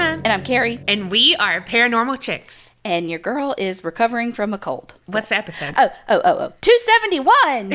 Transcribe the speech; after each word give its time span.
I'm 0.00 0.18
Donna, 0.18 0.22
And 0.24 0.32
I'm 0.32 0.44
Kerri, 0.44 0.80
and 0.86 1.10
we 1.10 1.34
are 1.36 1.60
Paranormal 1.60 2.20
Chicks. 2.20 2.70
and 2.84 3.10
your 3.10 3.18
girl 3.18 3.56
is 3.58 3.82
recovering 3.82 4.32
from 4.32 4.54
a 4.54 4.58
cold. 4.58 4.94
What's 5.08 5.30
the 5.30 5.38
episode? 5.38 5.74
Oh, 5.78 5.88
oh, 6.10 6.20
oh, 6.22 6.36
oh. 6.38 6.52
271! 6.60 7.72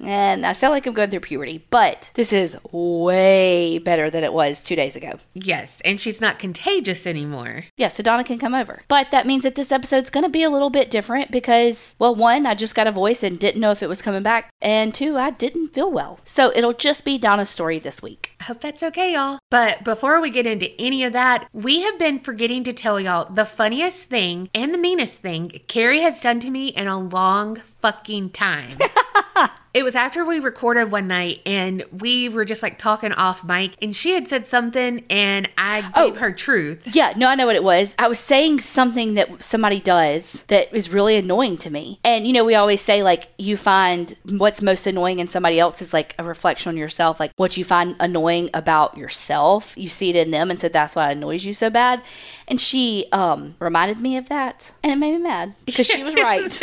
and 0.06 0.44
I 0.44 0.52
sound 0.52 0.72
like 0.72 0.86
I'm 0.86 0.92
going 0.92 1.08
through 1.08 1.20
puberty, 1.20 1.64
but 1.70 2.10
this 2.12 2.34
is 2.34 2.58
way 2.70 3.78
better 3.78 4.10
than 4.10 4.24
it 4.24 4.34
was 4.34 4.62
two 4.62 4.76
days 4.76 4.94
ago. 4.94 5.14
Yes, 5.32 5.80
and 5.86 5.98
she's 5.98 6.20
not 6.20 6.38
contagious 6.38 7.06
anymore. 7.06 7.64
Yeah, 7.78 7.88
so 7.88 8.02
Donna 8.02 8.24
can 8.24 8.38
come 8.38 8.52
over. 8.52 8.82
But 8.88 9.10
that 9.10 9.26
means 9.26 9.44
that 9.44 9.54
this 9.54 9.72
episode's 9.72 10.10
going 10.10 10.24
to 10.24 10.30
be 10.30 10.42
a 10.42 10.50
little 10.50 10.68
bit 10.68 10.90
different 10.90 11.30
because, 11.30 11.96
well, 11.98 12.14
one, 12.14 12.44
I 12.44 12.52
just 12.54 12.74
got 12.74 12.86
a 12.86 12.92
voice 12.92 13.22
and 13.22 13.38
didn't 13.38 13.62
know 13.62 13.70
if 13.70 13.82
it 13.82 13.88
was 13.88 14.02
coming 14.02 14.22
back. 14.22 14.50
And 14.60 14.92
two, 14.92 15.16
I 15.16 15.30
didn't 15.30 15.68
feel 15.68 15.90
well. 15.90 16.20
So 16.24 16.52
it'll 16.54 16.74
just 16.74 17.06
be 17.06 17.16
Donna's 17.16 17.48
story 17.48 17.78
this 17.78 18.02
week. 18.02 18.32
I 18.38 18.44
hope 18.44 18.60
that's 18.60 18.82
okay, 18.82 19.14
y'all. 19.14 19.38
But 19.50 19.82
before 19.82 20.20
we 20.20 20.28
get 20.28 20.46
into 20.46 20.78
any 20.78 21.04
of 21.04 21.14
that, 21.14 21.48
we 21.54 21.80
have 21.84 21.98
been 21.98 22.20
forgetting 22.20 22.64
to 22.64 22.74
tell 22.74 23.00
y'all 23.00 23.32
the 23.32 23.46
funniest 23.46 24.10
thing 24.10 24.50
and 24.54 24.74
the 24.74 24.78
meanest 24.78 25.22
thing 25.22 25.37
Kerri 25.46 26.00
has 26.00 26.20
done 26.20 26.40
to 26.40 26.50
me 26.50 26.68
in 26.68 26.88
a 26.88 26.98
long 26.98 27.62
fucking 27.80 28.30
time. 28.30 28.76
it 29.78 29.84
was 29.84 29.94
after 29.94 30.24
we 30.24 30.40
recorded 30.40 30.90
one 30.90 31.06
night 31.06 31.40
and 31.46 31.84
we 31.92 32.28
were 32.28 32.44
just 32.44 32.64
like 32.64 32.80
talking 32.80 33.12
off 33.12 33.44
mic 33.44 33.76
and 33.80 33.94
she 33.94 34.10
had 34.12 34.26
said 34.26 34.44
something 34.44 35.04
and 35.08 35.48
I 35.56 35.82
gave 35.82 35.92
Oh. 35.94 36.18
her 36.18 36.32
truth. 36.32 36.82
Yeah, 36.96 37.12
no, 37.16 37.28
I 37.28 37.36
know 37.36 37.46
what 37.46 37.54
it 37.54 37.62
was. 37.62 37.94
I 37.96 38.08
was 38.08 38.18
saying 38.18 38.58
something 38.58 39.14
that 39.14 39.40
somebody 39.40 39.78
does 39.78 40.42
that 40.48 40.74
is 40.74 40.92
really 40.92 41.14
annoying 41.14 41.58
to 41.58 41.70
me. 41.70 42.00
And, 42.02 42.26
you 42.26 42.32
know, 42.32 42.44
we 42.44 42.56
always 42.56 42.80
say, 42.80 43.04
like, 43.04 43.28
you 43.38 43.56
find 43.56 44.16
what's 44.24 44.60
most 44.60 44.84
annoying 44.88 45.20
in 45.20 45.28
somebody 45.28 45.60
else 45.60 45.80
is 45.80 45.92
like 45.92 46.16
a 46.18 46.24
reflection 46.24 46.70
on 46.70 46.76
yourself. 46.76 47.20
Like, 47.20 47.30
what 47.36 47.56
you 47.56 47.64
find 47.64 47.94
annoying 48.00 48.50
about 48.54 48.98
yourself, 48.98 49.78
you 49.78 49.88
see 49.88 50.10
it 50.10 50.16
in 50.16 50.32
them. 50.32 50.50
And 50.50 50.58
so 50.58 50.68
that's 50.68 50.96
why 50.96 51.10
it 51.10 51.12
annoys 51.12 51.44
you 51.46 51.52
so 51.52 51.70
bad. 51.70 52.02
And 52.48 52.60
she 52.60 53.06
um, 53.12 53.54
reminded 53.60 54.00
me 54.00 54.16
of 54.16 54.28
that. 54.28 54.72
And 54.82 54.92
it 54.92 54.96
made 54.96 55.12
me 55.12 55.18
mad 55.22 55.54
because 55.66 55.86
she 55.86 56.02
was 56.02 56.14
right. 56.20 56.60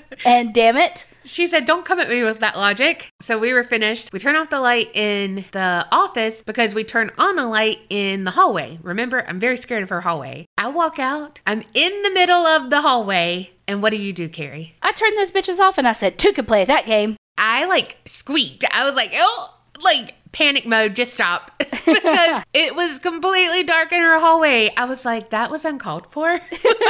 and 0.24 0.52
damn 0.54 0.76
it. 0.76 1.06
She 1.24 1.46
said, 1.46 1.66
Don't 1.66 1.84
come 1.84 2.00
at 2.00 2.08
me 2.08 2.22
with 2.22 2.40
that 2.40 2.56
logic. 2.56 3.10
So 3.20 3.38
we 3.38 3.52
were 3.52 3.62
finished. 3.62 4.12
We 4.12 4.18
turn 4.18 4.36
off 4.36 4.50
the 4.50 4.60
light 4.60 4.90
in 4.94 5.44
the 5.52 5.86
office 5.92 6.42
because 6.42 6.74
we 6.74 6.84
turn 6.84 7.10
on 7.18 7.36
the 7.36 7.46
light 7.46 7.78
in 7.90 8.24
the 8.24 8.32
hallway. 8.32 8.78
Remember, 8.82 9.24
I'm 9.26 9.38
very 9.38 9.56
scared 9.56 9.82
of 9.82 9.88
her 9.90 10.00
hallway. 10.00 10.46
I 10.58 10.68
walk 10.68 10.98
out, 10.98 11.40
I'm 11.46 11.62
in 11.74 12.02
the 12.02 12.10
middle 12.10 12.46
of 12.46 12.70
the 12.70 12.80
hallway. 12.80 13.50
And 13.68 13.82
what 13.82 13.90
do 13.90 13.96
you 13.96 14.12
do, 14.12 14.28
Kerri? 14.28 14.72
I 14.82 14.92
turned 14.92 15.16
those 15.16 15.30
bitches 15.30 15.60
off 15.60 15.78
and 15.78 15.86
I 15.86 15.92
said, 15.92 16.18
two 16.18 16.32
could 16.32 16.48
play 16.48 16.64
that 16.64 16.86
game. 16.86 17.16
I 17.38 17.64
like 17.66 17.96
squeaked. 18.04 18.64
I 18.70 18.84
was 18.84 18.94
like, 18.94 19.12
Oh, 19.14 19.54
like 19.82 20.14
panic 20.32 20.66
mode, 20.66 20.96
just 20.96 21.12
stop. 21.12 21.52
because 21.58 22.44
it 22.52 22.74
was 22.74 22.98
completely 22.98 23.62
dark 23.62 23.92
in 23.92 24.00
her 24.00 24.18
hallway. 24.18 24.72
I 24.76 24.86
was 24.86 25.04
like, 25.04 25.30
That 25.30 25.50
was 25.50 25.64
uncalled 25.64 26.06
for. 26.10 26.40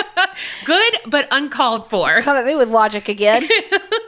Good, 0.65 0.99
but 1.07 1.29
uncalled 1.31 1.91
for. 1.91 2.21
Come 2.23 2.37
at 2.37 2.47
me 2.47 2.55
with 2.55 2.69
logic 2.71 3.09
again. 3.09 3.49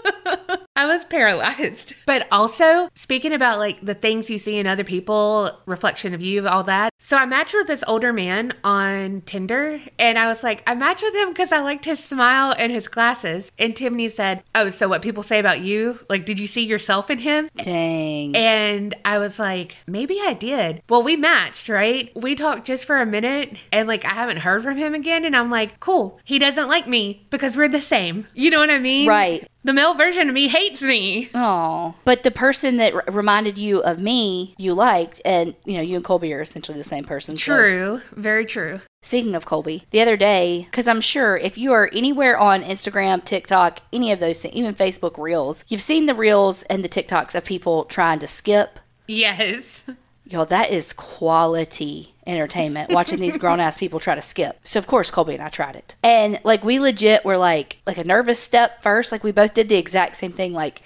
I 0.77 0.87
was 0.87 1.05
paralyzed. 1.05 1.95
But 2.07 2.27
also, 2.31 2.91
speaking 2.95 3.33
about 3.33 3.59
like 3.59 3.81
the 3.81 3.95
things 3.95 4.29
you 4.29 4.39
see 4.39 4.59
in 4.59 4.67
other 4.67 4.85
people, 4.85 5.51
reflection 5.65 6.13
of 6.13 6.21
you, 6.21 6.47
all 6.47 6.63
that. 6.65 6.93
So 6.99 7.17
I 7.17 7.25
matched 7.25 7.55
with 7.55 7.67
this 7.67 7.83
older 7.87 8.13
man 8.13 8.53
on 8.63 9.23
Tinder, 9.23 9.81
and 9.99 10.19
I 10.19 10.27
was 10.27 10.43
like, 10.43 10.63
I 10.67 10.75
matched 10.75 11.03
with 11.03 11.15
him 11.15 11.31
because 11.31 11.51
I 11.51 11.61
liked 11.61 11.87
his 11.87 12.03
smile 12.03 12.55
and 12.59 12.71
his 12.71 12.89
glasses. 12.89 13.51
And 13.59 13.75
Tiffany 13.75 14.09
said, 14.09 14.43
Oh, 14.55 14.69
so 14.69 14.87
what 14.87 15.03
people 15.03 15.23
say 15.23 15.39
about 15.39 15.63
you? 15.63 15.99
Like, 16.11 16.27
did 16.27 16.39
you 16.39 16.47
see 16.47 16.65
yourself 16.65 17.11
in 17.11 17.19
him? 17.21 17.49
Dang. 17.63 18.37
And 18.37 18.95
I 19.05 19.19
was 19.19 19.39
like, 19.39 19.79
maybe 19.87 20.19
I 20.23 20.35
did. 20.35 20.83
Well, 20.89 21.03
we 21.03 21.17
matched, 21.17 21.69
right? 21.69 22.13
We 22.15 22.35
talked 22.35 22.67
just 22.67 22.85
for 22.85 23.01
a 23.01 23.07
minute 23.07 23.57
and 23.73 23.89
like 23.89 24.05
I 24.05 24.11
haven't 24.11 24.39
heard 24.39 24.63
from 24.63 24.77
him 24.77 24.95
again. 24.95 25.25
And 25.25 25.35
I'm 25.35 25.51
like, 25.51 25.81
cool. 25.81 26.21
He 26.25 26.39
doesn't 26.39 26.69
like 26.69 26.87
me 26.87 27.27
because 27.31 27.57
we're 27.57 27.69
the 27.69 27.81
same. 27.81 28.27
You 28.35 28.51
know 28.51 28.59
what 28.59 28.69
I 28.69 28.79
mean? 28.79 29.09
Right. 29.09 29.49
The 29.65 29.73
male 29.73 29.95
version 29.95 30.29
of 30.29 30.35
me 30.35 30.49
hates 30.49 30.83
me. 30.83 31.31
Oh, 31.35 31.95
but 32.05 32.23
the 32.23 32.31
person 32.31 32.77
that 32.77 32.93
r- 32.95 33.05
reminded 33.11 33.57
you 33.57 33.83
of 33.83 33.99
me, 33.99 34.55
you 34.59 34.75
liked, 34.75 35.23
and 35.25 35.55
you 35.65 35.75
know, 35.77 35.83
you 35.83 35.97
and 35.97 36.05
Colby 36.05 36.33
are 36.35 36.43
essentially 36.43 36.77
the 36.77 36.85
same 36.85 37.05
person. 37.05 37.37
so- 37.39 37.55
True. 37.57 38.03
Very 38.13 38.45
true. 38.45 38.81
Speaking 39.03 39.35
of 39.35 39.47
Colby, 39.47 39.85
the 39.91 40.01
other 40.01 40.17
day, 40.17 40.63
because 40.71 40.87
I'm 40.87 41.01
sure 41.01 41.37
if 41.37 41.57
you 41.59 41.73
are 41.73 41.91
anywhere 41.93 42.39
on 42.39 42.63
Instagram, 42.63 43.25
TikTok, 43.25 43.81
any 43.93 44.13
of 44.13 44.21
those 44.21 44.41
things, 44.43 44.55
even 44.55 44.75
Facebook 44.75 45.17
Reels, 45.19 45.65
you've 45.69 45.81
seen 45.81 46.07
the 46.07 46.15
Reels 46.15 46.63
and 46.65 46.85
the 46.85 46.89
TikToks 46.89 47.35
of 47.35 47.45
people 47.45 47.85
trying 47.85 48.19
to 48.21 48.27
skip. 48.27 48.81
Yes. 49.07 49.85
Yo, 50.27 50.45
that 50.47 50.71
is 50.71 50.93
quality 50.95 52.15
entertainment 52.27 52.91
watching 52.91 53.21
these 53.21 53.37
grown 53.39 53.61
ass 53.61 53.77
people 53.79 54.01
try 54.01 54.15
to 54.15 54.23
skip. 54.23 54.59
So 54.65 54.79
of 54.79 54.87
course 54.87 55.11
Colby 55.11 55.35
and 55.35 55.43
I 55.43 55.49
tried 55.49 55.77
it. 55.77 55.97
And 56.03 56.41
like 56.45 56.65
we 56.65 56.81
legit 56.81 57.25
were 57.25 57.37
like 57.37 57.79
like 57.87 57.99
a 57.99 58.05
nervous 58.05 58.39
step 58.39 58.83
first. 58.83 59.13
Like 59.13 59.23
we 59.23 59.33
both 59.33 59.53
did 59.55 59.69
the 59.69 59.77
exact 59.77 60.17
same 60.17 60.33
thing. 60.33 60.53
Like, 60.55 60.83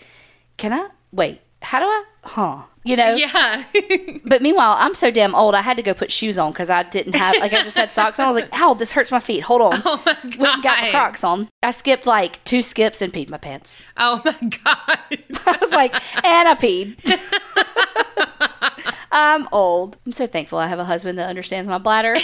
can 0.57 0.73
I 0.73 0.89
wait, 1.13 1.41
how 1.63 1.79
do 1.79 1.87
I 1.87 2.05
huh? 2.25 2.63
You 2.85 2.97
know? 2.97 3.15
Yeah. 3.15 3.65
But 4.25 4.43
meanwhile, 4.43 4.77
I'm 4.79 4.95
so 4.95 5.11
damn 5.11 5.35
old. 5.35 5.55
I 5.55 5.63
had 5.63 5.79
to 5.79 5.83
go 5.83 5.95
put 5.95 6.11
shoes 6.13 6.37
on 6.37 6.53
because 6.53 6.69
I 6.69 6.83
didn't 6.83 7.15
have 7.15 7.37
like 7.37 7.55
I 7.55 7.63
just 7.63 7.79
had 7.79 7.91
socks 7.91 8.19
on. 8.19 8.27
I 8.27 8.29
was 8.29 8.43
like, 8.43 8.61
"Ow, 8.61 8.75
this 8.75 8.93
hurts 8.93 9.11
my 9.11 9.21
feet. 9.21 9.41
Hold 9.41 9.63
on." 9.63 9.73
oh 9.87 10.03
my 10.05 10.17
Went 10.37 10.55
and 10.55 10.63
got 10.63 10.79
my 10.81 10.87
God. 10.87 10.91
Crocs 10.91 11.25
on. 11.25 11.49
I 11.63 11.71
skipped 11.71 12.05
like 12.05 12.45
two 12.45 12.61
skips 12.61 13.01
and 13.01 13.11
peed 13.11 13.31
my 13.31 13.39
pants. 13.39 13.83
Oh 13.97 14.21
my 14.23 14.37
God. 14.41 14.99
I 15.47 15.59
was 15.61 15.71
like, 15.73 15.95
and 16.25 16.49
I 16.49 16.55
peed. 16.57 16.99
I'm 19.11 19.49
old. 19.53 19.97
I'm 20.05 20.13
so 20.13 20.27
thankful 20.27 20.59
I 20.59 20.67
have 20.67 20.79
a 20.79 20.85
husband 20.85 21.19
that 21.19 21.29
understands 21.29 21.69
my 21.69 21.79
bladder. 21.79 22.17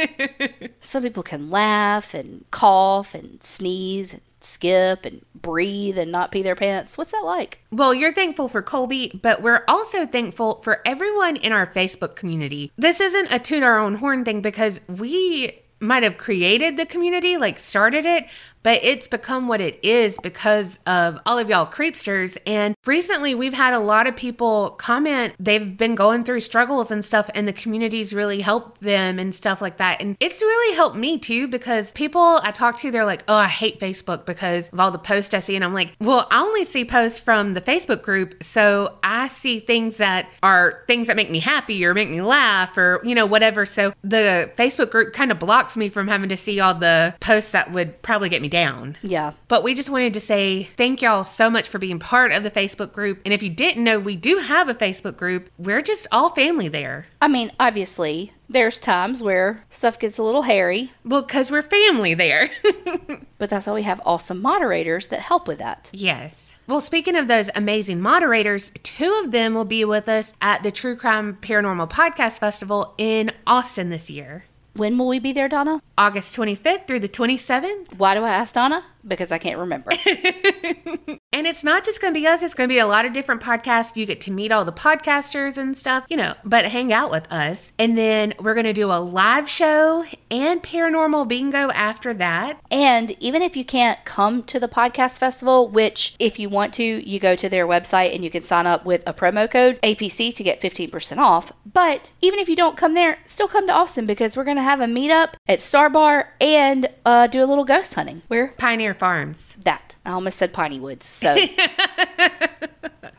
Some 0.80 1.02
people 1.02 1.22
can 1.22 1.50
laugh 1.50 2.14
and 2.14 2.44
cough 2.50 3.14
and 3.14 3.42
sneeze 3.42 4.12
and 4.12 4.22
skip 4.40 5.04
and 5.04 5.24
breathe 5.34 5.98
and 5.98 6.12
not 6.12 6.30
pee 6.30 6.42
their 6.42 6.54
pants. 6.54 6.96
What's 6.98 7.12
that 7.12 7.24
like? 7.24 7.60
Well, 7.70 7.94
you're 7.94 8.12
thankful 8.12 8.48
for 8.48 8.62
Colby, 8.62 9.18
but 9.22 9.42
we're 9.42 9.64
also 9.66 10.06
thankful 10.06 10.60
for 10.62 10.80
everyone 10.84 11.36
in 11.36 11.52
our 11.52 11.66
Facebook 11.66 12.16
community. 12.16 12.70
This 12.76 13.00
isn't 13.00 13.32
a 13.32 13.38
toot 13.38 13.62
our 13.62 13.78
own 13.78 13.96
horn 13.96 14.24
thing 14.24 14.40
because 14.40 14.80
we 14.88 15.60
might 15.80 16.02
have 16.02 16.18
created 16.18 16.76
the 16.76 16.86
community, 16.86 17.36
like 17.36 17.58
started 17.58 18.04
it, 18.04 18.26
but 18.62 18.80
it's 18.82 19.06
become 19.06 19.48
what 19.48 19.60
it 19.60 19.78
is 19.82 20.18
because 20.22 20.78
of 20.86 21.18
all 21.26 21.38
of 21.38 21.48
y'all 21.48 21.66
creepsters. 21.66 22.36
And 22.46 22.74
recently 22.86 23.34
we've 23.34 23.54
had 23.54 23.74
a 23.74 23.78
lot 23.78 24.06
of 24.06 24.16
people 24.16 24.70
comment 24.70 25.34
they've 25.38 25.76
been 25.76 25.94
going 25.94 26.24
through 26.24 26.40
struggles 26.40 26.90
and 26.90 27.04
stuff, 27.04 27.30
and 27.34 27.46
the 27.46 27.52
community's 27.52 28.12
really 28.12 28.40
helped 28.40 28.80
them 28.80 29.18
and 29.18 29.34
stuff 29.34 29.60
like 29.60 29.78
that. 29.78 30.00
And 30.00 30.16
it's 30.20 30.40
really 30.40 30.76
helped 30.76 30.96
me 30.96 31.18
too 31.18 31.48
because 31.48 31.92
people 31.92 32.40
I 32.42 32.50
talk 32.50 32.78
to, 32.78 32.90
they're 32.90 33.04
like, 33.04 33.24
oh, 33.28 33.34
I 33.34 33.46
hate 33.46 33.80
Facebook 33.80 34.26
because 34.26 34.68
of 34.70 34.80
all 34.80 34.90
the 34.90 34.98
posts 34.98 35.34
I 35.34 35.40
see. 35.40 35.56
And 35.56 35.64
I'm 35.64 35.74
like, 35.74 35.94
well, 36.00 36.26
I 36.30 36.40
only 36.40 36.64
see 36.64 36.84
posts 36.84 37.22
from 37.22 37.54
the 37.54 37.60
Facebook 37.60 38.02
group. 38.02 38.42
So 38.42 38.98
I 39.02 39.28
see 39.28 39.60
things 39.60 39.98
that 39.98 40.28
are 40.42 40.84
things 40.86 41.06
that 41.06 41.16
make 41.16 41.30
me 41.30 41.38
happy 41.38 41.84
or 41.84 41.94
make 41.94 42.10
me 42.10 42.22
laugh 42.22 42.76
or, 42.76 43.00
you 43.04 43.14
know, 43.14 43.26
whatever. 43.26 43.66
So 43.66 43.92
the 44.02 44.50
Facebook 44.56 44.90
group 44.90 45.12
kind 45.12 45.30
of 45.30 45.38
blocks 45.38 45.76
me 45.76 45.88
from 45.88 46.08
having 46.08 46.28
to 46.28 46.36
see 46.36 46.60
all 46.60 46.74
the 46.74 47.14
posts 47.20 47.52
that 47.52 47.72
would 47.72 48.00
probably 48.02 48.28
get 48.28 48.42
me 48.42 48.47
down. 48.48 48.96
Yeah. 49.02 49.32
But 49.48 49.62
we 49.62 49.74
just 49.74 49.90
wanted 49.90 50.14
to 50.14 50.20
say 50.20 50.70
thank 50.76 51.02
y'all 51.02 51.24
so 51.24 51.48
much 51.50 51.68
for 51.68 51.78
being 51.78 51.98
part 51.98 52.32
of 52.32 52.42
the 52.42 52.50
Facebook 52.50 52.92
group. 52.92 53.20
And 53.24 53.32
if 53.34 53.42
you 53.42 53.50
didn't 53.50 53.84
know, 53.84 53.98
we 53.98 54.16
do 54.16 54.38
have 54.38 54.68
a 54.68 54.74
Facebook 54.74 55.16
group. 55.16 55.50
We're 55.58 55.82
just 55.82 56.06
all 56.10 56.30
family 56.30 56.68
there. 56.68 57.06
I 57.20 57.28
mean, 57.28 57.50
obviously, 57.60 58.32
there's 58.48 58.78
times 58.78 59.22
where 59.22 59.64
stuff 59.70 59.98
gets 59.98 60.18
a 60.18 60.22
little 60.22 60.42
hairy, 60.42 60.90
Well, 61.04 61.22
because 61.22 61.50
we're 61.50 61.62
family 61.62 62.14
there. 62.14 62.50
but 63.38 63.50
that's 63.50 63.66
why 63.66 63.74
we 63.74 63.82
have 63.82 64.00
awesome 64.06 64.40
moderators 64.40 65.08
that 65.08 65.20
help 65.20 65.46
with 65.48 65.58
that. 65.58 65.90
yes. 65.92 66.54
Well, 66.66 66.82
speaking 66.82 67.16
of 67.16 67.28
those 67.28 67.48
amazing 67.54 67.98
moderators, 68.02 68.72
two 68.82 69.10
of 69.24 69.30
them 69.30 69.54
will 69.54 69.64
be 69.64 69.86
with 69.86 70.06
us 70.06 70.34
at 70.42 70.62
the 70.62 70.70
True 70.70 70.96
Crime 70.96 71.38
Paranormal 71.40 71.88
Podcast 71.90 72.38
Festival 72.40 72.92
in 72.98 73.32
Austin 73.46 73.88
this 73.88 74.10
year. 74.10 74.44
When 74.78 74.96
will 74.96 75.08
we 75.08 75.18
be 75.18 75.32
there, 75.32 75.48
Donna? 75.48 75.80
August 75.98 76.36
25th 76.36 76.86
through 76.86 77.00
the 77.00 77.08
27th. 77.08 77.94
Why 77.96 78.14
do 78.14 78.22
I 78.22 78.30
ask 78.30 78.54
Donna? 78.54 78.84
Because 79.08 79.32
I 79.32 79.38
can't 79.38 79.58
remember. 79.58 79.90
And 81.30 81.46
it's 81.46 81.62
not 81.62 81.84
just 81.84 82.00
going 82.00 82.12
to 82.12 82.18
be 82.18 82.26
us, 82.26 82.42
it's 82.42 82.54
going 82.54 82.68
to 82.68 82.72
be 82.72 82.80
a 82.80 82.86
lot 82.86 83.04
of 83.04 83.12
different 83.12 83.42
podcasts. 83.42 83.94
You 83.94 84.06
get 84.06 84.20
to 84.22 84.32
meet 84.32 84.50
all 84.50 84.64
the 84.64 84.72
podcasters 84.72 85.56
and 85.56 85.76
stuff, 85.76 86.04
you 86.08 86.16
know, 86.16 86.34
but 86.42 86.64
hang 86.64 86.92
out 86.92 87.10
with 87.10 87.30
us. 87.30 87.70
And 87.78 87.96
then 87.96 88.34
we're 88.40 88.54
going 88.54 88.64
to 88.64 88.72
do 88.72 88.90
a 88.90 88.98
live 88.98 89.48
show 89.48 90.04
and 90.30 90.62
paranormal 90.62 91.28
bingo 91.28 91.70
after 91.70 92.12
that. 92.14 92.60
and 92.72 93.12
even 93.22 93.42
if 93.42 93.56
you 93.56 93.64
can't 93.64 94.02
come 94.04 94.42
to 94.44 94.58
the 94.58 94.66
podcast 94.66 95.18
festival, 95.18 95.68
which 95.68 96.16
if 96.18 96.38
you 96.40 96.48
want 96.48 96.74
to, 96.74 96.82
you 96.82 97.20
go 97.20 97.36
to 97.36 97.48
their 97.48 97.68
website 97.68 98.14
and 98.14 98.24
you 98.24 98.30
can 98.30 98.42
sign 98.42 98.66
up 98.66 98.84
with 98.84 99.06
a 99.06 99.12
promo 99.12 99.48
code 99.48 99.78
APC 99.82 100.34
to 100.34 100.42
get 100.42 100.60
15% 100.60 101.18
off. 101.18 101.52
But 101.72 102.12
even 102.20 102.38
if 102.40 102.48
you 102.48 102.56
don't 102.56 102.76
come 102.76 102.94
there, 102.94 103.18
still 103.26 103.48
come 103.48 103.66
to 103.66 103.72
Austin 103.72 104.06
because 104.06 104.36
we're 104.36 104.44
going 104.44 104.56
to 104.56 104.62
have 104.62 104.80
a 104.80 104.86
meetup 104.86 105.34
at 105.46 105.60
Star 105.60 105.88
Bar 105.90 106.34
and 106.40 106.88
uh, 107.04 107.26
do 107.26 107.44
a 107.44 107.46
little 107.46 107.64
ghost 107.64 107.94
hunting. 107.94 108.22
We're 108.28 108.48
Pioneer 108.48 108.94
Farms. 108.98 109.56
that. 109.64 109.96
I 110.04 110.10
almost 110.10 110.38
said 110.38 110.52
Piney 110.52 110.80
Woods. 110.80 111.06
So 111.06 111.36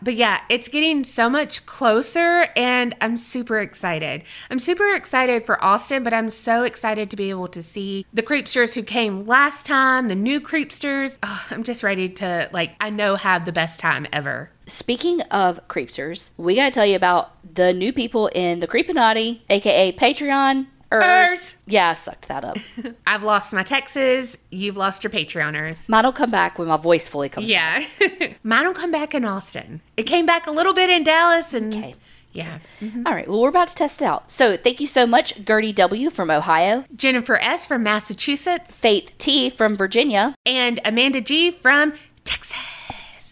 But 0.02 0.16
yeah, 0.16 0.42
it's 0.50 0.68
getting 0.68 1.04
so 1.04 1.30
much 1.30 1.66
closer 1.66 2.48
and 2.56 2.96
I'm 3.02 3.18
super 3.18 3.60
excited. 3.60 4.24
I'm 4.50 4.60
super 4.60 4.96
excited 4.96 5.46
for 5.46 5.64
Austin, 5.64 6.04
but 6.04 6.14
I'm 6.14 6.30
so 6.30 6.64
excited 6.64 7.10
to 7.10 7.18
be 7.18 7.30
able 7.30 7.50
to 7.50 7.62
see 7.62 8.06
the 8.14 8.24
creepsters 8.24 8.74
who 8.74 8.84
came 8.84 9.26
last 9.26 9.66
time, 9.66 10.08
the 10.08 10.16
new 10.16 10.40
creepsters. 10.40 11.18
Oh, 11.22 11.46
I'm 11.50 11.64
just 11.64 11.84
ready 11.84 12.08
to, 12.10 12.50
like, 12.54 12.76
I 12.80 12.90
know 12.90 13.16
have 13.16 13.46
the 13.46 13.52
best 13.52 13.80
time 13.80 14.08
ever. 14.14 14.52
Speaking 14.68 15.22
of 15.24 15.68
creepsters, 15.68 16.32
we 16.38 16.56
gotta 16.56 16.72
tell 16.72 16.86
you 16.86 16.96
about 16.96 17.32
the 17.56 17.74
new 17.74 17.92
people 17.92 18.28
in 18.34 18.60
the 18.62 18.68
Creepinati, 18.68 19.42
aka 19.50 19.92
Patreon. 19.92 20.68
Ers. 20.92 21.56
Yeah, 21.68 21.90
I 21.90 21.94
sucked 21.94 22.28
that 22.30 22.44
up. 22.44 22.58
I've 23.08 23.24
lost 23.24 23.54
my 23.54 23.64
Texas. 23.64 24.38
You've 24.50 24.78
lost 24.78 25.04
your 25.04 25.12
Patreoners. 25.12 25.88
Mine 25.88 26.04
will 26.06 26.12
come 26.12 26.32
back 26.32 26.58
when 26.58 26.68
my 26.68 26.78
voice 26.78 27.08
fully 27.10 27.30
comes 27.30 27.50
back. 27.50 27.88
Yeah. 28.02 28.34
Mine 28.44 28.66
will 28.66 28.74
come 28.74 28.92
back 28.92 29.14
in 29.14 29.24
Austin. 29.26 29.82
It 29.98 30.04
came 30.04 30.26
back 30.26 30.48
a 30.48 30.52
little 30.52 30.74
bit 30.74 30.90
in 30.90 31.04
Dallas 31.04 31.54
and 31.54 31.74
Okay. 31.74 31.96
yeah. 32.34 32.60
Mm-hmm. 32.82 33.04
All 33.06 33.14
right, 33.14 33.28
well, 33.28 33.42
we're 33.42 33.50
about 33.50 33.68
to 33.70 33.76
test 33.76 34.02
it 34.02 34.06
out. 34.06 34.32
So, 34.32 34.58
thank 34.58 34.80
you 34.80 34.88
so 34.88 35.06
much, 35.06 35.36
Gertie 35.46 35.74
W. 35.74 36.10
from 36.10 36.32
Ohio, 36.32 36.86
Jennifer 36.96 37.38
S. 37.38 37.66
from 37.66 37.84
Massachusetts 37.84 38.72
Faith 38.76 39.16
T. 39.20 39.50
from 39.52 39.76
Virginia. 39.76 40.34
and 40.46 40.80
Amanda 40.84 41.22
G. 41.22 41.52
from 41.52 41.94
Texas. 42.26 42.58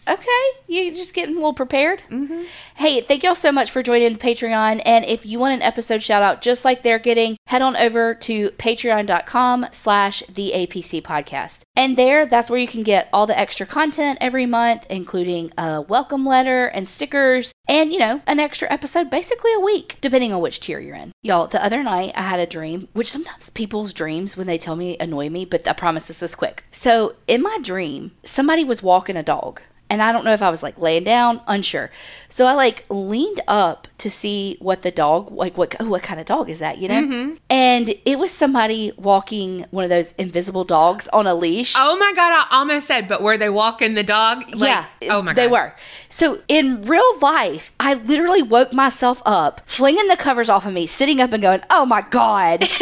Okay, 0.08 0.50
you're 0.66 0.94
just 0.94 1.12
getting 1.12 1.34
a 1.34 1.38
little 1.38 1.52
prepared. 1.52 2.00
Mm-hmm. 2.08 2.44
Hey, 2.76 3.02
thank 3.02 3.22
y'all 3.22 3.34
so 3.34 3.52
much 3.52 3.70
for 3.70 3.82
joining 3.82 4.16
Patreon. 4.16 4.80
And 4.86 5.04
if 5.04 5.26
you 5.26 5.38
want 5.38 5.52
an 5.52 5.60
episode 5.60 6.02
shout 6.02 6.22
out 6.22 6.40
just 6.40 6.64
like 6.64 6.82
they're 6.82 6.98
getting, 6.98 7.36
head 7.46 7.60
on 7.60 7.76
over 7.76 8.14
to 8.14 8.50
patreon.com 8.52 9.66
slash 9.70 10.22
the 10.22 10.52
APC 10.54 11.02
podcast. 11.02 11.60
And 11.76 11.98
there, 11.98 12.24
that's 12.24 12.48
where 12.48 12.58
you 12.58 12.66
can 12.66 12.82
get 12.82 13.10
all 13.12 13.26
the 13.26 13.38
extra 13.38 13.66
content 13.66 14.16
every 14.22 14.46
month, 14.46 14.86
including 14.88 15.52
a 15.58 15.82
welcome 15.82 16.24
letter 16.24 16.68
and 16.68 16.88
stickers 16.88 17.52
and, 17.68 17.92
you 17.92 17.98
know, 17.98 18.22
an 18.26 18.40
extra 18.40 18.72
episode 18.72 19.10
basically 19.10 19.52
a 19.52 19.60
week, 19.60 19.98
depending 20.00 20.32
on 20.32 20.40
which 20.40 20.60
tier 20.60 20.80
you're 20.80 20.96
in. 20.96 21.12
Y'all, 21.22 21.48
the 21.48 21.62
other 21.62 21.82
night 21.82 22.12
I 22.14 22.22
had 22.22 22.40
a 22.40 22.46
dream, 22.46 22.88
which 22.94 23.10
sometimes 23.10 23.50
people's 23.50 23.92
dreams 23.92 24.38
when 24.38 24.46
they 24.46 24.56
tell 24.56 24.74
me 24.74 24.96
annoy 24.98 25.28
me, 25.28 25.44
but 25.44 25.68
I 25.68 25.74
promise 25.74 26.08
this 26.08 26.22
is 26.22 26.34
quick. 26.34 26.64
So 26.70 27.16
in 27.26 27.42
my 27.42 27.58
dream, 27.60 28.12
somebody 28.22 28.64
was 28.64 28.82
walking 28.82 29.14
a 29.14 29.22
dog 29.22 29.60
and 29.90 30.02
I 30.02 30.12
don't 30.12 30.24
know 30.24 30.32
if 30.32 30.42
I 30.42 30.50
was 30.50 30.62
like 30.62 30.78
laying 30.78 31.04
down, 31.04 31.40
unsure. 31.46 31.90
So 32.28 32.46
I 32.46 32.52
like 32.52 32.84
leaned 32.90 33.40
up 33.48 33.88
to 33.98 34.10
see 34.10 34.56
what 34.60 34.82
the 34.82 34.90
dog, 34.90 35.30
like 35.32 35.56
what, 35.56 35.74
oh, 35.80 35.88
what 35.88 36.02
kind 36.02 36.20
of 36.20 36.26
dog 36.26 36.50
is 36.50 36.58
that, 36.58 36.78
you 36.78 36.88
know? 36.88 37.02
Mm-hmm. 37.02 37.34
And 37.50 37.94
it 38.04 38.18
was 38.18 38.30
somebody 38.30 38.92
walking 38.96 39.64
one 39.70 39.84
of 39.84 39.90
those 39.90 40.12
invisible 40.12 40.64
dogs 40.64 41.08
on 41.08 41.26
a 41.26 41.34
leash. 41.34 41.74
Oh 41.76 41.96
my 41.96 42.12
god, 42.14 42.32
I 42.32 42.46
almost 42.58 42.86
said, 42.86 43.08
but 43.08 43.22
were 43.22 43.38
they 43.38 43.50
walking 43.50 43.94
the 43.94 44.02
dog? 44.02 44.44
Like, 44.54 44.60
yeah. 44.60 44.84
Oh 45.10 45.22
my 45.22 45.32
god. 45.32 45.36
They 45.36 45.48
were. 45.48 45.74
So 46.08 46.42
in 46.48 46.82
real 46.82 47.18
life, 47.20 47.72
I 47.80 47.94
literally 47.94 48.42
woke 48.42 48.72
myself 48.72 49.22
up, 49.24 49.62
flinging 49.66 50.08
the 50.08 50.16
covers 50.16 50.48
off 50.48 50.66
of 50.66 50.72
me, 50.74 50.86
sitting 50.86 51.20
up 51.20 51.32
and 51.32 51.42
going, 51.42 51.62
oh 51.70 51.86
my 51.86 52.02
God. 52.02 52.68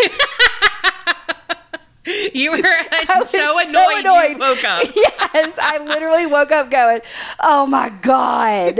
You 2.34 2.52
were 2.52 2.58
was 3.16 3.30
so 3.30 3.58
annoyed, 3.68 4.30
you 4.32 4.38
woke 4.38 4.64
up. 4.64 4.84
yes. 4.94 5.58
I 5.60 5.78
literally 5.84 6.26
woke 6.26 6.52
up 6.52 6.70
going, 6.70 7.00
oh 7.40 7.66
my 7.66 7.88
God. 8.02 8.78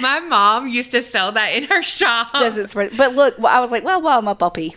My 0.00 0.20
mom 0.20 0.68
used 0.68 0.92
to 0.92 1.02
sell 1.02 1.32
that 1.32 1.48
in 1.48 1.64
her 1.64 1.82
shop. 1.82 2.28
It's 2.34 2.72
for- 2.72 2.88
but 2.90 3.14
look, 3.14 3.34
I 3.42 3.60
was 3.60 3.70
like, 3.70 3.84
well, 3.84 4.00
well, 4.00 4.18
I'm 4.18 4.28
a 4.28 4.34
puppy. 4.34 4.76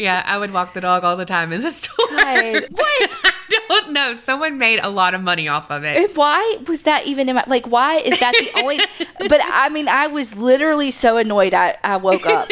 Yeah, 0.00 0.22
I 0.26 0.38
would 0.38 0.52
walk 0.52 0.72
the 0.72 0.80
dog 0.80 1.04
all 1.04 1.16
the 1.16 1.26
time 1.26 1.52
in 1.52 1.60
the 1.60 1.70
store. 1.70 2.06
God, 2.10 2.66
what? 2.70 3.10
I 3.24 3.32
don't 3.68 3.92
know. 3.92 4.14
Someone 4.14 4.58
made 4.58 4.80
a 4.82 4.88
lot 4.88 5.14
of 5.14 5.22
money 5.22 5.48
off 5.48 5.70
of 5.70 5.84
it. 5.84 5.96
And 5.96 6.16
why 6.16 6.58
was 6.66 6.82
that 6.82 7.06
even 7.06 7.28
in 7.28 7.36
my 7.36 7.44
like 7.46 7.66
why 7.66 7.96
is 7.96 8.18
that 8.18 8.32
the 8.32 8.60
only 8.60 8.80
but 9.28 9.40
i 9.44 9.68
mean 9.68 9.88
i 9.88 10.06
was 10.06 10.36
literally 10.36 10.90
so 10.90 11.16
annoyed 11.16 11.54
i, 11.54 11.76
I 11.82 11.96
woke 11.96 12.26
up 12.26 12.48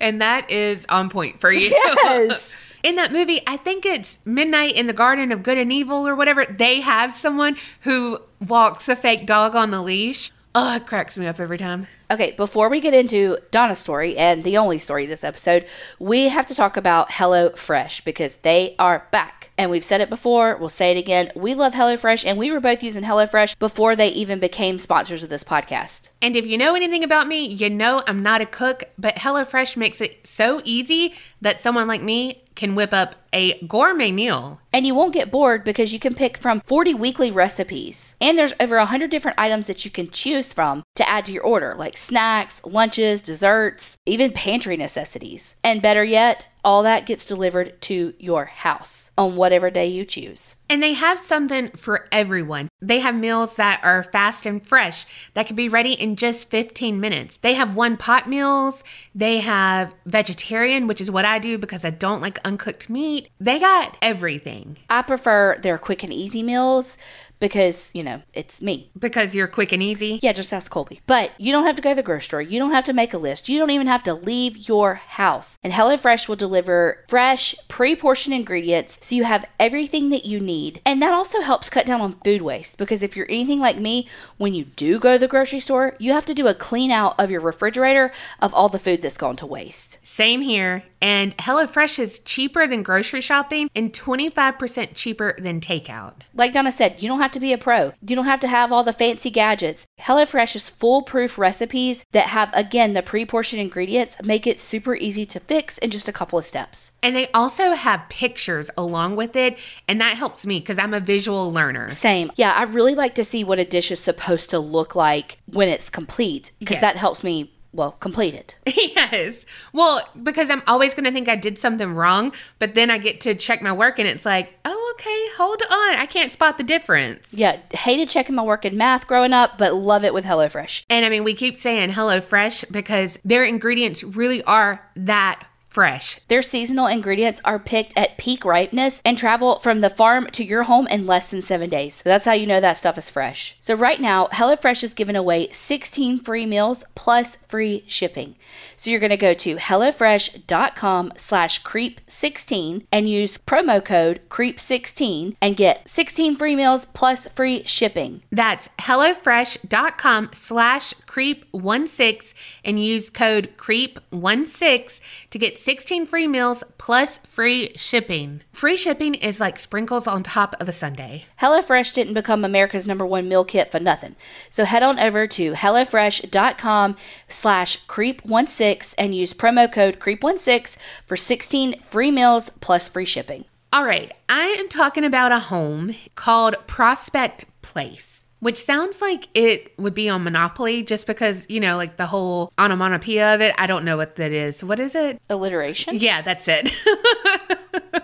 and 0.00 0.20
that 0.22 0.50
is 0.50 0.86
on 0.88 1.10
point 1.10 1.40
for 1.40 1.50
you. 1.50 1.68
Yes. 1.70 2.56
In 2.82 2.94
that 2.96 3.12
movie, 3.12 3.42
I 3.46 3.56
think 3.56 3.84
it's 3.84 4.18
Midnight 4.24 4.76
in 4.76 4.86
the 4.86 4.92
Garden 4.92 5.32
of 5.32 5.42
Good 5.42 5.58
and 5.58 5.72
Evil 5.72 6.06
or 6.06 6.14
whatever. 6.14 6.44
They 6.44 6.80
have 6.80 7.14
someone 7.14 7.56
who 7.80 8.20
walks 8.46 8.88
a 8.88 8.94
fake 8.94 9.26
dog 9.26 9.56
on 9.56 9.72
the 9.72 9.82
leash. 9.82 10.30
Oh, 10.54 10.76
it 10.76 10.86
cracks 10.86 11.18
me 11.18 11.26
up 11.26 11.40
every 11.40 11.58
time. 11.58 11.88
Okay 12.10 12.32
before 12.32 12.68
we 12.68 12.80
get 12.80 12.94
into 12.94 13.36
donna's 13.50 13.78
story 13.78 14.16
and 14.16 14.44
the 14.44 14.56
only 14.56 14.78
story 14.78 15.06
this 15.06 15.24
episode 15.24 15.66
we 15.98 16.28
have 16.28 16.46
to 16.46 16.54
talk 16.54 16.76
about 16.76 17.08
hello 17.12 17.50
fresh 17.50 18.00
because 18.00 18.36
they 18.36 18.74
are 18.78 19.06
back. 19.10 19.50
And 19.58 19.70
we've 19.70 19.84
said 19.84 20.00
it 20.00 20.10
before 20.10 20.56
we'll 20.56 20.68
say 20.68 20.92
it 20.92 20.98
again. 20.98 21.30
We 21.34 21.54
love 21.54 21.72
HelloFresh, 21.74 22.26
and 22.26 22.38
we 22.38 22.50
were 22.50 22.60
both 22.60 22.82
using 22.82 23.04
HelloFresh 23.04 23.58
before 23.58 23.96
they 23.96 24.08
even 24.08 24.38
became 24.38 24.78
sponsors 24.78 25.22
of 25.22 25.28
this 25.28 25.44
podcast. 25.44 26.10
And 26.20 26.36
if 26.36 26.46
you 26.46 26.58
know 26.58 26.74
anything 26.74 27.02
about 27.02 27.26
me, 27.26 27.46
you 27.46 27.70
know 27.70 28.02
I'm 28.06 28.22
not 28.22 28.40
a 28.40 28.46
cook, 28.46 28.84
but 28.98 29.16
HelloFresh 29.16 29.76
makes 29.76 30.00
it 30.00 30.26
so 30.26 30.60
easy 30.64 31.14
that 31.40 31.60
someone 31.60 31.88
like 31.88 32.02
me 32.02 32.42
can 32.56 32.74
whip 32.74 32.92
up 32.92 33.14
a 33.32 33.58
gourmet 33.66 34.10
meal. 34.10 34.60
And 34.72 34.86
you 34.86 34.94
won't 34.94 35.12
get 35.12 35.30
bored 35.30 35.62
because 35.62 35.92
you 35.92 35.98
can 35.98 36.14
pick 36.14 36.38
from 36.38 36.60
40 36.62 36.94
weekly 36.94 37.30
recipes. 37.30 38.16
And 38.20 38.36
there's 38.36 38.54
over 38.58 38.78
100 38.78 39.10
different 39.10 39.38
items 39.38 39.66
that 39.68 39.84
you 39.84 39.90
can 39.90 40.10
choose 40.10 40.52
from 40.52 40.82
to 40.96 41.08
add 41.08 41.26
to 41.26 41.32
your 41.32 41.44
order, 41.44 41.74
like 41.78 41.96
snacks, 41.96 42.60
lunches, 42.64 43.20
desserts, 43.20 43.96
even 44.06 44.32
pantry 44.32 44.76
necessities. 44.76 45.54
And 45.62 45.80
better 45.82 46.02
yet, 46.02 46.48
all 46.64 46.82
that 46.82 47.06
gets 47.06 47.26
delivered 47.26 47.80
to 47.82 48.14
your 48.18 48.46
house 48.46 49.12
on 49.16 49.36
whatever 49.36 49.70
day 49.70 49.86
you 49.86 50.04
choose. 50.04 50.56
And 50.68 50.82
they 50.82 50.94
have 50.94 51.20
something 51.20 51.70
for 51.70 52.08
everyone. 52.10 52.68
They 52.82 52.98
have 52.98 53.14
meals 53.14 53.56
that 53.56 53.80
are 53.84 54.02
fast 54.02 54.46
and 54.46 54.64
fresh 54.66 55.06
that 55.34 55.46
can 55.46 55.54
be 55.54 55.68
ready 55.68 55.92
in 55.92 56.16
just 56.16 56.50
15 56.50 57.00
minutes. 57.00 57.38
They 57.38 57.54
have 57.54 57.76
one 57.76 57.96
pot 57.96 58.28
meals. 58.28 58.82
They 59.14 59.38
have 59.40 59.94
vegetarian, 60.06 60.86
which 60.86 61.00
is 61.00 61.10
what 61.10 61.24
I 61.24 61.38
do 61.38 61.56
because 61.56 61.84
I 61.84 61.90
don't 61.90 62.20
like 62.20 62.38
uncooked 62.44 62.90
meat. 62.90 63.30
They 63.38 63.58
got 63.58 63.96
everything 64.02 64.78
I 64.90 65.02
prefer 65.02 65.56
their 65.62 65.78
quick 65.78 66.02
and 66.02 66.12
easy 66.12 66.42
meals 66.42 66.98
because, 67.40 67.90
you 67.94 68.02
know, 68.02 68.22
it's 68.32 68.62
me. 68.62 68.90
because 68.98 69.34
you're 69.34 69.46
quick 69.46 69.72
and 69.72 69.82
easy. 69.82 70.18
Yeah, 70.22 70.32
just 70.32 70.52
ask 70.52 70.70
Colby. 70.70 71.00
But 71.06 71.32
you 71.38 71.52
don't 71.52 71.64
have 71.64 71.76
to 71.76 71.82
go 71.82 71.90
to 71.90 71.94
the 71.96 72.02
grocery 72.02 72.22
store. 72.22 72.42
You 72.42 72.58
don't 72.58 72.72
have 72.72 72.84
to 72.84 72.92
make 72.92 73.12
a 73.12 73.18
list. 73.18 73.48
You 73.48 73.58
don't 73.58 73.70
even 73.70 73.86
have 73.86 74.02
to 74.04 74.14
leave 74.14 74.68
your 74.68 74.94
house. 74.94 75.58
And 75.62 75.72
HelloFresh 75.72 76.28
will 76.28 76.36
deliver 76.36 77.04
fresh, 77.08 77.54
pre 77.68 77.94
portioned 77.94 78.34
ingredients 78.34 78.98
so 79.00 79.14
you 79.14 79.24
have 79.24 79.44
everything 79.60 80.10
that 80.10 80.24
you 80.24 80.40
need. 80.40 80.80
And 80.84 81.00
that 81.02 81.12
also 81.12 81.40
helps 81.40 81.70
cut 81.70 81.86
down 81.86 82.00
on 82.00 82.12
food 82.12 82.42
waste 82.42 82.78
because 82.78 83.02
if 83.02 83.16
you're 83.16 83.30
anything 83.30 83.60
like 83.60 83.78
me, 83.78 84.08
when 84.38 84.54
you 84.54 84.64
do 84.64 84.98
go 84.98 85.12
to 85.14 85.18
the 85.18 85.28
grocery 85.28 85.60
store, 85.60 85.94
you 85.98 86.12
have 86.12 86.26
to 86.26 86.34
do 86.34 86.46
a 86.48 86.54
clean 86.54 86.90
out 86.90 87.18
of 87.18 87.30
your 87.30 87.40
refrigerator 87.40 88.10
of 88.40 88.54
all 88.54 88.68
the 88.68 88.78
food 88.78 89.02
that's 89.02 89.18
gone 89.18 89.36
to 89.36 89.46
waste. 89.46 89.98
Same 90.02 90.40
here. 90.40 90.84
And 91.02 91.36
HelloFresh 91.36 91.98
is 91.98 92.20
cheaper 92.20 92.66
than 92.66 92.82
grocery 92.82 93.20
shopping 93.20 93.70
and 93.76 93.92
25% 93.92 94.94
cheaper 94.94 95.36
than 95.38 95.60
takeout. 95.60 96.14
Like 96.34 96.52
Donna 96.54 96.72
said, 96.72 97.02
you 97.02 97.08
don't 97.08 97.20
have 97.20 97.25
to 97.32 97.40
be 97.40 97.52
a 97.52 97.58
pro. 97.58 97.92
You 98.06 98.16
don't 98.16 98.24
have 98.24 98.40
to 98.40 98.48
have 98.48 98.72
all 98.72 98.82
the 98.84 98.92
fancy 98.92 99.30
gadgets. 99.30 99.86
HelloFresh 100.00 100.56
is 100.56 100.70
foolproof 100.70 101.38
recipes 101.38 102.04
that 102.12 102.26
have, 102.26 102.50
again, 102.54 102.94
the 102.94 103.02
pre 103.02 103.24
portioned 103.24 103.60
ingredients, 103.62 104.16
make 104.24 104.46
it 104.46 104.60
super 104.60 104.94
easy 104.96 105.24
to 105.26 105.40
fix 105.40 105.78
in 105.78 105.90
just 105.90 106.08
a 106.08 106.12
couple 106.12 106.38
of 106.38 106.44
steps. 106.44 106.92
And 107.02 107.14
they 107.16 107.28
also 107.32 107.72
have 107.72 108.08
pictures 108.08 108.70
along 108.76 109.16
with 109.16 109.36
it. 109.36 109.58
And 109.88 110.00
that 110.00 110.16
helps 110.16 110.46
me 110.46 110.60
because 110.60 110.78
I'm 110.78 110.94
a 110.94 111.00
visual 111.00 111.52
learner. 111.52 111.88
Same. 111.90 112.30
Yeah, 112.36 112.52
I 112.52 112.62
really 112.64 112.94
like 112.94 113.14
to 113.16 113.24
see 113.24 113.44
what 113.44 113.58
a 113.58 113.64
dish 113.64 113.90
is 113.90 114.00
supposed 114.00 114.50
to 114.50 114.58
look 114.58 114.94
like 114.94 115.38
when 115.46 115.68
it's 115.68 115.90
complete 115.90 116.52
because 116.58 116.76
Yes. 116.76 116.80
that 116.82 116.96
helps 116.96 117.24
me, 117.24 117.52
well, 117.76 117.92
complete 117.92 118.34
it. 118.34 118.56
yes. 118.66 119.44
Well, 119.72 120.08
because 120.22 120.50
I'm 120.50 120.62
always 120.66 120.94
going 120.94 121.04
to 121.04 121.12
think 121.12 121.28
I 121.28 121.36
did 121.36 121.58
something 121.58 121.94
wrong, 121.94 122.32
but 122.58 122.74
then 122.74 122.90
I 122.90 122.98
get 122.98 123.20
to 123.22 123.34
check 123.34 123.62
my 123.62 123.72
work 123.72 123.98
and 123.98 124.08
it's 124.08 124.24
like, 124.24 124.58
oh, 124.64 124.94
okay, 124.94 125.28
hold 125.36 125.62
on. 125.62 125.96
I 125.96 126.06
can't 126.06 126.32
spot 126.32 126.58
the 126.58 126.64
difference. 126.64 127.34
Yeah, 127.34 127.58
hated 127.72 128.08
checking 128.08 128.34
my 128.34 128.42
work 128.42 128.64
in 128.64 128.76
math 128.76 129.06
growing 129.06 129.32
up, 129.32 129.58
but 129.58 129.74
love 129.74 130.04
it 130.04 130.14
with 130.14 130.24
HelloFresh. 130.24 130.84
And 130.88 131.04
I 131.04 131.10
mean, 131.10 131.22
we 131.22 131.34
keep 131.34 131.58
saying 131.58 131.90
HelloFresh 131.90 132.72
because 132.72 133.18
their 133.24 133.44
ingredients 133.44 134.02
really 134.02 134.42
are 134.44 134.80
that 134.96 135.46
fresh. 135.76 136.18
Their 136.28 136.40
seasonal 136.40 136.86
ingredients 136.86 137.42
are 137.44 137.58
picked 137.58 137.98
at 137.98 138.16
peak 138.16 138.46
ripeness 138.46 139.02
and 139.04 139.18
travel 139.18 139.58
from 139.58 139.82
the 139.82 139.90
farm 139.90 140.26
to 140.28 140.42
your 140.42 140.62
home 140.62 140.86
in 140.86 141.06
less 141.06 141.30
than 141.30 141.42
seven 141.42 141.68
days. 141.68 142.00
That's 142.00 142.24
how 142.24 142.32
you 142.32 142.46
know 142.46 142.60
that 142.60 142.78
stuff 142.78 142.96
is 142.96 143.10
fresh. 143.10 143.54
So 143.60 143.74
right 143.74 144.00
now, 144.00 144.28
HelloFresh 144.28 144.82
is 144.82 144.94
giving 144.94 145.16
away 145.16 145.50
16 145.50 146.20
free 146.20 146.46
meals 146.46 146.82
plus 146.94 147.36
free 147.46 147.84
shipping. 147.86 148.36
So 148.74 148.90
you're 148.90 149.00
going 149.00 149.10
to 149.10 149.18
go 149.18 149.34
to 149.34 149.56
HelloFresh.com 149.56 151.12
slash 151.16 151.62
creep16 151.62 152.86
and 152.90 153.10
use 153.10 153.36
promo 153.36 153.84
code 153.84 154.20
creep16 154.30 155.36
and 155.42 155.58
get 155.58 155.86
16 155.86 156.36
free 156.36 156.56
meals 156.56 156.86
plus 156.94 157.28
free 157.28 157.62
shipping. 157.64 158.22
That's 158.32 158.70
HelloFresh.com 158.80 160.30
slash 160.32 160.94
creep16 161.06 162.32
and 162.64 162.82
use 162.82 163.10
code 163.10 163.50
creep16 163.58 165.00
to 165.28 165.38
get 165.38 165.65
16 165.66 166.06
free 166.06 166.28
meals 166.28 166.62
plus 166.78 167.18
free 167.28 167.72
shipping. 167.74 168.40
Free 168.52 168.76
shipping 168.76 169.14
is 169.14 169.40
like 169.40 169.58
sprinkles 169.58 170.06
on 170.06 170.22
top 170.22 170.54
of 170.60 170.68
a 170.68 170.72
sundae. 170.72 171.24
HelloFresh 171.40 171.92
didn't 171.92 172.14
become 172.14 172.44
America's 172.44 172.86
number 172.86 173.04
one 173.04 173.28
meal 173.28 173.44
kit 173.44 173.72
for 173.72 173.80
nothing. 173.80 174.14
So 174.48 174.64
head 174.64 174.84
on 174.84 175.00
over 175.00 175.26
to 175.26 175.54
HelloFresh.com 175.54 176.94
slash 177.26 177.84
creep16 177.86 178.94
and 178.96 179.12
use 179.12 179.34
promo 179.34 179.66
code 179.70 179.98
creep16 179.98 180.76
for 181.04 181.16
16 181.16 181.80
free 181.80 182.12
meals 182.12 182.48
plus 182.60 182.88
free 182.88 183.04
shipping. 183.04 183.44
All 183.72 183.84
right, 183.84 184.14
I 184.28 184.44
am 184.60 184.68
talking 184.68 185.02
about 185.04 185.32
a 185.32 185.40
home 185.40 185.96
called 186.14 186.64
Prospect 186.68 187.44
Place. 187.62 188.25
Which 188.40 188.58
sounds 188.62 189.00
like 189.00 189.28
it 189.34 189.72
would 189.78 189.94
be 189.94 190.08
on 190.08 190.22
Monopoly 190.24 190.82
just 190.82 191.06
because, 191.06 191.46
you 191.48 191.58
know, 191.58 191.76
like 191.76 191.96
the 191.96 192.06
whole 192.06 192.52
onomatopoeia 192.58 193.34
of 193.34 193.40
it. 193.40 193.54
I 193.56 193.66
don't 193.66 193.84
know 193.84 193.96
what 193.96 194.16
that 194.16 194.30
is. 194.30 194.62
What 194.62 194.78
is 194.78 194.94
it? 194.94 195.20
Alliteration? 195.30 195.98
Yeah, 195.98 196.22
that's 196.22 196.46
it. 196.48 196.70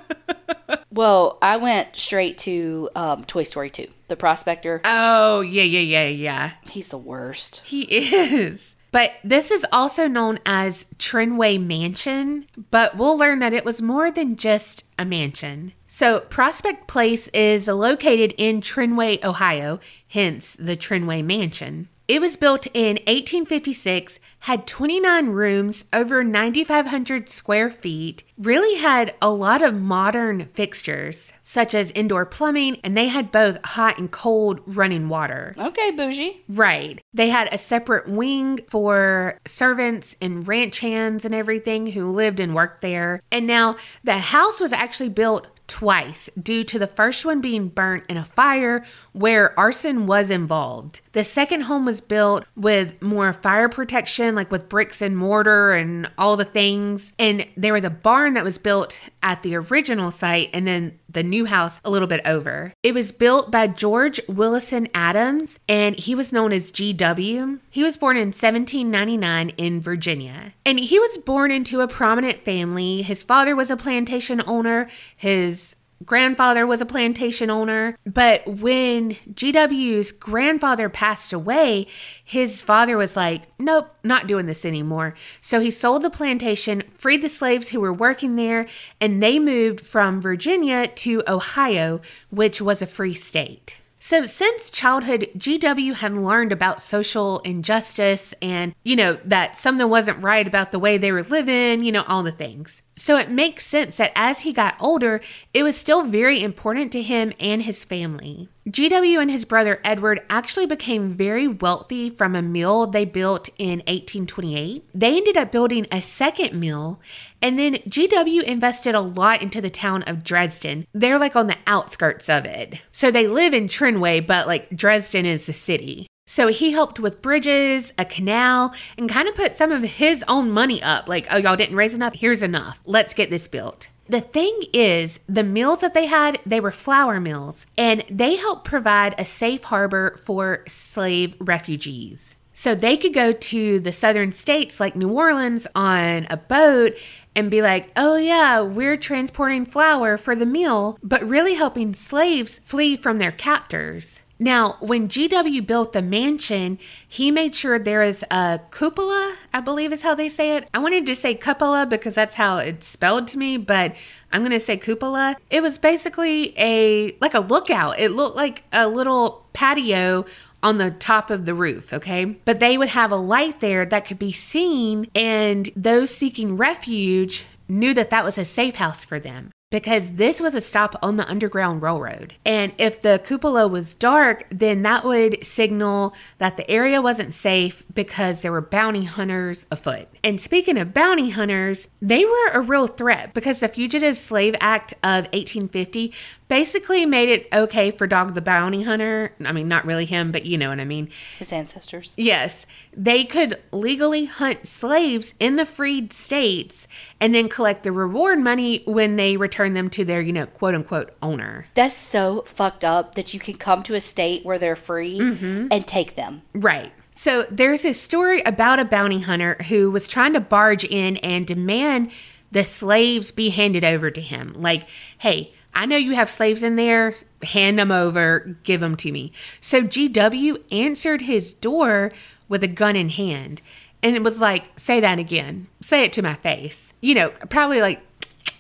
Well, 0.94 1.38
I 1.40 1.56
went 1.56 1.96
straight 1.96 2.36
to 2.38 2.90
um, 2.94 3.24
Toy 3.24 3.44
Story 3.44 3.70
2, 3.70 3.86
The 4.08 4.16
Prospector. 4.16 4.82
oh, 4.84 5.40
yeah, 5.40 5.62
yeah, 5.62 5.80
yeah, 5.80 6.06
yeah. 6.08 6.50
He's 6.68 6.88
the 6.88 6.98
worst. 6.98 7.62
He 7.64 7.82
is. 7.90 8.76
But 8.90 9.12
this 9.24 9.50
is 9.50 9.64
also 9.72 10.06
known 10.06 10.38
as 10.44 10.84
Trinway 10.98 11.58
Mansion, 11.64 12.46
but 12.70 12.94
we'll 12.98 13.16
learn 13.16 13.38
that 13.38 13.54
it 13.54 13.64
was 13.64 13.80
more 13.80 14.10
than 14.10 14.36
just 14.36 14.84
a 14.98 15.06
mansion. 15.06 15.72
So, 15.94 16.20
Prospect 16.20 16.86
Place 16.88 17.28
is 17.34 17.68
located 17.68 18.32
in 18.38 18.62
Trinway, 18.62 19.22
Ohio, 19.22 19.78
hence 20.08 20.56
the 20.56 20.74
Trinway 20.74 21.22
Mansion. 21.22 21.90
It 22.08 22.22
was 22.22 22.38
built 22.38 22.66
in 22.72 22.96
1856, 23.06 24.18
had 24.40 24.66
29 24.66 25.26
rooms, 25.28 25.84
over 25.92 26.24
9,500 26.24 27.28
square 27.28 27.70
feet, 27.70 28.24
really 28.38 28.76
had 28.78 29.14
a 29.22 29.30
lot 29.30 29.62
of 29.62 29.80
modern 29.80 30.46
fixtures, 30.46 31.32
such 31.42 31.74
as 31.74 31.90
indoor 31.92 32.26
plumbing, 32.26 32.78
and 32.82 32.96
they 32.96 33.08
had 33.08 33.30
both 33.30 33.64
hot 33.64 33.98
and 33.98 34.10
cold 34.10 34.60
running 34.66 35.08
water. 35.08 35.54
Okay, 35.58 35.90
bougie. 35.90 36.42
Right. 36.48 37.00
They 37.14 37.28
had 37.28 37.52
a 37.52 37.58
separate 37.58 38.08
wing 38.08 38.60
for 38.68 39.38
servants 39.46 40.16
and 40.20 40.48
ranch 40.48 40.80
hands 40.80 41.24
and 41.24 41.34
everything 41.34 41.88
who 41.88 42.10
lived 42.10 42.40
and 42.40 42.54
worked 42.54 42.80
there. 42.80 43.22
And 43.30 43.46
now 43.46 43.76
the 44.02 44.18
house 44.18 44.58
was 44.58 44.72
actually 44.72 45.10
built 45.10 45.46
twice 45.66 46.28
due 46.40 46.64
to 46.64 46.78
the 46.78 46.86
first 46.86 47.24
one 47.24 47.40
being 47.40 47.68
burnt 47.68 48.04
in 48.08 48.16
a 48.16 48.24
fire 48.24 48.84
where 49.12 49.58
arson 49.58 50.06
was 50.06 50.30
involved. 50.30 51.00
The 51.12 51.24
second 51.24 51.62
home 51.62 51.84
was 51.84 52.00
built 52.00 52.44
with 52.56 53.00
more 53.02 53.32
fire 53.32 53.68
protection, 53.68 54.34
like 54.34 54.50
with 54.50 54.68
bricks 54.68 55.02
and 55.02 55.16
mortar 55.16 55.72
and 55.72 56.10
all 56.16 56.36
the 56.36 56.44
things. 56.44 57.12
And 57.18 57.46
there 57.56 57.74
was 57.74 57.84
a 57.84 57.90
barn 57.90 58.34
that 58.34 58.44
was 58.44 58.58
built 58.58 58.98
at 59.22 59.42
the 59.42 59.54
original 59.56 60.10
site 60.10 60.50
and 60.54 60.66
then 60.66 60.98
the 61.08 61.22
new 61.22 61.44
house 61.44 61.80
a 61.84 61.90
little 61.90 62.08
bit 62.08 62.22
over. 62.24 62.72
It 62.82 62.94
was 62.94 63.12
built 63.12 63.50
by 63.50 63.66
George 63.66 64.20
Willison 64.26 64.88
Adams 64.94 65.60
and 65.68 65.98
he 65.98 66.14
was 66.14 66.32
known 66.32 66.52
as 66.52 66.72
GW. 66.72 67.58
He 67.68 67.82
was 67.82 67.96
born 67.96 68.16
in 68.16 68.28
1799 68.28 69.50
in 69.50 69.80
Virginia. 69.80 70.54
And 70.64 70.80
he 70.80 70.98
was 70.98 71.18
born 71.18 71.50
into 71.50 71.80
a 71.80 71.88
prominent 71.88 72.42
family. 72.44 73.02
His 73.02 73.22
father 73.22 73.54
was 73.54 73.70
a 73.70 73.76
plantation 73.76 74.42
owner, 74.46 74.88
his 75.16 75.76
grandfather 76.04 76.66
was 76.66 76.80
a 76.80 76.86
plantation 76.86 77.50
owner. 77.50 77.96
But 78.06 78.46
when 78.46 79.12
GW's 79.32 80.12
grandfather 80.12 80.88
passed 80.88 81.32
away, 81.32 81.86
his 82.24 82.62
father 82.62 82.96
was 82.96 83.16
like, 83.16 83.42
nope, 83.58 83.94
not 84.02 84.26
doing 84.26 84.46
this 84.46 84.64
anymore. 84.64 85.14
So 85.40 85.60
he 85.60 85.70
sold 85.70 86.02
the 86.02 86.10
plantation, 86.10 86.82
freed 86.96 87.22
the 87.22 87.28
slaves 87.28 87.68
who 87.68 87.80
were 87.80 87.92
working 87.92 88.36
there, 88.36 88.66
and 89.00 89.22
they 89.22 89.38
moved 89.38 89.80
from 89.80 90.20
Virginia 90.20 90.86
to 90.86 91.22
Ohio, 91.28 92.00
which 92.30 92.60
was 92.60 92.82
a 92.82 92.86
free 92.86 93.14
state. 93.14 93.78
So, 94.12 94.26
since 94.26 94.68
childhood, 94.68 95.30
GW 95.38 95.94
had 95.94 96.12
learned 96.12 96.52
about 96.52 96.82
social 96.82 97.38
injustice 97.46 98.34
and, 98.42 98.74
you 98.84 98.94
know, 98.94 99.14
that 99.24 99.56
something 99.56 99.88
wasn't 99.88 100.22
right 100.22 100.46
about 100.46 100.70
the 100.70 100.78
way 100.78 100.98
they 100.98 101.10
were 101.10 101.22
living, 101.22 101.82
you 101.82 101.92
know, 101.92 102.04
all 102.06 102.22
the 102.22 102.30
things. 102.30 102.82
So, 102.94 103.16
it 103.16 103.30
makes 103.30 103.66
sense 103.66 103.96
that 103.96 104.12
as 104.14 104.40
he 104.40 104.52
got 104.52 104.76
older, 104.78 105.22
it 105.54 105.62
was 105.62 105.78
still 105.78 106.02
very 106.02 106.42
important 106.42 106.92
to 106.92 107.00
him 107.00 107.32
and 107.40 107.62
his 107.62 107.84
family. 107.84 108.50
GW 108.68 109.20
and 109.20 109.28
his 109.28 109.44
brother 109.44 109.80
Edward 109.82 110.22
actually 110.30 110.66
became 110.66 111.14
very 111.14 111.48
wealthy 111.48 112.08
from 112.10 112.36
a 112.36 112.42
mill 112.42 112.86
they 112.86 113.04
built 113.04 113.48
in 113.58 113.80
1828. 113.80 114.88
They 114.94 115.16
ended 115.16 115.36
up 115.36 115.50
building 115.50 115.88
a 115.90 116.00
second 116.00 116.58
mill, 116.58 117.00
and 117.40 117.58
then 117.58 117.74
GW 117.74 118.44
invested 118.44 118.94
a 118.94 119.00
lot 119.00 119.42
into 119.42 119.60
the 119.60 119.68
town 119.68 120.04
of 120.04 120.22
Dresden. 120.22 120.86
They're 120.94 121.18
like 121.18 121.34
on 121.34 121.48
the 121.48 121.58
outskirts 121.66 122.28
of 122.28 122.44
it. 122.44 122.80
So 122.92 123.10
they 123.10 123.26
live 123.26 123.52
in 123.52 123.66
Trinway, 123.66 124.24
but 124.24 124.46
like 124.46 124.70
Dresden 124.70 125.26
is 125.26 125.46
the 125.46 125.52
city. 125.52 126.06
So 126.28 126.46
he 126.46 126.70
helped 126.70 127.00
with 127.00 127.20
bridges, 127.20 127.92
a 127.98 128.04
canal, 128.04 128.74
and 128.96 129.10
kind 129.10 129.28
of 129.28 129.34
put 129.34 129.58
some 129.58 129.72
of 129.72 129.82
his 129.82 130.24
own 130.28 130.52
money 130.52 130.80
up. 130.80 131.08
Like, 131.08 131.26
oh, 131.32 131.36
y'all 131.36 131.56
didn't 131.56 131.76
raise 131.76 131.94
enough? 131.94 132.14
Here's 132.14 132.44
enough. 132.44 132.80
Let's 132.86 133.12
get 133.12 133.28
this 133.28 133.48
built. 133.48 133.88
The 134.12 134.20
thing 134.20 134.64
is, 134.74 135.20
the 135.26 135.42
mills 135.42 135.80
that 135.80 135.94
they 135.94 136.04
had, 136.04 136.38
they 136.44 136.60
were 136.60 136.70
flour 136.70 137.18
mills, 137.18 137.64
and 137.78 138.04
they 138.10 138.36
helped 138.36 138.64
provide 138.64 139.14
a 139.16 139.24
safe 139.24 139.64
harbor 139.64 140.20
for 140.22 140.64
slave 140.68 141.34
refugees. 141.40 142.36
So 142.52 142.74
they 142.74 142.98
could 142.98 143.14
go 143.14 143.32
to 143.32 143.80
the 143.80 143.90
southern 143.90 144.32
states 144.32 144.78
like 144.78 144.94
New 144.94 145.08
Orleans 145.08 145.66
on 145.74 146.26
a 146.28 146.36
boat 146.36 146.92
and 147.34 147.50
be 147.50 147.62
like, 147.62 147.90
oh 147.96 148.16
yeah, 148.16 148.60
we're 148.60 148.98
transporting 148.98 149.64
flour 149.64 150.18
for 150.18 150.36
the 150.36 150.44
meal, 150.44 150.98
but 151.02 151.26
really 151.26 151.54
helping 151.54 151.94
slaves 151.94 152.60
flee 152.66 152.98
from 152.98 153.16
their 153.16 153.32
captors. 153.32 154.20
Now, 154.38 154.76
when 154.80 155.08
GW 155.08 155.66
built 155.66 155.92
the 155.92 156.02
mansion, 156.02 156.78
he 157.06 157.30
made 157.30 157.54
sure 157.54 157.78
there 157.78 158.02
is 158.02 158.24
a 158.30 158.60
cupola, 158.70 159.36
I 159.54 159.60
believe 159.60 159.92
is 159.92 160.02
how 160.02 160.14
they 160.14 160.28
say 160.28 160.56
it. 160.56 160.68
I 160.74 160.78
wanted 160.78 161.06
to 161.06 161.14
say 161.14 161.34
cupola 161.34 161.86
because 161.86 162.14
that's 162.14 162.34
how 162.34 162.58
it's 162.58 162.86
spelled 162.86 163.28
to 163.28 163.38
me, 163.38 163.56
but 163.56 163.94
I'm 164.32 164.40
going 164.40 164.50
to 164.50 164.60
say 164.60 164.76
cupola. 164.76 165.36
It 165.48 165.62
was 165.62 165.78
basically 165.78 166.58
a 166.58 167.16
like 167.20 167.34
a 167.34 167.40
lookout. 167.40 167.98
It 167.98 168.10
looked 168.10 168.36
like 168.36 168.64
a 168.72 168.88
little 168.88 169.46
patio 169.52 170.24
on 170.62 170.78
the 170.78 170.90
top 170.90 171.30
of 171.30 171.44
the 171.44 171.54
roof, 171.54 171.92
okay? 171.92 172.24
But 172.24 172.60
they 172.60 172.78
would 172.78 172.88
have 172.88 173.10
a 173.10 173.16
light 173.16 173.60
there 173.60 173.84
that 173.84 174.06
could 174.06 174.18
be 174.18 174.32
seen, 174.32 175.08
and 175.14 175.68
those 175.74 176.10
seeking 176.14 176.56
refuge 176.56 177.44
knew 177.68 177.94
that 177.94 178.10
that 178.10 178.24
was 178.24 178.38
a 178.38 178.44
safe 178.44 178.76
house 178.76 179.04
for 179.04 179.18
them 179.18 179.50
because 179.72 180.12
this 180.12 180.38
was 180.38 180.54
a 180.54 180.60
stop 180.60 180.94
on 181.02 181.16
the 181.16 181.26
Underground 181.28 181.80
Railroad. 181.80 182.34
And 182.44 182.72
if 182.76 183.00
the 183.00 183.22
cupola 183.24 183.66
was 183.66 183.94
dark, 183.94 184.46
then 184.50 184.82
that 184.82 185.02
would 185.02 185.44
signal 185.44 186.14
that 186.36 186.58
the 186.58 186.70
area 186.70 187.00
wasn't 187.00 187.32
safe 187.32 187.82
because 187.92 188.42
there 188.42 188.52
were 188.52 188.60
bounty 188.60 189.04
hunters 189.04 189.64
afoot. 189.70 190.08
And 190.22 190.38
speaking 190.38 190.76
of 190.76 190.92
bounty 190.92 191.30
hunters, 191.30 191.88
they 192.02 192.22
were 192.26 192.48
a 192.52 192.60
real 192.60 192.86
threat 192.86 193.32
because 193.32 193.60
the 193.60 193.68
Fugitive 193.68 194.18
Slave 194.18 194.54
Act 194.60 194.92
of 195.02 195.24
1850 195.32 196.12
basically 196.52 197.06
made 197.06 197.30
it 197.30 197.48
okay 197.50 197.90
for 197.90 198.06
Dog 198.06 198.34
the 198.34 198.42
Bounty 198.42 198.82
Hunter. 198.82 199.32
I 199.42 199.52
mean, 199.52 199.68
not 199.68 199.86
really 199.86 200.04
him, 200.04 200.32
but 200.32 200.44
you 200.44 200.58
know 200.58 200.68
what 200.68 200.80
I 200.80 200.84
mean. 200.84 201.08
His 201.38 201.50
ancestors. 201.50 202.12
Yes, 202.18 202.66
they 202.94 203.24
could 203.24 203.58
legally 203.72 204.26
hunt 204.26 204.68
slaves 204.68 205.32
in 205.40 205.56
the 205.56 205.64
freed 205.64 206.12
states 206.12 206.86
and 207.22 207.34
then 207.34 207.48
collect 207.48 207.84
the 207.84 207.90
reward 207.90 208.38
money 208.38 208.82
when 208.84 209.16
they 209.16 209.38
return 209.38 209.72
them 209.72 209.88
to 209.88 210.04
their, 210.04 210.20
you 210.20 210.34
know, 210.34 210.44
quote 210.44 210.74
unquote 210.74 211.14
owner. 211.22 211.64
That's 211.72 211.94
so 211.94 212.42
fucked 212.42 212.84
up 212.84 213.14
that 213.14 213.32
you 213.32 213.40
can 213.40 213.56
come 213.56 213.82
to 213.84 213.94
a 213.94 214.00
state 214.02 214.44
where 214.44 214.58
they're 214.58 214.76
free 214.76 215.20
mm-hmm. 215.20 215.68
and 215.70 215.88
take 215.88 216.16
them. 216.16 216.42
Right. 216.52 216.92
So 217.12 217.46
there's 217.50 217.80
this 217.80 217.98
story 217.98 218.42
about 218.42 218.78
a 218.78 218.84
bounty 218.84 219.20
hunter 219.20 219.56
who 219.70 219.90
was 219.90 220.06
trying 220.06 220.34
to 220.34 220.40
barge 220.40 220.84
in 220.84 221.16
and 221.16 221.46
demand 221.46 222.10
the 222.50 222.64
slaves 222.64 223.30
be 223.30 223.48
handed 223.48 223.84
over 223.84 224.10
to 224.10 224.20
him. 224.20 224.52
Like, 224.54 224.86
hey, 225.16 225.52
I 225.74 225.86
know 225.86 225.96
you 225.96 226.12
have 226.12 226.30
slaves 226.30 226.62
in 226.62 226.76
there. 226.76 227.16
Hand 227.42 227.78
them 227.78 227.90
over, 227.90 228.56
give 228.62 228.80
them 228.80 228.96
to 228.96 229.10
me. 229.10 229.32
So 229.60 229.82
GW 229.82 230.62
answered 230.70 231.22
his 231.22 231.52
door 231.54 232.12
with 232.48 232.62
a 232.62 232.68
gun 232.68 232.94
in 232.94 233.08
hand. 233.08 233.60
And 234.02 234.14
it 234.14 234.22
was 234.22 234.40
like, 234.40 234.78
say 234.78 235.00
that 235.00 235.18
again. 235.18 235.66
Say 235.80 236.04
it 236.04 236.12
to 236.14 236.22
my 236.22 236.34
face. 236.34 236.92
You 237.00 237.14
know, 237.14 237.30
probably 237.48 237.80
like 237.80 238.00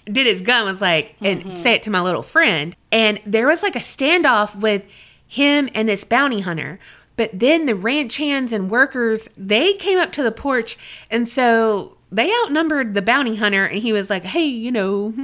did 0.04 0.26
his 0.26 0.42
gun 0.42 0.64
was 0.64 0.80
like 0.80 1.16
and 1.20 1.42
mm-hmm. 1.42 1.56
say 1.56 1.74
it 1.74 1.82
to 1.84 1.90
my 1.90 2.00
little 2.00 2.22
friend 2.22 2.74
and 2.90 3.20
there 3.24 3.46
was 3.46 3.62
like 3.62 3.76
a 3.76 3.80
standoff 3.80 4.54
with 4.56 4.84
him 5.28 5.68
and 5.74 5.88
this 5.88 6.04
bounty 6.04 6.40
hunter 6.40 6.78
but 7.16 7.30
then 7.32 7.66
the 7.66 7.74
ranch 7.74 8.16
hands 8.16 8.52
and 8.52 8.70
workers 8.70 9.28
they 9.36 9.74
came 9.74 9.98
up 9.98 10.12
to 10.12 10.22
the 10.22 10.32
porch 10.32 10.76
and 11.10 11.28
so 11.28 11.96
they 12.10 12.30
outnumbered 12.42 12.94
the 12.94 13.02
bounty 13.02 13.36
hunter 13.36 13.64
and 13.64 13.80
he 13.80 13.92
was 13.92 14.10
like 14.10 14.24
hey 14.24 14.44
you 14.44 14.72
know 14.72 15.14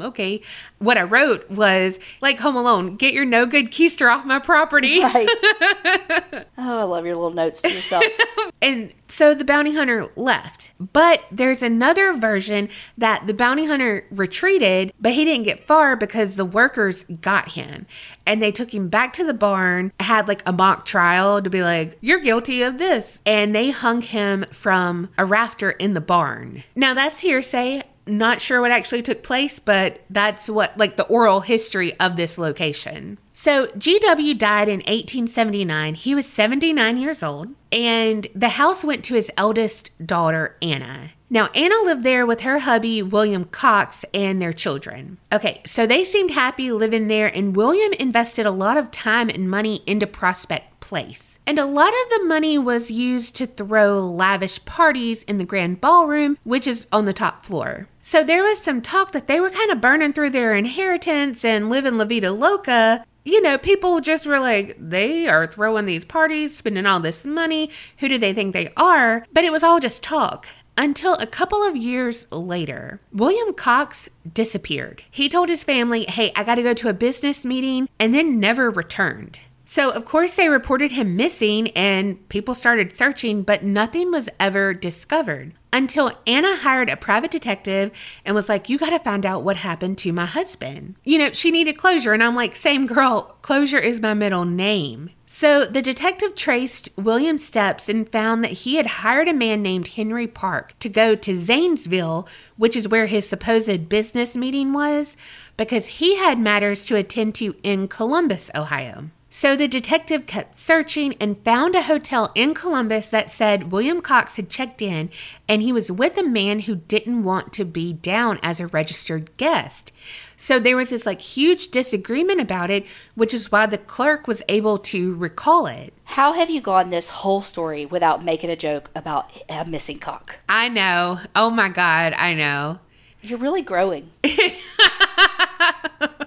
okay 0.02 0.40
what 0.82 0.98
I 0.98 1.02
wrote 1.02 1.48
was 1.50 1.98
like 2.20 2.38
Home 2.40 2.56
Alone, 2.56 2.96
get 2.96 3.14
your 3.14 3.24
no 3.24 3.46
good 3.46 3.70
keister 3.70 4.12
off 4.12 4.24
my 4.24 4.38
property. 4.38 5.00
Right. 5.12 5.28
oh, 6.58 6.78
I 6.78 6.82
love 6.84 7.04
your 7.04 7.16
little 7.16 7.32
notes 7.32 7.60
to 7.62 7.72
yourself. 7.72 8.04
And 8.62 8.92
so 9.08 9.34
the 9.34 9.44
bounty 9.44 9.74
hunter 9.74 10.08
left. 10.14 10.70
But 10.78 11.24
there's 11.32 11.62
another 11.62 12.12
version 12.12 12.68
that 12.96 13.26
the 13.26 13.34
bounty 13.34 13.64
hunter 13.64 14.06
retreated, 14.12 14.92
but 15.00 15.12
he 15.12 15.24
didn't 15.24 15.42
get 15.42 15.66
far 15.66 15.96
because 15.96 16.36
the 16.36 16.44
workers 16.44 17.04
got 17.20 17.50
him. 17.50 17.86
And 18.24 18.40
they 18.40 18.52
took 18.52 18.72
him 18.72 18.88
back 18.88 19.12
to 19.14 19.24
the 19.24 19.34
barn, 19.34 19.92
had 19.98 20.28
like 20.28 20.44
a 20.46 20.52
mock 20.52 20.84
trial 20.84 21.42
to 21.42 21.50
be 21.50 21.62
like, 21.62 21.98
you're 22.00 22.20
guilty 22.20 22.62
of 22.62 22.78
this. 22.78 23.20
And 23.26 23.52
they 23.52 23.70
hung 23.70 24.00
him 24.00 24.44
from 24.52 25.08
a 25.18 25.24
rafter 25.24 25.72
in 25.72 25.94
the 25.94 26.00
barn. 26.00 26.62
Now 26.76 26.94
that's 26.94 27.18
hearsay. 27.18 27.82
Not 28.06 28.40
sure 28.40 28.60
what 28.60 28.72
actually 28.72 29.02
took 29.02 29.22
place, 29.22 29.58
but 29.58 30.00
that's 30.10 30.48
what, 30.48 30.76
like, 30.76 30.96
the 30.96 31.06
oral 31.06 31.40
history 31.40 31.98
of 32.00 32.16
this 32.16 32.36
location. 32.38 33.18
So, 33.32 33.68
GW 33.68 34.36
died 34.38 34.68
in 34.68 34.80
1879. 34.80 35.94
He 35.94 36.14
was 36.14 36.26
79 36.26 36.96
years 36.96 37.22
old, 37.22 37.48
and 37.70 38.26
the 38.34 38.50
house 38.50 38.84
went 38.84 39.04
to 39.04 39.14
his 39.14 39.30
eldest 39.36 39.90
daughter, 40.04 40.56
Anna. 40.60 41.12
Now, 41.30 41.48
Anna 41.54 41.76
lived 41.82 42.02
there 42.02 42.26
with 42.26 42.42
her 42.42 42.58
hubby, 42.58 43.02
William 43.02 43.46
Cox, 43.46 44.04
and 44.12 44.42
their 44.42 44.52
children. 44.52 45.16
Okay, 45.32 45.62
so 45.64 45.86
they 45.86 46.04
seemed 46.04 46.30
happy 46.30 46.70
living 46.72 47.08
there, 47.08 47.34
and 47.34 47.56
William 47.56 47.94
invested 47.94 48.44
a 48.44 48.50
lot 48.50 48.76
of 48.76 48.90
time 48.90 49.30
and 49.30 49.48
money 49.48 49.80
into 49.86 50.06
Prospect 50.06 50.80
Place. 50.80 51.38
And 51.46 51.58
a 51.58 51.64
lot 51.64 51.88
of 51.88 52.10
the 52.10 52.24
money 52.26 52.58
was 52.58 52.90
used 52.90 53.34
to 53.36 53.46
throw 53.46 54.00
lavish 54.00 54.64
parties 54.64 55.22
in 55.24 55.38
the 55.38 55.44
grand 55.44 55.80
ballroom, 55.80 56.36
which 56.44 56.66
is 56.66 56.86
on 56.92 57.06
the 57.06 57.12
top 57.12 57.46
floor. 57.46 57.88
So 58.04 58.24
there 58.24 58.42
was 58.42 58.58
some 58.58 58.82
talk 58.82 59.12
that 59.12 59.28
they 59.28 59.40
were 59.40 59.48
kind 59.48 59.70
of 59.70 59.80
burning 59.80 60.12
through 60.12 60.30
their 60.30 60.56
inheritance 60.56 61.44
and 61.44 61.70
living 61.70 61.96
La 61.96 62.04
Vida 62.04 62.32
Loca. 62.32 63.04
You 63.24 63.40
know, 63.40 63.56
people 63.56 64.00
just 64.00 64.26
were 64.26 64.40
like, 64.40 64.76
they 64.76 65.28
are 65.28 65.46
throwing 65.46 65.86
these 65.86 66.04
parties, 66.04 66.56
spending 66.56 66.84
all 66.84 66.98
this 66.98 67.24
money. 67.24 67.70
Who 67.98 68.08
do 68.08 68.18
they 68.18 68.34
think 68.34 68.52
they 68.52 68.72
are? 68.76 69.24
But 69.32 69.44
it 69.44 69.52
was 69.52 69.62
all 69.62 69.78
just 69.78 70.02
talk. 70.02 70.48
Until 70.76 71.14
a 71.14 71.26
couple 71.26 71.62
of 71.62 71.76
years 71.76 72.26
later, 72.32 73.00
William 73.12 73.54
Cox 73.54 74.08
disappeared. 74.34 75.04
He 75.08 75.28
told 75.28 75.48
his 75.48 75.62
family, 75.62 76.04
Hey, 76.04 76.32
I 76.34 76.42
got 76.42 76.56
to 76.56 76.62
go 76.62 76.74
to 76.74 76.88
a 76.88 76.94
business 76.94 77.44
meeting, 77.44 77.88
and 78.00 78.12
then 78.12 78.40
never 78.40 78.68
returned. 78.68 79.38
So, 79.72 79.90
of 79.90 80.04
course, 80.04 80.36
they 80.36 80.50
reported 80.50 80.92
him 80.92 81.16
missing 81.16 81.68
and 81.68 82.28
people 82.28 82.52
started 82.52 82.94
searching, 82.94 83.42
but 83.42 83.64
nothing 83.64 84.10
was 84.10 84.28
ever 84.38 84.74
discovered 84.74 85.54
until 85.72 86.12
Anna 86.26 86.56
hired 86.56 86.90
a 86.90 86.96
private 86.98 87.30
detective 87.30 87.90
and 88.26 88.34
was 88.34 88.50
like, 88.50 88.68
You 88.68 88.76
got 88.76 88.90
to 88.90 88.98
find 88.98 89.24
out 89.24 89.44
what 89.44 89.56
happened 89.56 89.96
to 89.96 90.12
my 90.12 90.26
husband. 90.26 90.96
You 91.04 91.16
know, 91.16 91.32
she 91.32 91.50
needed 91.50 91.78
closure. 91.78 92.12
And 92.12 92.22
I'm 92.22 92.34
like, 92.34 92.54
Same 92.54 92.84
girl, 92.84 93.38
closure 93.40 93.78
is 93.78 93.98
my 93.98 94.12
middle 94.12 94.44
name. 94.44 95.08
So 95.24 95.64
the 95.64 95.80
detective 95.80 96.34
traced 96.34 96.90
William's 96.98 97.42
steps 97.42 97.88
and 97.88 98.06
found 98.12 98.44
that 98.44 98.52
he 98.52 98.74
had 98.74 98.86
hired 98.86 99.28
a 99.28 99.32
man 99.32 99.62
named 99.62 99.88
Henry 99.88 100.26
Park 100.26 100.78
to 100.80 100.90
go 100.90 101.14
to 101.14 101.38
Zanesville, 101.38 102.28
which 102.58 102.76
is 102.76 102.88
where 102.88 103.06
his 103.06 103.26
supposed 103.26 103.88
business 103.88 104.36
meeting 104.36 104.74
was, 104.74 105.16
because 105.56 105.86
he 105.86 106.16
had 106.16 106.38
matters 106.38 106.84
to 106.84 106.96
attend 106.96 107.34
to 107.36 107.56
in 107.62 107.88
Columbus, 107.88 108.50
Ohio. 108.54 109.08
So 109.34 109.56
the 109.56 109.66
detective 109.66 110.26
kept 110.26 110.58
searching 110.58 111.14
and 111.18 111.42
found 111.42 111.74
a 111.74 111.80
hotel 111.80 112.30
in 112.34 112.52
Columbus 112.52 113.06
that 113.06 113.30
said 113.30 113.72
William 113.72 114.02
Cox 114.02 114.36
had 114.36 114.50
checked 114.50 114.82
in 114.82 115.08
and 115.48 115.62
he 115.62 115.72
was 115.72 115.90
with 115.90 116.18
a 116.18 116.22
man 116.22 116.60
who 116.60 116.76
didn't 116.76 117.24
want 117.24 117.50
to 117.54 117.64
be 117.64 117.94
down 117.94 118.38
as 118.42 118.60
a 118.60 118.66
registered 118.66 119.34
guest. 119.38 119.90
So 120.36 120.60
there 120.60 120.76
was 120.76 120.90
this 120.90 121.06
like 121.06 121.22
huge 121.22 121.68
disagreement 121.68 122.42
about 122.42 122.70
it, 122.70 122.84
which 123.14 123.32
is 123.32 123.50
why 123.50 123.64
the 123.64 123.78
clerk 123.78 124.28
was 124.28 124.42
able 124.50 124.76
to 124.80 125.14
recall 125.14 125.64
it. 125.64 125.94
How 126.04 126.34
have 126.34 126.50
you 126.50 126.60
gone 126.60 126.90
this 126.90 127.08
whole 127.08 127.40
story 127.40 127.86
without 127.86 128.22
making 128.22 128.50
a 128.50 128.54
joke 128.54 128.90
about 128.94 129.32
a 129.48 129.64
missing 129.64 129.98
cock? 129.98 130.40
I 130.46 130.68
know. 130.68 131.20
Oh 131.34 131.48
my 131.48 131.70
God, 131.70 132.12
I 132.12 132.34
know. 132.34 132.80
You're 133.22 133.38
really 133.38 133.62
growing. 133.62 134.10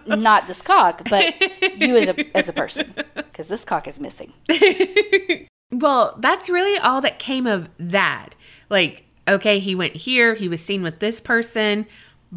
Not 0.07 0.47
this 0.47 0.61
cock, 0.61 1.07
but 1.09 1.33
you 1.77 1.97
as 1.97 2.09
a 2.09 2.37
as 2.37 2.49
a 2.49 2.53
person, 2.53 2.93
because 3.15 3.47
this 3.47 3.65
cock 3.65 3.87
is 3.87 3.99
missing. 3.99 4.33
well, 5.71 6.15
that's 6.19 6.49
really 6.49 6.77
all 6.79 7.01
that 7.01 7.19
came 7.19 7.47
of 7.47 7.69
that. 7.79 8.35
Like, 8.69 9.05
okay, 9.27 9.59
he 9.59 9.75
went 9.75 9.95
here, 9.95 10.35
he 10.35 10.47
was 10.47 10.63
seen 10.63 10.83
with 10.83 10.99
this 10.99 11.19
person, 11.19 11.87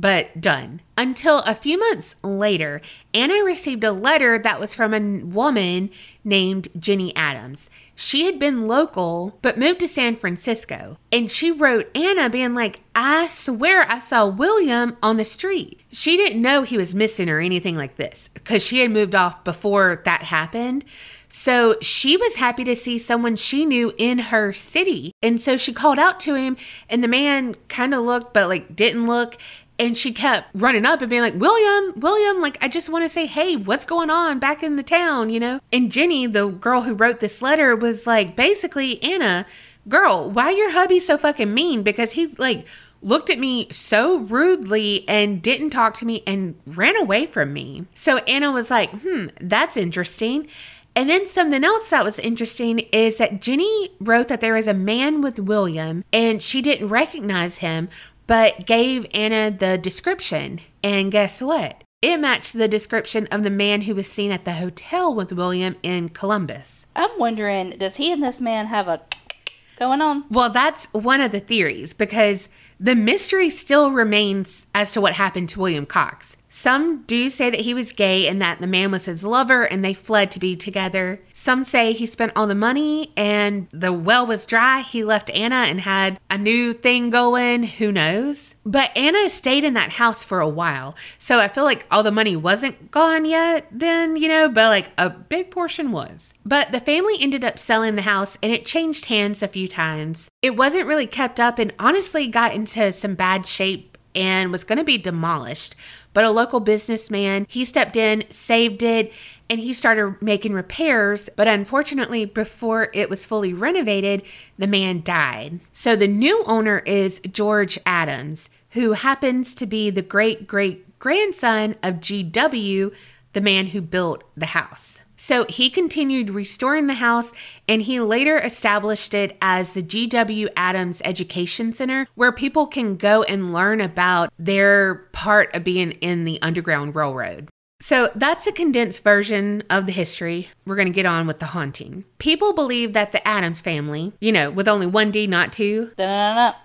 but 0.00 0.40
done. 0.40 0.80
Until 0.96 1.40
a 1.40 1.54
few 1.54 1.78
months 1.78 2.14
later, 2.22 2.80
Anna 3.14 3.42
received 3.44 3.84
a 3.84 3.92
letter 3.92 4.38
that 4.38 4.60
was 4.60 4.74
from 4.74 4.94
a 4.94 5.24
woman 5.24 5.90
named 6.24 6.68
Jenny 6.78 7.14
Adams. 7.16 7.70
She 7.94 8.26
had 8.26 8.38
been 8.38 8.66
local 8.66 9.38
but 9.42 9.58
moved 9.58 9.80
to 9.80 9.88
San 9.88 10.16
Francisco. 10.16 10.98
And 11.10 11.30
she 11.30 11.50
wrote 11.50 11.90
Anna 11.96 12.30
being 12.30 12.54
like, 12.54 12.80
I 12.94 13.28
swear 13.28 13.90
I 13.90 13.98
saw 13.98 14.26
William 14.26 14.96
on 15.02 15.16
the 15.16 15.24
street. 15.24 15.80
She 15.90 16.16
didn't 16.16 16.42
know 16.42 16.62
he 16.62 16.76
was 16.76 16.94
missing 16.94 17.28
or 17.28 17.40
anything 17.40 17.76
like 17.76 17.96
this 17.96 18.28
because 18.28 18.62
she 18.62 18.80
had 18.80 18.90
moved 18.90 19.14
off 19.14 19.44
before 19.44 20.02
that 20.04 20.22
happened. 20.22 20.84
So 21.28 21.76
she 21.80 22.16
was 22.16 22.36
happy 22.36 22.64
to 22.64 22.74
see 22.74 22.98
someone 22.98 23.36
she 23.36 23.66
knew 23.66 23.92
in 23.98 24.18
her 24.18 24.52
city. 24.52 25.12
And 25.22 25.40
so 25.40 25.56
she 25.56 25.72
called 25.72 25.98
out 25.98 26.20
to 26.20 26.34
him, 26.34 26.56
and 26.88 27.04
the 27.04 27.08
man 27.08 27.54
kind 27.68 27.94
of 27.94 28.02
looked, 28.02 28.32
but 28.32 28.48
like 28.48 28.74
didn't 28.74 29.06
look. 29.06 29.36
And 29.78 29.96
she 29.96 30.12
kept 30.12 30.48
running 30.54 30.84
up 30.84 31.00
and 31.00 31.08
being 31.08 31.22
like, 31.22 31.34
William, 31.36 32.00
William, 32.00 32.40
like, 32.40 32.58
I 32.60 32.68
just 32.68 32.88
want 32.88 33.04
to 33.04 33.08
say, 33.08 33.26
hey, 33.26 33.54
what's 33.54 33.84
going 33.84 34.10
on 34.10 34.40
back 34.40 34.62
in 34.62 34.74
the 34.76 34.82
town, 34.82 35.30
you 35.30 35.38
know? 35.38 35.60
And 35.72 35.92
Jenny, 35.92 36.26
the 36.26 36.48
girl 36.48 36.82
who 36.82 36.94
wrote 36.94 37.20
this 37.20 37.40
letter, 37.40 37.76
was 37.76 38.06
like, 38.06 38.34
basically, 38.34 39.00
Anna, 39.02 39.46
girl, 39.88 40.30
why 40.30 40.50
your 40.50 40.72
hubby 40.72 40.98
so 40.98 41.16
fucking 41.16 41.54
mean? 41.54 41.84
Because 41.84 42.12
he, 42.12 42.26
like, 42.38 42.66
looked 43.02 43.30
at 43.30 43.38
me 43.38 43.68
so 43.70 44.18
rudely 44.18 45.08
and 45.08 45.40
didn't 45.42 45.70
talk 45.70 45.96
to 45.98 46.04
me 46.04 46.22
and 46.26 46.56
ran 46.66 46.96
away 46.96 47.26
from 47.26 47.52
me. 47.52 47.86
So 47.94 48.18
Anna 48.18 48.50
was 48.50 48.70
like, 48.70 48.90
hmm, 48.90 49.26
that's 49.40 49.76
interesting. 49.76 50.48
And 50.96 51.08
then 51.08 51.28
something 51.28 51.62
else 51.62 51.90
that 51.90 52.04
was 52.04 52.18
interesting 52.18 52.80
is 52.90 53.18
that 53.18 53.40
Jenny 53.40 53.90
wrote 54.00 54.26
that 54.28 54.40
there 54.40 54.54
was 54.54 54.66
a 54.66 54.74
man 54.74 55.20
with 55.20 55.38
William 55.38 56.02
and 56.12 56.42
she 56.42 56.60
didn't 56.60 56.88
recognize 56.88 57.58
him, 57.58 57.88
but 58.28 58.66
gave 58.66 59.04
Anna 59.12 59.50
the 59.50 59.76
description. 59.76 60.60
And 60.84 61.10
guess 61.10 61.42
what? 61.42 61.82
It 62.00 62.18
matched 62.18 62.52
the 62.52 62.68
description 62.68 63.26
of 63.32 63.42
the 63.42 63.50
man 63.50 63.80
who 63.82 63.96
was 63.96 64.06
seen 64.06 64.30
at 64.30 64.44
the 64.44 64.52
hotel 64.52 65.12
with 65.12 65.32
William 65.32 65.74
in 65.82 66.10
Columbus. 66.10 66.86
I'm 66.94 67.10
wondering, 67.18 67.70
does 67.70 67.96
he 67.96 68.12
and 68.12 68.22
this 68.22 68.40
man 68.40 68.66
have 68.66 68.86
a 68.86 69.00
going 69.76 70.00
on? 70.00 70.24
Well, 70.30 70.50
that's 70.50 70.86
one 70.92 71.20
of 71.20 71.32
the 71.32 71.40
theories 71.40 71.92
because 71.92 72.48
the 72.78 72.94
mystery 72.94 73.50
still 73.50 73.90
remains 73.90 74.66
as 74.72 74.92
to 74.92 75.00
what 75.00 75.14
happened 75.14 75.48
to 75.48 75.60
William 75.60 75.86
Cox. 75.86 76.36
Some 76.60 77.04
do 77.04 77.30
say 77.30 77.50
that 77.50 77.60
he 77.60 77.72
was 77.72 77.92
gay 77.92 78.26
and 78.26 78.42
that 78.42 78.60
the 78.60 78.66
man 78.66 78.90
was 78.90 79.04
his 79.04 79.22
lover 79.22 79.62
and 79.62 79.84
they 79.84 79.94
fled 79.94 80.32
to 80.32 80.40
be 80.40 80.56
together. 80.56 81.20
Some 81.32 81.62
say 81.62 81.92
he 81.92 82.04
spent 82.04 82.32
all 82.34 82.48
the 82.48 82.54
money 82.56 83.12
and 83.16 83.68
the 83.70 83.92
well 83.92 84.26
was 84.26 84.44
dry. 84.44 84.80
He 84.80 85.04
left 85.04 85.30
Anna 85.30 85.66
and 85.68 85.80
had 85.80 86.18
a 86.28 86.36
new 86.36 86.72
thing 86.72 87.10
going. 87.10 87.62
Who 87.62 87.92
knows? 87.92 88.56
But 88.66 88.90
Anna 88.96 89.30
stayed 89.30 89.62
in 89.62 89.74
that 89.74 89.92
house 89.92 90.24
for 90.24 90.40
a 90.40 90.48
while. 90.48 90.96
So 91.16 91.38
I 91.38 91.46
feel 91.46 91.62
like 91.62 91.86
all 91.92 92.02
the 92.02 92.10
money 92.10 92.34
wasn't 92.34 92.90
gone 92.90 93.24
yet 93.24 93.68
then, 93.70 94.16
you 94.16 94.26
know, 94.26 94.48
but 94.48 94.68
like 94.68 94.90
a 94.98 95.10
big 95.10 95.52
portion 95.52 95.92
was. 95.92 96.34
But 96.44 96.72
the 96.72 96.80
family 96.80 97.18
ended 97.20 97.44
up 97.44 97.60
selling 97.60 97.94
the 97.94 98.02
house 98.02 98.36
and 98.42 98.50
it 98.50 98.66
changed 98.66 99.04
hands 99.04 99.44
a 99.44 99.48
few 99.48 99.68
times. 99.68 100.28
It 100.42 100.56
wasn't 100.56 100.88
really 100.88 101.06
kept 101.06 101.38
up 101.38 101.60
and 101.60 101.72
honestly 101.78 102.26
got 102.26 102.52
into 102.52 102.90
some 102.90 103.14
bad 103.14 103.46
shape 103.46 103.97
and 104.14 104.50
was 104.50 104.64
going 104.64 104.78
to 104.78 104.84
be 104.84 104.98
demolished. 104.98 105.74
But 106.12 106.24
a 106.24 106.30
local 106.30 106.60
businessman, 106.60 107.46
he 107.48 107.64
stepped 107.64 107.96
in, 107.96 108.24
saved 108.30 108.82
it, 108.82 109.12
and 109.50 109.60
he 109.60 109.72
started 109.72 110.20
making 110.20 110.52
repairs. 110.52 111.28
But 111.36 111.48
unfortunately, 111.48 112.24
before 112.24 112.90
it 112.92 113.08
was 113.08 113.24
fully 113.24 113.52
renovated, 113.52 114.22
the 114.58 114.66
man 114.66 115.02
died. 115.02 115.60
So 115.72 115.96
the 115.96 116.08
new 116.08 116.42
owner 116.46 116.80
is 116.80 117.20
George 117.30 117.78
Adams, 117.86 118.50
who 118.70 118.92
happens 118.92 119.54
to 119.56 119.66
be 119.66 119.90
the 119.90 120.02
great 120.02 120.46
great 120.46 120.98
grandson 120.98 121.76
of 121.82 121.96
GW, 121.96 122.92
the 123.32 123.40
man 123.40 123.68
who 123.68 123.80
built 123.80 124.24
the 124.36 124.46
house. 124.46 124.97
So 125.18 125.44
he 125.48 125.68
continued 125.68 126.30
restoring 126.30 126.86
the 126.86 126.94
house 126.94 127.32
and 127.66 127.82
he 127.82 128.00
later 128.00 128.38
established 128.38 129.12
it 129.14 129.36
as 129.42 129.74
the 129.74 129.82
G.W. 129.82 130.48
Adams 130.56 131.02
Education 131.04 131.72
Center, 131.72 132.06
where 132.14 132.32
people 132.32 132.66
can 132.66 132.96
go 132.96 133.24
and 133.24 133.52
learn 133.52 133.80
about 133.80 134.32
their 134.38 134.94
part 135.12 135.54
of 135.54 135.64
being 135.64 135.90
in 135.92 136.24
the 136.24 136.40
Underground 136.40 136.94
Railroad. 136.94 137.48
So 137.80 138.10
that's 138.14 138.46
a 138.46 138.52
condensed 138.52 139.02
version 139.04 139.62
of 139.70 139.86
the 139.86 139.92
history. 139.92 140.48
We're 140.66 140.76
going 140.76 140.88
to 140.88 140.94
get 140.94 141.06
on 141.06 141.26
with 141.26 141.40
the 141.40 141.46
haunting. 141.46 142.04
People 142.18 142.52
believe 142.52 142.92
that 142.92 143.12
the 143.12 143.26
Adams 143.26 143.60
family, 143.60 144.12
you 144.20 144.32
know, 144.32 144.50
with 144.50 144.66
only 144.68 144.86
one 144.86 145.10
D, 145.10 145.26
not 145.26 145.52
two, 145.52 145.92
Da-da-da-da. 145.96 146.58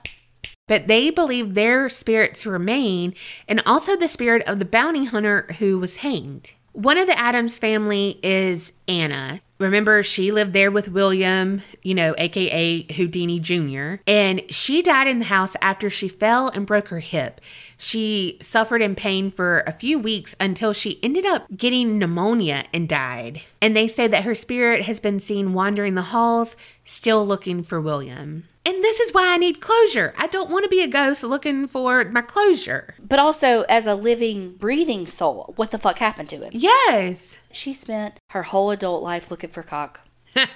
but 0.68 0.88
they 0.88 1.10
believe 1.10 1.54
their 1.54 1.90
spirits 1.90 2.46
remain 2.46 3.14
and 3.48 3.62
also 3.66 3.96
the 3.96 4.08
spirit 4.08 4.48
of 4.48 4.60
the 4.60 4.66
bounty 4.66 5.06
hunter 5.06 5.54
who 5.60 5.78
was 5.80 5.98
hanged. 5.98 6.54
One 6.74 6.98
of 6.98 7.06
the 7.06 7.18
Adams 7.18 7.60
family 7.60 8.20
is 8.24 8.72
Anna. 8.88 9.42
Remember, 9.60 10.02
she 10.02 10.32
lived 10.32 10.54
there 10.54 10.72
with 10.72 10.90
William, 10.90 11.62
you 11.84 11.94
know, 11.94 12.16
aka 12.18 12.82
Houdini 12.94 13.40
Jr., 13.40 14.02
and 14.08 14.42
she 14.50 14.82
died 14.82 15.08
in 15.08 15.20
the 15.20 15.26
house 15.26 15.56
after 15.62 15.92
she 15.92 16.08
fell 16.08 16.50
and 16.50 16.66
broke 16.66 16.88
her 16.88 17.00
hip. 17.00 17.40
She 17.78 18.40
suffered 18.42 18.82
in 18.82 18.96
pain 18.96 19.30
for 19.30 19.64
a 19.68 19.72
few 19.72 20.00
weeks 20.00 20.36
until 20.40 20.74
she 20.74 21.00
ended 21.04 21.28
up 21.28 21.46
getting 21.56 22.00
pneumonia 22.00 22.66
and 22.74 22.90
died. 22.90 23.44
And 23.62 23.78
they 23.78 23.88
say 23.88 24.08
that 24.08 24.24
her 24.24 24.36
spirit 24.36 24.82
has 24.82 25.00
been 25.00 25.20
seen 25.20 25.54
wandering 25.54 25.94
the 25.94 26.02
halls, 26.02 26.56
still 26.86 27.26
looking 27.26 27.62
for 27.62 27.80
William. 27.80 28.46
And 28.66 28.82
this 28.82 29.00
is 29.02 29.14
why 29.14 29.34
I 29.34 29.38
need 29.38 29.60
closure. 29.60 30.14
I 30.18 30.28
don't 30.28 30.50
want 30.50 30.64
to 30.64 30.70
be 30.70 30.82
a 30.82 30.88
ghost 30.88 31.22
looking 31.24 31.68
for 31.68 32.06
my 32.06 32.22
closure. 32.22 32.96
But 33.00 33.20
also, 33.20 33.64
as 33.64 33.86
a 33.86 33.96
living, 33.96 34.54
breathing 34.54 35.06
soul, 35.06 35.54
what 35.58 35.72
the 35.72 35.78
fuck 35.78 36.00
happened 36.00 36.30
to 36.30 36.38
him? 36.38 36.52
Yes. 36.54 37.38
She 37.52 37.74
spent 37.74 38.20
her 38.30 38.44
whole 38.44 38.72
adult 38.72 39.04
life 39.04 39.30
looking 39.30 39.50
for 39.50 39.64
cock. 39.64 40.08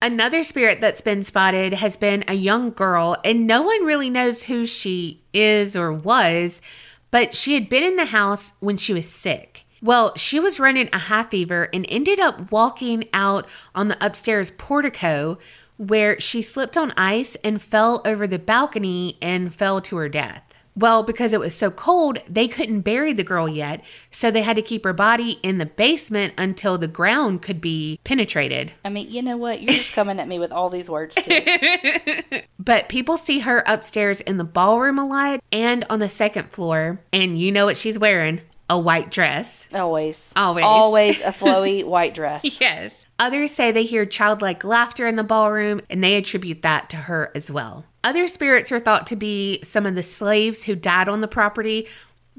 Another 0.00 0.42
spirit 0.42 0.80
that's 0.80 1.02
been 1.02 1.22
spotted 1.22 1.74
has 1.74 1.96
been 1.96 2.24
a 2.28 2.34
young 2.34 2.70
girl, 2.70 3.16
and 3.24 3.46
no 3.46 3.62
one 3.62 3.84
really 3.84 4.08
knows 4.08 4.44
who 4.44 4.64
she 4.64 5.22
is 5.34 5.76
or 5.76 5.92
was, 5.92 6.62
but 7.10 7.36
she 7.36 7.54
had 7.54 7.68
been 7.68 7.82
in 7.82 7.96
the 7.96 8.06
house 8.06 8.52
when 8.60 8.76
she 8.76 8.94
was 8.94 9.08
sick. 9.08 9.64
Well, 9.82 10.16
she 10.16 10.40
was 10.40 10.60
running 10.60 10.88
a 10.92 10.98
high 10.98 11.24
fever 11.24 11.68
and 11.72 11.84
ended 11.88 12.20
up 12.20 12.50
walking 12.50 13.08
out 13.12 13.48
on 13.74 13.88
the 13.88 14.04
upstairs 14.04 14.50
portico 14.52 15.38
where 15.78 16.20
she 16.20 16.42
slipped 16.42 16.76
on 16.76 16.92
ice 16.96 17.36
and 17.36 17.62
fell 17.62 18.02
over 18.04 18.26
the 18.26 18.38
balcony 18.38 19.16
and 19.22 19.54
fell 19.54 19.80
to 19.80 19.96
her 19.96 20.08
death. 20.08 20.42
Well, 20.78 21.02
because 21.02 21.32
it 21.32 21.40
was 21.40 21.56
so 21.56 21.72
cold, 21.72 22.20
they 22.28 22.46
couldn't 22.46 22.82
bury 22.82 23.12
the 23.12 23.24
girl 23.24 23.48
yet, 23.48 23.82
so 24.12 24.30
they 24.30 24.42
had 24.42 24.54
to 24.54 24.62
keep 24.62 24.84
her 24.84 24.92
body 24.92 25.40
in 25.42 25.58
the 25.58 25.66
basement 25.66 26.34
until 26.38 26.78
the 26.78 26.86
ground 26.86 27.42
could 27.42 27.60
be 27.60 27.98
penetrated. 28.04 28.70
I 28.84 28.88
mean, 28.88 29.10
you 29.10 29.20
know 29.20 29.36
what? 29.36 29.60
You're 29.60 29.74
just 29.74 29.92
coming 29.92 30.20
at 30.20 30.28
me 30.28 30.38
with 30.38 30.52
all 30.52 30.70
these 30.70 30.88
words, 30.88 31.16
too. 31.16 31.40
But 32.60 32.88
people 32.88 33.16
see 33.16 33.38
her 33.38 33.62
upstairs 33.66 34.20
in 34.20 34.36
the 34.36 34.44
ballroom 34.44 34.98
a 34.98 35.06
lot 35.06 35.40
and 35.50 35.86
on 35.88 36.00
the 36.00 36.08
second 36.08 36.50
floor, 36.50 37.00
and 37.12 37.38
you 37.38 37.50
know 37.50 37.64
what 37.64 37.78
she's 37.78 37.98
wearing 37.98 38.42
a 38.70 38.78
white 38.78 39.10
dress. 39.10 39.66
Always. 39.72 40.32
Always. 40.36 40.64
Always 40.64 41.20
a 41.20 41.24
flowy 41.26 41.84
white 41.84 42.14
dress. 42.14 42.60
Yes. 42.60 43.06
Others 43.18 43.52
say 43.52 43.72
they 43.72 43.84
hear 43.84 44.04
childlike 44.06 44.64
laughter 44.64 45.06
in 45.06 45.16
the 45.16 45.24
ballroom, 45.24 45.80
and 45.90 46.02
they 46.04 46.16
attribute 46.16 46.62
that 46.62 46.90
to 46.90 46.96
her 46.96 47.32
as 47.34 47.50
well. 47.50 47.84
Other 48.04 48.28
spirits 48.28 48.70
are 48.70 48.80
thought 48.80 49.06
to 49.08 49.16
be 49.16 49.62
some 49.62 49.86
of 49.86 49.94
the 49.94 50.02
slaves 50.02 50.64
who 50.64 50.76
died 50.76 51.08
on 51.08 51.20
the 51.20 51.28
property 51.28 51.88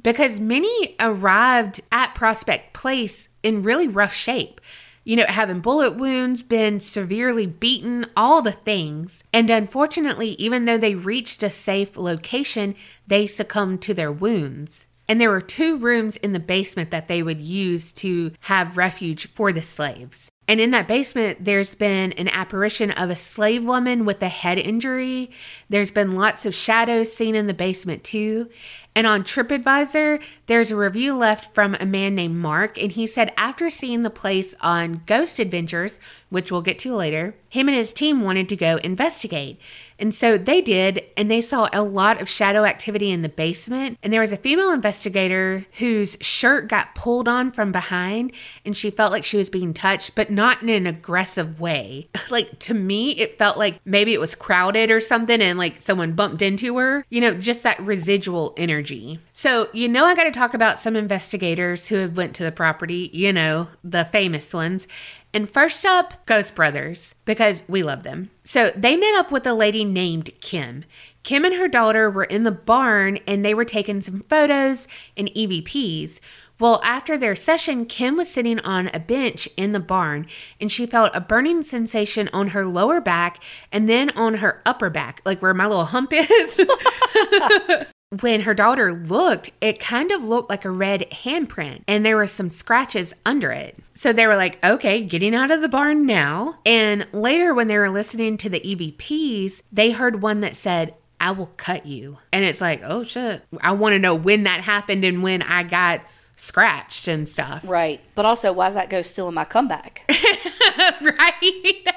because 0.01 0.39
many 0.39 0.95
arrived 0.99 1.81
at 1.91 2.15
Prospect 2.15 2.73
Place 2.73 3.27
in 3.43 3.63
really 3.63 3.87
rough 3.87 4.13
shape. 4.13 4.61
You 5.03 5.15
know, 5.15 5.25
having 5.27 5.59
bullet 5.61 5.95
wounds, 5.95 6.43
been 6.43 6.79
severely 6.79 7.47
beaten, 7.47 8.05
all 8.15 8.41
the 8.41 8.51
things. 8.51 9.23
And 9.33 9.49
unfortunately, 9.49 10.29
even 10.31 10.65
though 10.65 10.77
they 10.77 10.93
reached 10.93 11.41
a 11.41 11.49
safe 11.49 11.97
location, 11.97 12.75
they 13.07 13.25
succumbed 13.25 13.81
to 13.83 13.93
their 13.93 14.11
wounds. 14.11 14.85
And 15.09 15.19
there 15.19 15.31
were 15.31 15.41
two 15.41 15.77
rooms 15.79 16.17
in 16.17 16.33
the 16.33 16.39
basement 16.39 16.91
that 16.91 17.07
they 17.07 17.23
would 17.23 17.41
use 17.41 17.91
to 17.93 18.31
have 18.41 18.77
refuge 18.77 19.27
for 19.33 19.51
the 19.51 19.63
slaves. 19.63 20.29
And 20.49 20.59
in 20.59 20.71
that 20.71 20.87
basement, 20.87 21.45
there's 21.45 21.75
been 21.75 22.11
an 22.13 22.27
apparition 22.27 22.89
of 22.89 23.11
a 23.11 23.15
slave 23.15 23.63
woman 23.63 24.03
with 24.03 24.19
a 24.23 24.29
head 24.29 24.57
injury. 24.57 25.29
There's 25.69 25.91
been 25.91 26.13
lots 26.13 26.43
of 26.47 26.55
shadows 26.55 27.13
seen 27.13 27.35
in 27.35 27.45
the 27.45 27.53
basement, 27.53 28.03
too. 28.03 28.49
And 28.95 29.05
on 29.05 29.23
TripAdvisor, 29.23 30.21
there's 30.47 30.71
a 30.71 30.75
review 30.75 31.15
left 31.15 31.53
from 31.53 31.75
a 31.79 31.85
man 31.85 32.15
named 32.15 32.35
Mark, 32.35 32.81
and 32.81 32.91
he 32.91 33.05
said 33.05 33.31
after 33.37 33.69
seeing 33.69 34.01
the 34.01 34.09
place 34.09 34.55
on 34.61 35.03
Ghost 35.05 35.37
Adventures, 35.37 35.99
which 36.29 36.51
we'll 36.51 36.63
get 36.63 36.79
to 36.79 36.95
later, 36.95 37.35
him 37.49 37.67
and 37.69 37.77
his 37.77 37.93
team 37.93 38.21
wanted 38.21 38.49
to 38.49 38.55
go 38.55 38.77
investigate. 38.77 39.59
And 39.99 40.13
so 40.13 40.37
they 40.37 40.61
did, 40.61 41.03
and 41.15 41.29
they 41.29 41.41
saw 41.41 41.69
a 41.71 41.83
lot 41.83 42.21
of 42.21 42.27
shadow 42.27 42.65
activity 42.65 43.11
in 43.11 43.21
the 43.21 43.29
basement. 43.29 43.97
And 44.01 44.11
there 44.11 44.21
was 44.21 44.31
a 44.31 44.37
female 44.37 44.71
investigator 44.71 45.65
whose 45.77 46.17
shirt 46.19 46.67
got 46.67 46.95
pulled 46.95 47.27
on 47.27 47.51
from 47.51 47.71
behind, 47.71 48.33
and 48.65 48.75
she 48.75 48.91
felt 48.91 49.11
like 49.11 49.23
she 49.23 49.37
was 49.37 49.49
being 49.49 49.73
touched, 49.73 50.15
but 50.15 50.29
not 50.39 50.61
in 50.61 50.69
an 50.69 50.87
aggressive 50.87 51.59
way. 51.59 52.07
Like 52.29 52.59
to 52.59 52.75
me, 52.75 53.09
it 53.13 53.39
felt 53.39 53.57
like 53.57 53.81
maybe 53.85 54.13
it 54.13 54.19
was 54.19 54.35
crowded 54.35 54.91
or 54.91 55.01
something, 55.01 55.41
and 55.41 55.57
like 55.57 55.81
someone 55.81 56.13
bumped 56.13 56.43
into 56.43 56.77
her, 56.77 57.03
you 57.09 57.21
know, 57.21 57.33
just 57.33 57.63
that 57.63 57.79
residual 57.79 58.53
energy. 58.55 59.17
So, 59.31 59.67
you 59.73 59.87
know, 59.87 60.05
I 60.05 60.13
got 60.13 60.25
to 60.25 60.31
talk 60.31 60.53
about 60.53 60.79
some 60.79 60.95
investigators 60.95 61.87
who 61.87 61.95
have 61.95 62.15
went 62.15 62.35
to 62.35 62.43
the 62.43 62.51
property, 62.51 63.09
you 63.13 63.33
know, 63.33 63.67
the 63.83 64.05
famous 64.05 64.53
ones. 64.53 64.87
And 65.33 65.49
first 65.49 65.85
up, 65.85 66.23
Ghost 66.27 66.53
Brothers, 66.53 67.15
because 67.25 67.63
we 67.67 67.81
love 67.81 68.03
them. 68.03 68.29
So 68.43 68.71
they 68.75 68.95
met 68.95 69.15
up 69.15 69.31
with 69.31 69.47
a 69.47 69.53
lady 69.53 69.85
named 69.85 70.29
Kim. 70.41 70.85
Kim 71.23 71.45
and 71.45 71.55
her 71.55 71.67
daughter 71.67 72.09
were 72.09 72.23
in 72.23 72.43
the 72.43 72.51
barn 72.51 73.19
and 73.27 73.43
they 73.43 73.53
were 73.53 73.65
taking 73.65 74.01
some 74.01 74.21
photos 74.21 74.87
and 75.17 75.29
EVPs. 75.33 76.19
Well, 76.59 76.81
after 76.83 77.17
their 77.17 77.37
session, 77.37 77.85
Kim 77.85 78.17
was 78.17 78.29
sitting 78.29 78.59
on 78.61 78.89
a 78.93 78.99
bench 78.99 79.47
in 79.55 79.71
the 79.71 79.79
barn 79.79 80.27
and 80.59 80.69
she 80.69 80.85
felt 80.85 81.11
a 81.15 81.21
burning 81.21 81.63
sensation 81.63 82.29
on 82.33 82.49
her 82.49 82.65
lower 82.65 82.99
back 82.99 83.41
and 83.71 83.87
then 83.87 84.09
on 84.11 84.35
her 84.35 84.61
upper 84.65 84.89
back, 84.89 85.21
like 85.23 85.41
where 85.41 85.53
my 85.53 85.67
little 85.67 85.85
hump 85.85 86.11
is. 86.13 86.61
when 88.21 88.41
her 88.41 88.53
daughter 88.53 88.93
looked, 88.93 89.51
it 89.61 89.79
kind 89.79 90.11
of 90.11 90.23
looked 90.23 90.49
like 90.49 90.65
a 90.65 90.71
red 90.71 91.05
handprint 91.11 91.83
and 91.87 92.05
there 92.05 92.17
were 92.17 92.27
some 92.27 92.49
scratches 92.49 93.13
under 93.25 93.51
it. 93.51 93.77
So 93.91 94.11
they 94.11 94.27
were 94.27 94.35
like, 94.35 94.63
okay, 94.65 95.01
getting 95.01 95.35
out 95.35 95.51
of 95.51 95.61
the 95.61 95.69
barn 95.69 96.05
now. 96.05 96.59
And 96.65 97.07
later, 97.13 97.53
when 97.53 97.69
they 97.69 97.77
were 97.77 97.89
listening 97.89 98.35
to 98.37 98.49
the 98.49 98.59
EVPs, 98.59 99.61
they 99.71 99.91
heard 99.91 100.21
one 100.21 100.41
that 100.41 100.57
said, 100.57 100.95
I 101.21 101.31
will 101.31 101.51
cut 101.57 101.85
you. 101.85 102.17
And 102.33 102.43
it's 102.43 102.61
like, 102.61 102.81
oh 102.83 103.03
shit. 103.03 103.43
I 103.61 103.71
want 103.73 103.93
to 103.93 103.99
know 103.99 104.15
when 104.15 104.43
that 104.43 104.61
happened 104.61 105.05
and 105.05 105.23
when 105.23 105.41
I 105.41 105.63
got 105.63 106.01
scratched 106.39 107.07
and 107.07 107.27
stuff. 107.27 107.63
Right. 107.65 108.01
But 108.15 108.25
also, 108.25 108.53
why 108.53 108.67
is 108.67 108.73
that 108.73 108.89
ghost 108.89 109.11
still 109.11 109.27
in 109.27 109.33
my 109.33 109.45
comeback? 109.45 110.09
right? 111.01 111.87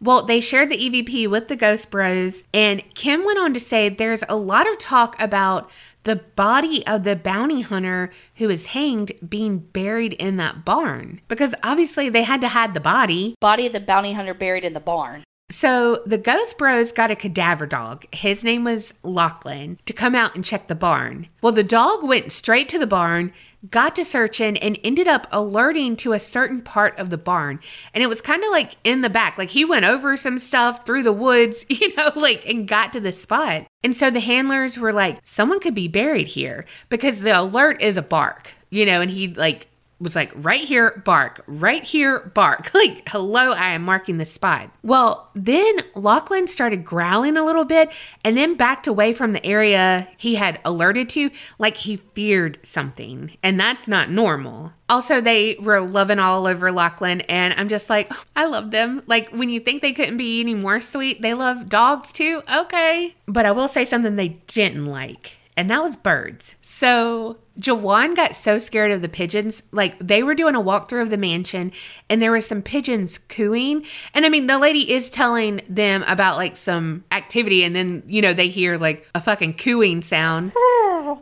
well, 0.00 0.24
they 0.24 0.40
shared 0.40 0.70
the 0.70 0.78
EVP 0.78 1.28
with 1.28 1.48
the 1.48 1.56
Ghost 1.56 1.90
Bros, 1.90 2.44
and 2.52 2.82
Kim 2.94 3.24
went 3.24 3.38
on 3.38 3.54
to 3.54 3.60
say 3.60 3.88
there's 3.88 4.22
a 4.28 4.36
lot 4.36 4.70
of 4.70 4.78
talk 4.78 5.20
about 5.20 5.70
the 6.04 6.16
body 6.16 6.86
of 6.86 7.02
the 7.02 7.16
bounty 7.16 7.62
hunter 7.62 8.10
who 8.36 8.50
is 8.50 8.66
hanged 8.66 9.12
being 9.26 9.58
buried 9.58 10.12
in 10.14 10.36
that 10.36 10.64
barn 10.64 11.20
because 11.28 11.54
obviously 11.62 12.10
they 12.10 12.22
had 12.22 12.42
to 12.42 12.48
hide 12.48 12.74
the 12.74 12.80
body. 12.80 13.34
Body 13.40 13.66
of 13.66 13.72
the 13.72 13.80
bounty 13.80 14.12
hunter 14.12 14.34
buried 14.34 14.66
in 14.66 14.74
the 14.74 14.80
barn. 14.80 15.24
So 15.50 16.02
the 16.06 16.18
Ghost 16.18 16.56
Bros 16.56 16.90
got 16.90 17.10
a 17.10 17.16
cadaver 17.16 17.66
dog. 17.66 18.06
His 18.14 18.42
name 18.42 18.64
was 18.64 18.94
Lachlan 19.02 19.78
to 19.86 19.92
come 19.92 20.14
out 20.14 20.34
and 20.34 20.44
check 20.44 20.68
the 20.68 20.74
barn. 20.74 21.28
Well, 21.42 21.52
the 21.52 21.62
dog 21.62 22.02
went 22.02 22.32
straight 22.32 22.68
to 22.70 22.78
the 22.78 22.86
barn, 22.86 23.32
got 23.70 23.94
to 23.96 24.04
searching, 24.04 24.58
and 24.58 24.78
ended 24.82 25.06
up 25.06 25.26
alerting 25.30 25.96
to 25.96 26.12
a 26.12 26.18
certain 26.18 26.62
part 26.62 26.98
of 26.98 27.10
the 27.10 27.18
barn. 27.18 27.60
And 27.92 28.02
it 28.02 28.08
was 28.08 28.22
kind 28.22 28.42
of 28.42 28.50
like 28.50 28.76
in 28.84 29.02
the 29.02 29.10
back. 29.10 29.36
Like 29.36 29.50
he 29.50 29.64
went 29.64 29.84
over 29.84 30.16
some 30.16 30.38
stuff 30.38 30.86
through 30.86 31.02
the 31.02 31.12
woods, 31.12 31.66
you 31.68 31.94
know, 31.94 32.10
like 32.16 32.44
and 32.46 32.66
got 32.66 32.92
to 32.94 33.00
the 33.00 33.12
spot. 33.12 33.66
And 33.82 33.94
so 33.94 34.10
the 34.10 34.20
handlers 34.20 34.78
were 34.78 34.92
like, 34.92 35.20
someone 35.24 35.60
could 35.60 35.74
be 35.74 35.88
buried 35.88 36.26
here 36.26 36.64
because 36.88 37.20
the 37.20 37.38
alert 37.38 37.82
is 37.82 37.98
a 37.98 38.02
bark, 38.02 38.52
you 38.70 38.86
know, 38.86 39.02
and 39.02 39.10
he 39.10 39.28
like 39.28 39.68
was 40.00 40.14
like, 40.16 40.32
right 40.34 40.60
here, 40.60 41.02
bark, 41.04 41.42
right 41.46 41.82
here, 41.82 42.20
bark. 42.34 42.70
Like, 42.84 43.08
hello, 43.08 43.52
I 43.52 43.70
am 43.70 43.82
marking 43.82 44.18
the 44.18 44.26
spot. 44.26 44.68
Well, 44.82 45.30
then 45.34 45.78
Lachlan 45.94 46.48
started 46.48 46.84
growling 46.84 47.36
a 47.36 47.44
little 47.44 47.64
bit 47.64 47.90
and 48.24 48.36
then 48.36 48.56
backed 48.56 48.86
away 48.86 49.12
from 49.12 49.32
the 49.32 49.46
area 49.46 50.08
he 50.18 50.34
had 50.34 50.60
alerted 50.64 51.08
to, 51.10 51.30
like 51.58 51.76
he 51.76 51.96
feared 51.96 52.58
something. 52.62 53.36
And 53.42 53.58
that's 53.58 53.86
not 53.86 54.10
normal. 54.10 54.72
Also, 54.88 55.20
they 55.20 55.56
were 55.60 55.80
loving 55.80 56.18
all 56.18 56.46
over 56.46 56.70
Lachlan, 56.72 57.22
and 57.22 57.54
I'm 57.56 57.68
just 57.68 57.88
like, 57.88 58.12
I 58.36 58.46
love 58.46 58.70
them. 58.70 59.02
Like, 59.06 59.30
when 59.30 59.48
you 59.48 59.60
think 59.60 59.80
they 59.80 59.92
couldn't 59.92 60.18
be 60.18 60.40
any 60.40 60.54
more 60.54 60.80
sweet, 60.80 61.22
they 61.22 61.32
love 61.32 61.68
dogs 61.68 62.12
too. 62.12 62.42
Okay. 62.52 63.14
But 63.26 63.46
I 63.46 63.52
will 63.52 63.68
say 63.68 63.84
something 63.84 64.16
they 64.16 64.40
didn't 64.46 64.86
like 64.86 65.38
and 65.56 65.70
that 65.70 65.82
was 65.82 65.96
birds. 65.96 66.56
So 66.84 67.38
Juwan 67.58 68.14
got 68.14 68.36
so 68.36 68.58
scared 68.58 68.90
of 68.90 69.00
the 69.00 69.08
pigeons. 69.08 69.62
Like 69.72 69.98
they 70.06 70.22
were 70.22 70.34
doing 70.34 70.54
a 70.54 70.60
walkthrough 70.60 71.00
of 71.00 71.08
the 71.08 71.16
mansion 71.16 71.72
and 72.10 72.20
there 72.20 72.30
were 72.30 72.42
some 72.42 72.60
pigeons 72.60 73.16
cooing. 73.30 73.86
And 74.12 74.26
I 74.26 74.28
mean, 74.28 74.48
the 74.48 74.58
lady 74.58 74.92
is 74.92 75.08
telling 75.08 75.62
them 75.66 76.04
about 76.06 76.36
like 76.36 76.58
some 76.58 77.02
activity 77.10 77.64
and 77.64 77.74
then, 77.74 78.02
you 78.06 78.20
know, 78.20 78.34
they 78.34 78.48
hear 78.48 78.76
like 78.76 79.08
a 79.14 79.20
fucking 79.22 79.54
cooing 79.54 80.02
sound. 80.02 80.52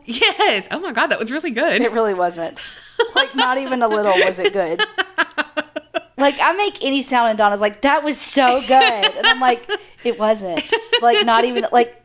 yes. 0.03 0.67
Oh 0.69 0.81
my 0.81 0.91
God, 0.91 1.07
that 1.07 1.19
was 1.19 1.31
really 1.31 1.51
good. 1.51 1.81
It 1.81 1.93
really 1.93 2.13
wasn't. 2.13 2.61
Like, 3.15 3.33
not 3.33 3.57
even 3.57 3.81
a 3.81 3.87
little 3.87 4.11
was 4.11 4.39
it 4.39 4.51
good. 4.51 4.81
Like, 6.15 6.37
I 6.39 6.53
make 6.53 6.83
any 6.85 7.01
sound 7.01 7.29
and 7.29 7.37
Donna's 7.37 7.59
like, 7.59 7.81
that 7.81 8.03
was 8.03 8.21
so 8.21 8.61
good. 8.61 8.71
And 9.17 9.25
I'm 9.25 9.39
like, 9.39 9.69
it 10.03 10.17
wasn't. 10.17 10.63
Like, 11.01 11.25
not 11.25 11.43
even, 11.43 11.65
like, 11.71 12.02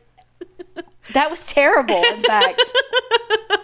That 1.13 1.31
was 1.31 1.45
terrible, 1.45 2.01
in 2.03 2.21
fact. 2.21 2.61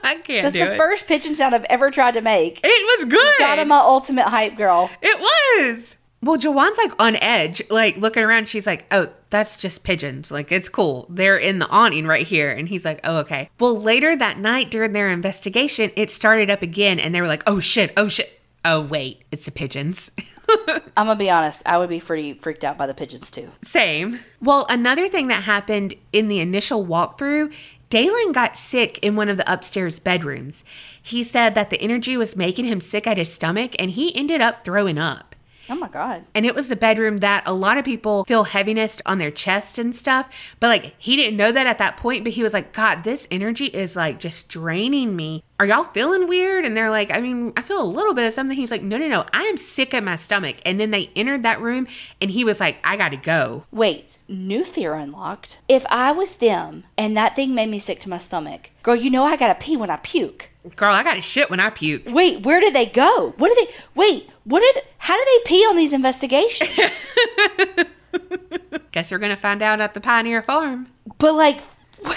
I 0.04 0.16
can't 0.16 0.26
do 0.28 0.34
it. 0.34 0.42
That's 0.44 0.54
the 0.54 0.74
it. 0.74 0.78
first 0.78 1.08
pigeon 1.08 1.36
sound 1.36 1.56
I've 1.56 1.66
ever 1.66 1.92
tried 1.92 2.14
to 2.16 2.22
make. 2.22 2.60
it 2.64 3.00
was 3.00 3.06
good. 3.10 3.40
Got 3.40 3.60
him 3.60 3.68
my 3.70 3.80
ultimate 3.80 4.26
hype 4.26 4.58
girl. 4.58 4.90
It 5.02 5.20
was. 5.20 5.96
Well, 6.22 6.38
Juwan's 6.38 6.78
like 6.80 7.00
on 7.00 7.18
edge, 7.18 7.62
like 7.70 7.98
looking 7.98 8.24
around. 8.24 8.48
She's 8.48 8.66
like, 8.66 8.86
"Oh, 8.90 9.10
that's 9.30 9.58
just 9.58 9.84
pigeons. 9.84 10.32
Like 10.32 10.52
it's 10.52 10.70
cool. 10.70 11.06
They're 11.10 11.38
in 11.38 11.60
the 11.60 11.70
awning 11.70 12.08
right 12.08 12.26
here." 12.26 12.52
And 12.52 12.68
he's 12.68 12.84
like, 12.84 13.00
"Oh, 13.04 13.18
okay." 13.18 13.50
Well, 13.60 13.80
later 13.80 14.16
that 14.16 14.40
night 14.40 14.72
during 14.72 14.94
their 14.94 15.12
investigation, 15.12 15.92
it 15.96 16.10
started 16.10 16.50
up 16.50 16.64
again, 16.64 17.00
and 17.00 17.14
they 17.14 17.22
were 17.22 17.28
like, 17.28 17.44
"Oh 17.46 17.60
shit! 17.60 17.94
Oh 17.96 18.08
shit! 18.08 18.42
Oh 18.66 18.82
wait, 18.82 19.24
it's 19.32 19.46
the 19.46 19.52
pigeons." 19.52 20.12
I'm 20.98 21.06
gonna 21.08 21.16
be 21.16 21.30
honest, 21.30 21.62
I 21.66 21.78
would 21.78 21.90
be 21.90 22.00
pretty 22.00 22.34
freaked 22.34 22.64
out 22.64 22.78
by 22.78 22.88
the 22.88 22.94
pigeons 22.94 23.32
too. 23.32 23.52
Same. 23.64 24.20
Well, 24.42 24.66
another 24.70 25.08
thing 25.08 25.28
that 25.28 25.44
happened 25.44 25.96
in 26.12 26.28
the 26.28 26.40
initial 26.40 26.86
walkthrough, 26.86 27.54
Dalen 27.90 28.32
got 28.32 28.58
sick 28.58 29.00
in 29.00 29.16
one 29.16 29.30
of 29.30 29.38
the 29.38 29.52
upstairs 29.52 30.00
bedrooms. 30.00 30.64
He 31.02 31.24
said 31.24 31.56
that 31.56 31.70
the 31.70 31.82
energy 31.82 32.18
was 32.18 32.36
making 32.36 32.66
him 32.66 32.82
sick 32.82 33.08
at 33.08 33.18
his 33.18 33.32
stomach, 33.32 33.76
and 33.80 33.92
he 33.92 34.16
ended 34.16 34.42
up 34.42 34.66
throwing 34.66 34.98
up. 34.98 35.36
Oh 35.70 35.76
my 35.76 35.88
god. 35.88 36.26
And 36.36 36.46
it 36.46 36.54
was 36.54 36.70
the 36.70 36.76
bedroom 36.76 37.18
that 37.18 37.44
a 37.48 37.54
lot 37.54 37.78
of 37.78 37.86
people 37.86 38.24
feel 38.26 38.44
heaviness 38.44 39.02
on 39.06 39.18
their 39.18 39.32
chest 39.32 39.80
and 39.80 39.96
stuff. 39.96 40.30
But 40.60 40.68
like 40.68 40.96
he 40.98 41.16
didn't 41.16 41.38
know 41.38 41.52
that 41.52 41.68
at 41.68 41.80
that 41.80 41.98
point, 41.98 42.24
but 42.24 42.34
he 42.34 42.44
was 42.44 42.54
like, 42.54 42.74
God, 42.74 43.04
this 43.04 43.28
energy 43.32 43.66
is 43.66 43.96
like 43.96 44.20
just 44.20 44.48
draining 44.48 45.16
me. 45.16 45.44
Are 45.58 45.66
y'all 45.66 45.86
feeling 45.86 46.28
weird? 46.28 46.66
And 46.66 46.76
they're 46.76 46.90
like, 46.90 47.16
I 47.16 47.22
mean, 47.22 47.54
I 47.56 47.62
feel 47.62 47.82
a 47.82 47.86
little 47.86 48.14
bit 48.14 48.28
of 48.28 48.34
something. 48.34 48.58
He's 48.58 48.72
like, 48.72 48.82
No, 48.84 48.98
no, 48.98 49.08
no, 49.08 49.26
I 49.32 49.44
am 49.44 49.56
sick 49.58 49.94
at 49.94 50.04
my 50.04 50.18
stomach. 50.18 50.58
And 50.66 50.80
then 50.80 50.92
they 50.92 51.10
entered 51.16 51.44
that 51.44 51.62
room 51.62 51.88
and 52.20 52.30
he 52.30 52.44
was 52.44 52.60
like, 52.60 52.78
I 52.84 52.98
gotta 52.98 53.16
go. 53.16 53.64
Wait, 53.72 54.18
new 54.28 54.66
fear 54.66 54.96
unlocked. 54.96 55.60
If 55.70 55.86
I 55.90 56.12
was 56.12 56.36
them 56.38 56.84
and 56.98 57.16
that 57.16 57.36
thing 57.38 57.56
made 57.56 57.70
me 57.70 57.80
sick 57.80 58.00
to 58.00 58.10
my 58.10 58.18
stomach, 58.18 58.72
girl, 58.84 58.96
you 58.96 59.10
know 59.10 59.24
I 59.24 59.38
gotta 59.38 59.56
pee 59.56 59.78
when 59.78 59.90
I 59.90 59.98
puke. 59.98 60.50
Girl, 60.76 60.94
I 60.94 61.04
gotta 61.04 61.22
shit 61.22 61.50
when 61.50 61.60
I 61.62 61.70
puke. 61.70 62.04
Wait, 62.08 62.46
where 62.46 62.60
do 62.60 62.70
they 62.72 62.86
go? 62.88 63.34
What 63.38 63.48
do 63.50 63.66
they? 63.66 63.74
Wait, 63.94 64.30
what 64.44 64.62
are? 64.62 64.74
The, 64.82 64.86
how 64.98 65.16
do 65.18 65.24
they 65.26 65.50
pee 65.50 65.64
on 65.70 65.76
these 65.78 65.94
investigations? 65.94 66.70
Guess 68.92 69.12
we're 69.12 69.20
gonna 69.20 69.38
find 69.38 69.62
out 69.62 69.80
at 69.82 69.94
the 69.94 70.02
Pioneer 70.02 70.42
Farm. 70.42 70.88
but 71.18 71.34
like, 71.36 71.62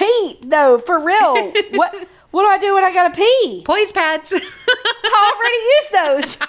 wait, 0.00 0.44
no, 0.44 0.78
for 0.78 0.98
real. 1.04 1.52
what? 1.72 2.08
What 2.30 2.42
do 2.42 2.48
I 2.48 2.58
do 2.58 2.74
when 2.74 2.84
I 2.84 2.92
gotta 2.92 3.14
pee? 3.16 3.62
Poise 3.64 3.92
pads. 3.92 4.32
I 4.32 5.90
already 5.92 6.26
used 6.26 6.38
those. 6.38 6.46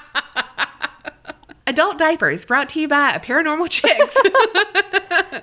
Adult 1.67 1.97
diapers 1.97 2.43
brought 2.45 2.67
to 2.69 2.79
you 2.81 2.87
by 2.87 3.11
a 3.11 3.19
paranormal 3.19 3.69
chicks. 3.69 4.15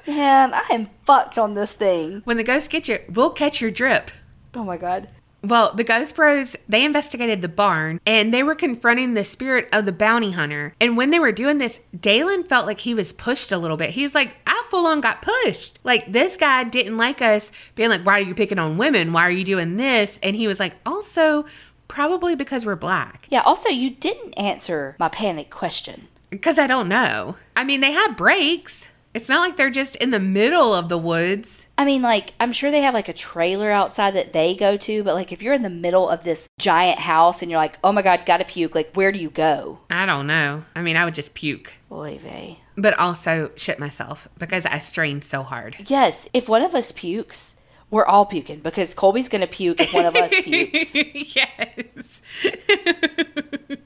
Man, 0.07 0.53
I 0.55 0.67
am 0.71 0.87
fucked 1.05 1.39
on 1.39 1.55
this 1.55 1.73
thing. 1.73 2.21
when 2.25 2.37
the 2.37 2.43
ghosts 2.45 2.69
get 2.69 2.89
you, 2.89 2.99
we'll 3.11 3.31
catch 3.31 3.61
your 3.61 3.71
drip. 3.71 4.11
Oh 4.55 4.65
my 4.65 4.77
god. 4.77 5.09
Well, 5.43 5.75
the 5.75 5.85
Ghost 5.85 6.17
Bros, 6.17 6.57
they 6.69 6.85
investigated 6.85 7.41
the 7.41 7.49
barn 7.49 8.01
and 8.05 8.35
they 8.35 8.43
were 8.43 8.55
confronting 8.55 9.15
the 9.15 9.23
spirit 9.23 9.69
of 9.73 9.87
the 9.87 9.93
bounty 9.93 10.33
hunter. 10.33 10.75
And 10.81 10.97
when 10.97 11.11
they 11.11 11.21
were 11.21 11.31
doing 11.33 11.59
this, 11.59 11.81
Dalen 11.99 12.45
felt 12.45 12.67
like 12.67 12.81
he 12.81 12.95
was 12.95 13.13
pushed 13.13 13.53
a 13.53 13.59
little 13.59 13.77
bit. 13.77 13.91
He 13.91 14.03
was 14.03 14.15
like, 14.15 14.37
I 14.47 14.67
full 14.71 14.87
on 14.87 15.01
got 15.01 15.23
pushed. 15.23 15.79
Like, 15.85 16.11
this 16.11 16.37
guy 16.37 16.65
didn't 16.65 16.97
like 16.97 17.23
us 17.23 17.53
being 17.75 17.91
like, 17.91 18.05
Why 18.05 18.19
are 18.19 18.25
you 18.25 18.35
picking 18.35 18.59
on 18.59 18.79
women? 18.79 19.13
Why 19.13 19.23
are 19.23 19.31
you 19.31 19.45
doing 19.45 19.77
this? 19.77 20.19
And 20.23 20.35
he 20.35 20.49
was 20.49 20.59
like, 20.59 20.75
Also, 20.85 21.45
probably 21.89 22.35
because 22.35 22.67
we're 22.67 22.77
black. 22.77 23.27
Yeah. 23.31 23.43
Also, 23.43 23.69
you 23.69 23.91
didn't 23.91 24.37
answer 24.39 24.97
my 24.99 25.09
panic 25.09 25.51
question. 25.51 26.09
Because 26.31 26.59
I 26.59 26.67
don't 26.67 26.89
know. 26.89 27.37
I 27.55 27.65
mean, 27.65 27.81
they 27.81 27.93
have 27.93 28.17
breaks. 28.17 28.89
It's 29.17 29.31
not 29.31 29.41
like 29.41 29.57
they're 29.57 29.71
just 29.71 29.97
in 29.97 30.11
the 30.11 30.21
middle 30.21 30.75
of 30.75 30.91
the 30.91 30.99
woods. 30.99 31.65
I 31.79 31.87
mean, 31.87 32.03
like, 32.03 32.35
I'm 32.39 32.53
sure 32.53 32.71
they 32.71 32.83
have 32.83 32.93
like 32.93 33.09
a 33.09 33.15
trailer 33.15 33.71
outside 33.71 34.11
that 34.13 34.35
they 34.35 34.55
go 34.55 34.77
to, 34.77 35.03
but 35.03 35.15
like, 35.15 35.33
if 35.33 35.41
you're 35.43 35.55
in 35.55 35.63
the 35.63 35.71
middle 35.71 36.07
of 36.09 36.23
this 36.23 36.47
giant 36.59 36.99
house 36.99 37.41
and 37.41 37.51
you're 37.51 37.59
like, 37.59 37.79
oh 37.83 37.93
my 37.93 38.03
God, 38.03 38.27
gotta 38.27 38.45
puke, 38.45 38.75
like, 38.75 38.93
where 38.95 39.13
do 39.13 39.19
you 39.19 39.31
go? 39.31 39.81
I 39.89 40.05
don't 40.05 40.27
know. 40.27 40.65
I 40.75 40.83
mean, 40.83 40.99
I 40.99 41.07
would 41.07 41.15
just 41.15 41.33
puke, 41.33 41.73
Oy 41.91 42.19
vey. 42.19 42.59
but 42.77 42.99
also 42.99 43.51
shit 43.57 43.79
myself 43.79 44.29
because 44.39 44.67
I 44.67 44.81
strained 44.81 45.25
so 45.25 45.43
hard. 45.43 45.77
Yes, 45.87 46.29
if 46.35 46.47
one 46.49 46.61
of 46.61 46.75
us 46.75 46.93
pukes, 46.93 47.57
we're 47.91 48.05
all 48.05 48.27
puking 48.27 48.61
because 48.61 48.93
Colby's 48.93 49.31
gonna 49.31 49.47
puke 49.47 49.81
if 49.81 49.95
one 49.95 50.05
of 50.05 50.15
us 50.15 50.31
pukes. 50.43 50.95
yes. 50.95 52.21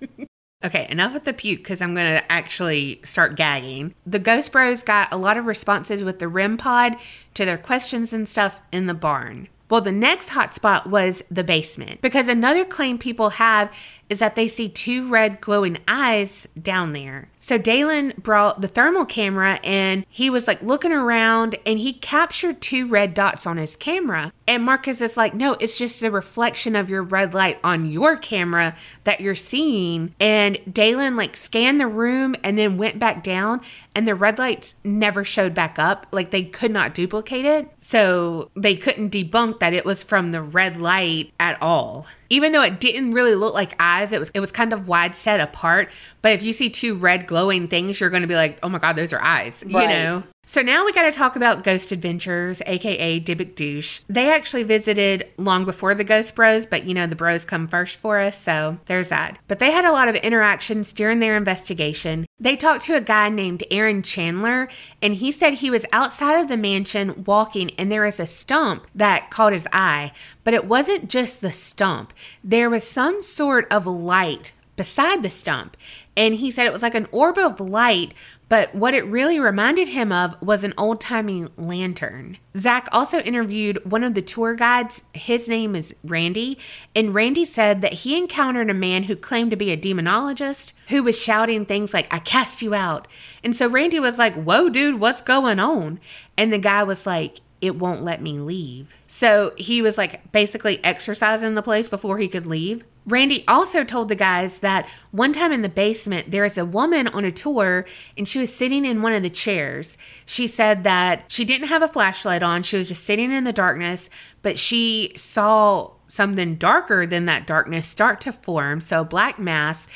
okay, 0.65 0.87
enough 0.91 1.13
with 1.13 1.25
the 1.25 1.33
puke 1.33 1.61
because 1.61 1.81
I'm 1.81 1.95
going 1.95 2.17
to 2.17 2.33
actually 2.33 3.01
start 3.05 3.37
gagging. 3.37 3.95
The 4.07 4.19
Ghost 4.19 4.53
Bros 4.53 4.83
got 4.83 5.13
a 5.13 5.17
lot 5.17 5.37
of 5.37 5.47
responses 5.47 6.05
with 6.05 6.19
the 6.19 6.29
REM 6.29 6.57
pod 6.57 6.97
to 7.35 7.45
their 7.45 7.59
questions 7.59 8.13
and 8.13 8.29
stuff 8.29 8.61
in 8.73 8.87
the 8.87 8.95
barn. 8.95 9.49
Well, 9.71 9.81
the 9.81 9.93
next 9.93 10.31
hotspot 10.31 10.87
was 10.87 11.23
the 11.31 11.45
basement 11.45 12.03
because 12.03 12.27
another 12.27 12.65
claim 12.65 12.99
people 12.99 13.31
have 13.31 13.73
is 14.09 14.19
that 14.19 14.35
they 14.35 14.49
see 14.49 14.69
two 14.69 15.09
red 15.09 15.41
glowing 15.41 15.79
eyes 15.87 16.49
down 16.61 16.93
there. 16.93 17.31
So 17.51 17.59
Dalen 17.59 18.13
brought 18.17 18.61
the 18.61 18.69
thermal 18.69 19.05
camera 19.05 19.59
and 19.65 20.07
he 20.09 20.31
was 20.31 20.47
like 20.47 20.63
looking 20.63 20.93
around 20.93 21.57
and 21.67 21.81
he 21.81 21.93
captured 21.93 22.61
two 22.61 22.87
red 22.87 23.13
dots 23.13 23.45
on 23.45 23.57
his 23.57 23.75
camera. 23.75 24.33
And 24.47 24.63
Marcus 24.63 25.01
is 25.01 25.17
like, 25.17 25.35
no, 25.35 25.55
it's 25.55 25.77
just 25.77 25.99
the 25.99 26.13
reflection 26.13 26.77
of 26.77 26.89
your 26.89 27.03
red 27.03 27.35
light 27.35 27.59
on 27.65 27.91
your 27.91 28.17
camera 28.17 28.77
that 29.03 29.21
you're 29.21 29.35
seeing. 29.35 30.15
And 30.21 30.61
Dalen 30.73 31.17
like 31.17 31.37
scanned 31.37 31.81
the 31.81 31.89
room 31.89 32.37
and 32.45 32.57
then 32.57 32.79
went 32.79 33.01
back 33.01 33.25
down 33.25 33.63
and 33.97 34.07
the 34.07 34.15
red 34.15 34.39
lights 34.39 34.77
never 34.85 35.25
showed 35.25 35.53
back 35.53 35.77
up. 35.77 36.07
Like 36.13 36.31
they 36.31 36.45
could 36.45 36.71
not 36.71 36.95
duplicate 36.95 37.47
it. 37.47 37.69
So 37.79 38.53
they 38.55 38.77
couldn't 38.77 39.13
debunk 39.13 39.59
that 39.59 39.73
it 39.73 39.85
was 39.85 40.05
from 40.05 40.31
the 40.31 40.41
red 40.41 40.81
light 40.81 41.33
at 41.41 41.61
all 41.61 42.07
even 42.31 42.53
though 42.53 42.63
it 42.63 42.79
didn't 42.81 43.11
really 43.11 43.35
look 43.35 43.53
like 43.53 43.75
eyes, 43.81 44.13
it 44.13 44.21
was 44.21 44.31
it 44.33 44.41
was 44.41 44.53
kind 44.53 44.73
of 44.73 44.87
wide 44.89 45.17
set 45.17 45.41
apart. 45.41 45.91
But 46.23 46.33
if 46.33 46.43
you 46.43 46.53
see 46.53 46.71
two 46.71 46.97
red 46.97 47.27
glowing 47.41 47.69
things, 47.69 48.01
you're 48.01 48.11
going 48.11 48.23
to 48.23 48.29
be 48.29 48.35
like, 48.35 48.59
"Oh 48.63 48.69
my 48.69 48.79
god, 48.79 48.97
those 48.97 49.13
are 49.13 49.23
eyes," 49.23 49.65
you 49.67 49.73
know. 49.73 50.23
So 50.47 50.63
now 50.63 50.85
we 50.85 50.93
got 50.93 51.03
to 51.03 51.13
talk 51.13 51.37
about 51.37 51.63
Ghost 51.63 51.93
Adventures, 51.93 52.61
aka 52.67 53.21
Dybbuk 53.21 53.55
Douche. 53.55 54.01
They 54.09 54.31
actually 54.31 54.65
visited 54.65 55.29
long 55.37 55.65
before 55.65 55.95
the 55.95 56.03
Ghost 56.03 56.35
Bros, 56.35 56.67
but 56.67 56.85
you 56.85 56.93
know 56.93 57.07
the 57.07 57.15
Bros 57.15 57.45
come 57.45 57.69
first 57.69 57.97
for 57.97 58.19
us, 58.19 58.37
so 58.37 58.79
there's 58.87 59.09
that. 59.09 59.39
But 59.47 59.61
they 59.61 59.71
had 59.71 59.85
a 59.85 59.93
lot 59.93 60.09
of 60.09 60.17
interactions 60.17 60.93
during 60.93 61.21
their 61.21 61.37
investigation. 61.37 62.27
They 62.41 62.57
talked 62.57 62.85
to 62.87 62.97
a 62.97 63.01
guy 63.01 63.29
named 63.29 63.63
Aaron 63.71 64.03
Chandler, 64.03 64.69
and 65.01 65.15
he 65.15 65.31
said 65.31 65.55
he 65.55 65.71
was 65.71 65.87
outside 65.93 66.41
of 66.41 66.49
the 66.49 66.57
mansion 66.57 67.25
walking, 67.25 67.71
and 67.79 67.93
there 67.93 68.05
was 68.05 68.19
a 68.19 68.27
stump 68.27 68.87
that 68.95 69.31
caught 69.31 69.53
his 69.53 69.69
eye. 69.73 70.11
But 70.43 70.55
it 70.55 70.65
wasn't 70.65 71.09
just 71.09 71.41
the 71.41 71.53
stump, 71.53 72.13
there 72.43 72.69
was 72.69 72.83
some 72.83 73.23
sort 73.23 73.69
of 73.71 73.87
light 73.87 74.53
beside 74.75 75.23
the 75.23 75.31
stump. 75.31 75.77
And 76.17 76.35
he 76.35 76.51
said 76.51 76.67
it 76.67 76.73
was 76.73 76.83
like 76.83 76.95
an 76.95 77.09
orb 77.13 77.39
of 77.39 77.61
light, 77.61 78.15
but 78.49 78.75
what 78.75 78.95
it 78.95 79.07
really 79.07 79.39
reminded 79.39 79.89
him 79.89 80.11
of 80.11 80.35
was 80.43 80.65
an 80.65 80.75
old 80.77 81.01
timey 81.01 81.47
lantern. 81.57 82.37
Zak 82.57 82.89
also 82.91 83.21
interviewed 83.21 83.79
one 83.89 84.03
of 84.03 84.15
the 84.15 84.23
tour 84.23 84.57
guides. 84.57 85.05
His 85.15 85.49
name 85.49 85.77
is 85.77 85.95
Randy. 86.03 86.59
And 86.97 87.15
Randy 87.15 87.45
said 87.45 87.81
that 87.83 87.93
he 87.93 88.19
encountered 88.19 88.69
a 88.69 88.75
man 88.75 89.05
who 89.05 89.15
claimed 89.15 89.53
to 89.53 89.57
be 89.57 89.71
a 89.71 89.77
demonologist 89.77 90.73
who 90.89 91.05
was 91.05 91.21
shouting 91.21 91.65
things 91.65 91.95
like, 91.95 92.13
I 92.13 92.19
cast 92.19 92.61
you 92.61 92.75
out. 92.75 93.07
And 93.45 93.55
so 93.55 93.69
Randy 93.69 94.01
was 94.01 94.19
like, 94.19 94.35
Whoa, 94.35 94.69
dude, 94.69 94.99
what's 94.99 95.21
going 95.21 95.61
on? 95.61 96.01
And 96.37 96.53
the 96.53 96.59
guy 96.59 96.83
was 96.83 97.07
like, 97.07 97.41
It 97.61 97.77
won't 97.77 98.03
let 98.03 98.23
me 98.23 98.39
leave. 98.39 98.95
So 99.07 99.53
he 99.57 99.83
was 99.83 99.99
like 99.99 100.33
basically 100.33 100.83
exercising 100.85 101.55
the 101.55 101.63
place 101.63 101.89
before 101.89 102.19
he 102.19 102.29
could 102.29 102.47
leave. 102.47 102.85
Randy 103.07 103.45
also 103.49 103.83
told 103.83 104.09
the 104.09 104.15
guys 104.15 104.61
that 104.61 104.89
one 105.11 105.33
time 105.33 105.53
in 105.53 105.63
the 105.63 105.69
basement, 105.69 106.31
there 106.31 106.45
is 106.45 106.59
a 106.59 106.65
woman 106.65 107.09
on 107.09 107.25
a 107.25 107.31
tour 107.31 107.87
and 108.17 108.29
she 108.29 108.39
was 108.39 108.55
sitting 108.55 108.85
in 108.85 109.03
one 109.03 109.13
of 109.13 109.23
the 109.23 109.31
chairs. 109.31 109.97
She 110.27 110.47
said 110.47 110.85
that 110.85 111.25
she 111.29 111.45
didn't 111.45 111.69
have 111.69 111.83
a 111.83 111.89
flashlight 111.89 112.43
on, 112.43 112.63
she 112.63 112.77
was 112.77 112.89
just 112.89 113.05
sitting 113.05 113.33
in 113.33 113.45
the 113.45 113.53
darkness, 113.53 114.11
but 114.43 114.59
she 114.59 115.13
saw 115.17 115.93
something 116.09 116.57
darker 116.57 117.07
than 117.07 117.27
that 117.27 117.47
darkness 117.47 117.87
start 117.87 118.21
to 118.23 118.33
form. 118.33 118.81
So, 118.81 119.05
black 119.05 119.39
mass 119.39 119.89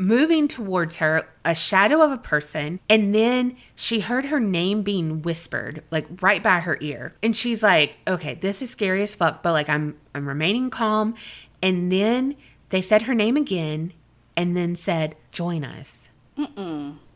moving 0.00 0.48
towards 0.48 0.96
her, 0.96 1.28
a 1.44 1.54
shadow 1.54 2.00
of 2.02 2.10
a 2.10 2.16
person, 2.16 2.80
and 2.88 3.14
then 3.14 3.54
she 3.74 4.00
heard 4.00 4.24
her 4.24 4.40
name 4.40 4.82
being 4.82 5.20
whispered, 5.20 5.84
like 5.90 6.06
right 6.22 6.42
by 6.42 6.58
her 6.60 6.78
ear. 6.80 7.14
And 7.22 7.36
she's 7.36 7.62
like, 7.62 7.98
"Okay, 8.08 8.34
this 8.34 8.62
is 8.62 8.70
scary 8.70 9.02
as 9.02 9.14
fuck, 9.14 9.42
but 9.42 9.52
like 9.52 9.68
I'm 9.68 9.96
I'm 10.14 10.26
remaining 10.26 10.70
calm." 10.70 11.14
And 11.62 11.92
then 11.92 12.36
they 12.70 12.80
said 12.80 13.02
her 13.02 13.14
name 13.14 13.36
again 13.36 13.92
and 14.36 14.56
then 14.56 14.74
said, 14.74 15.16
"Join 15.32 15.64
us." 15.64 16.08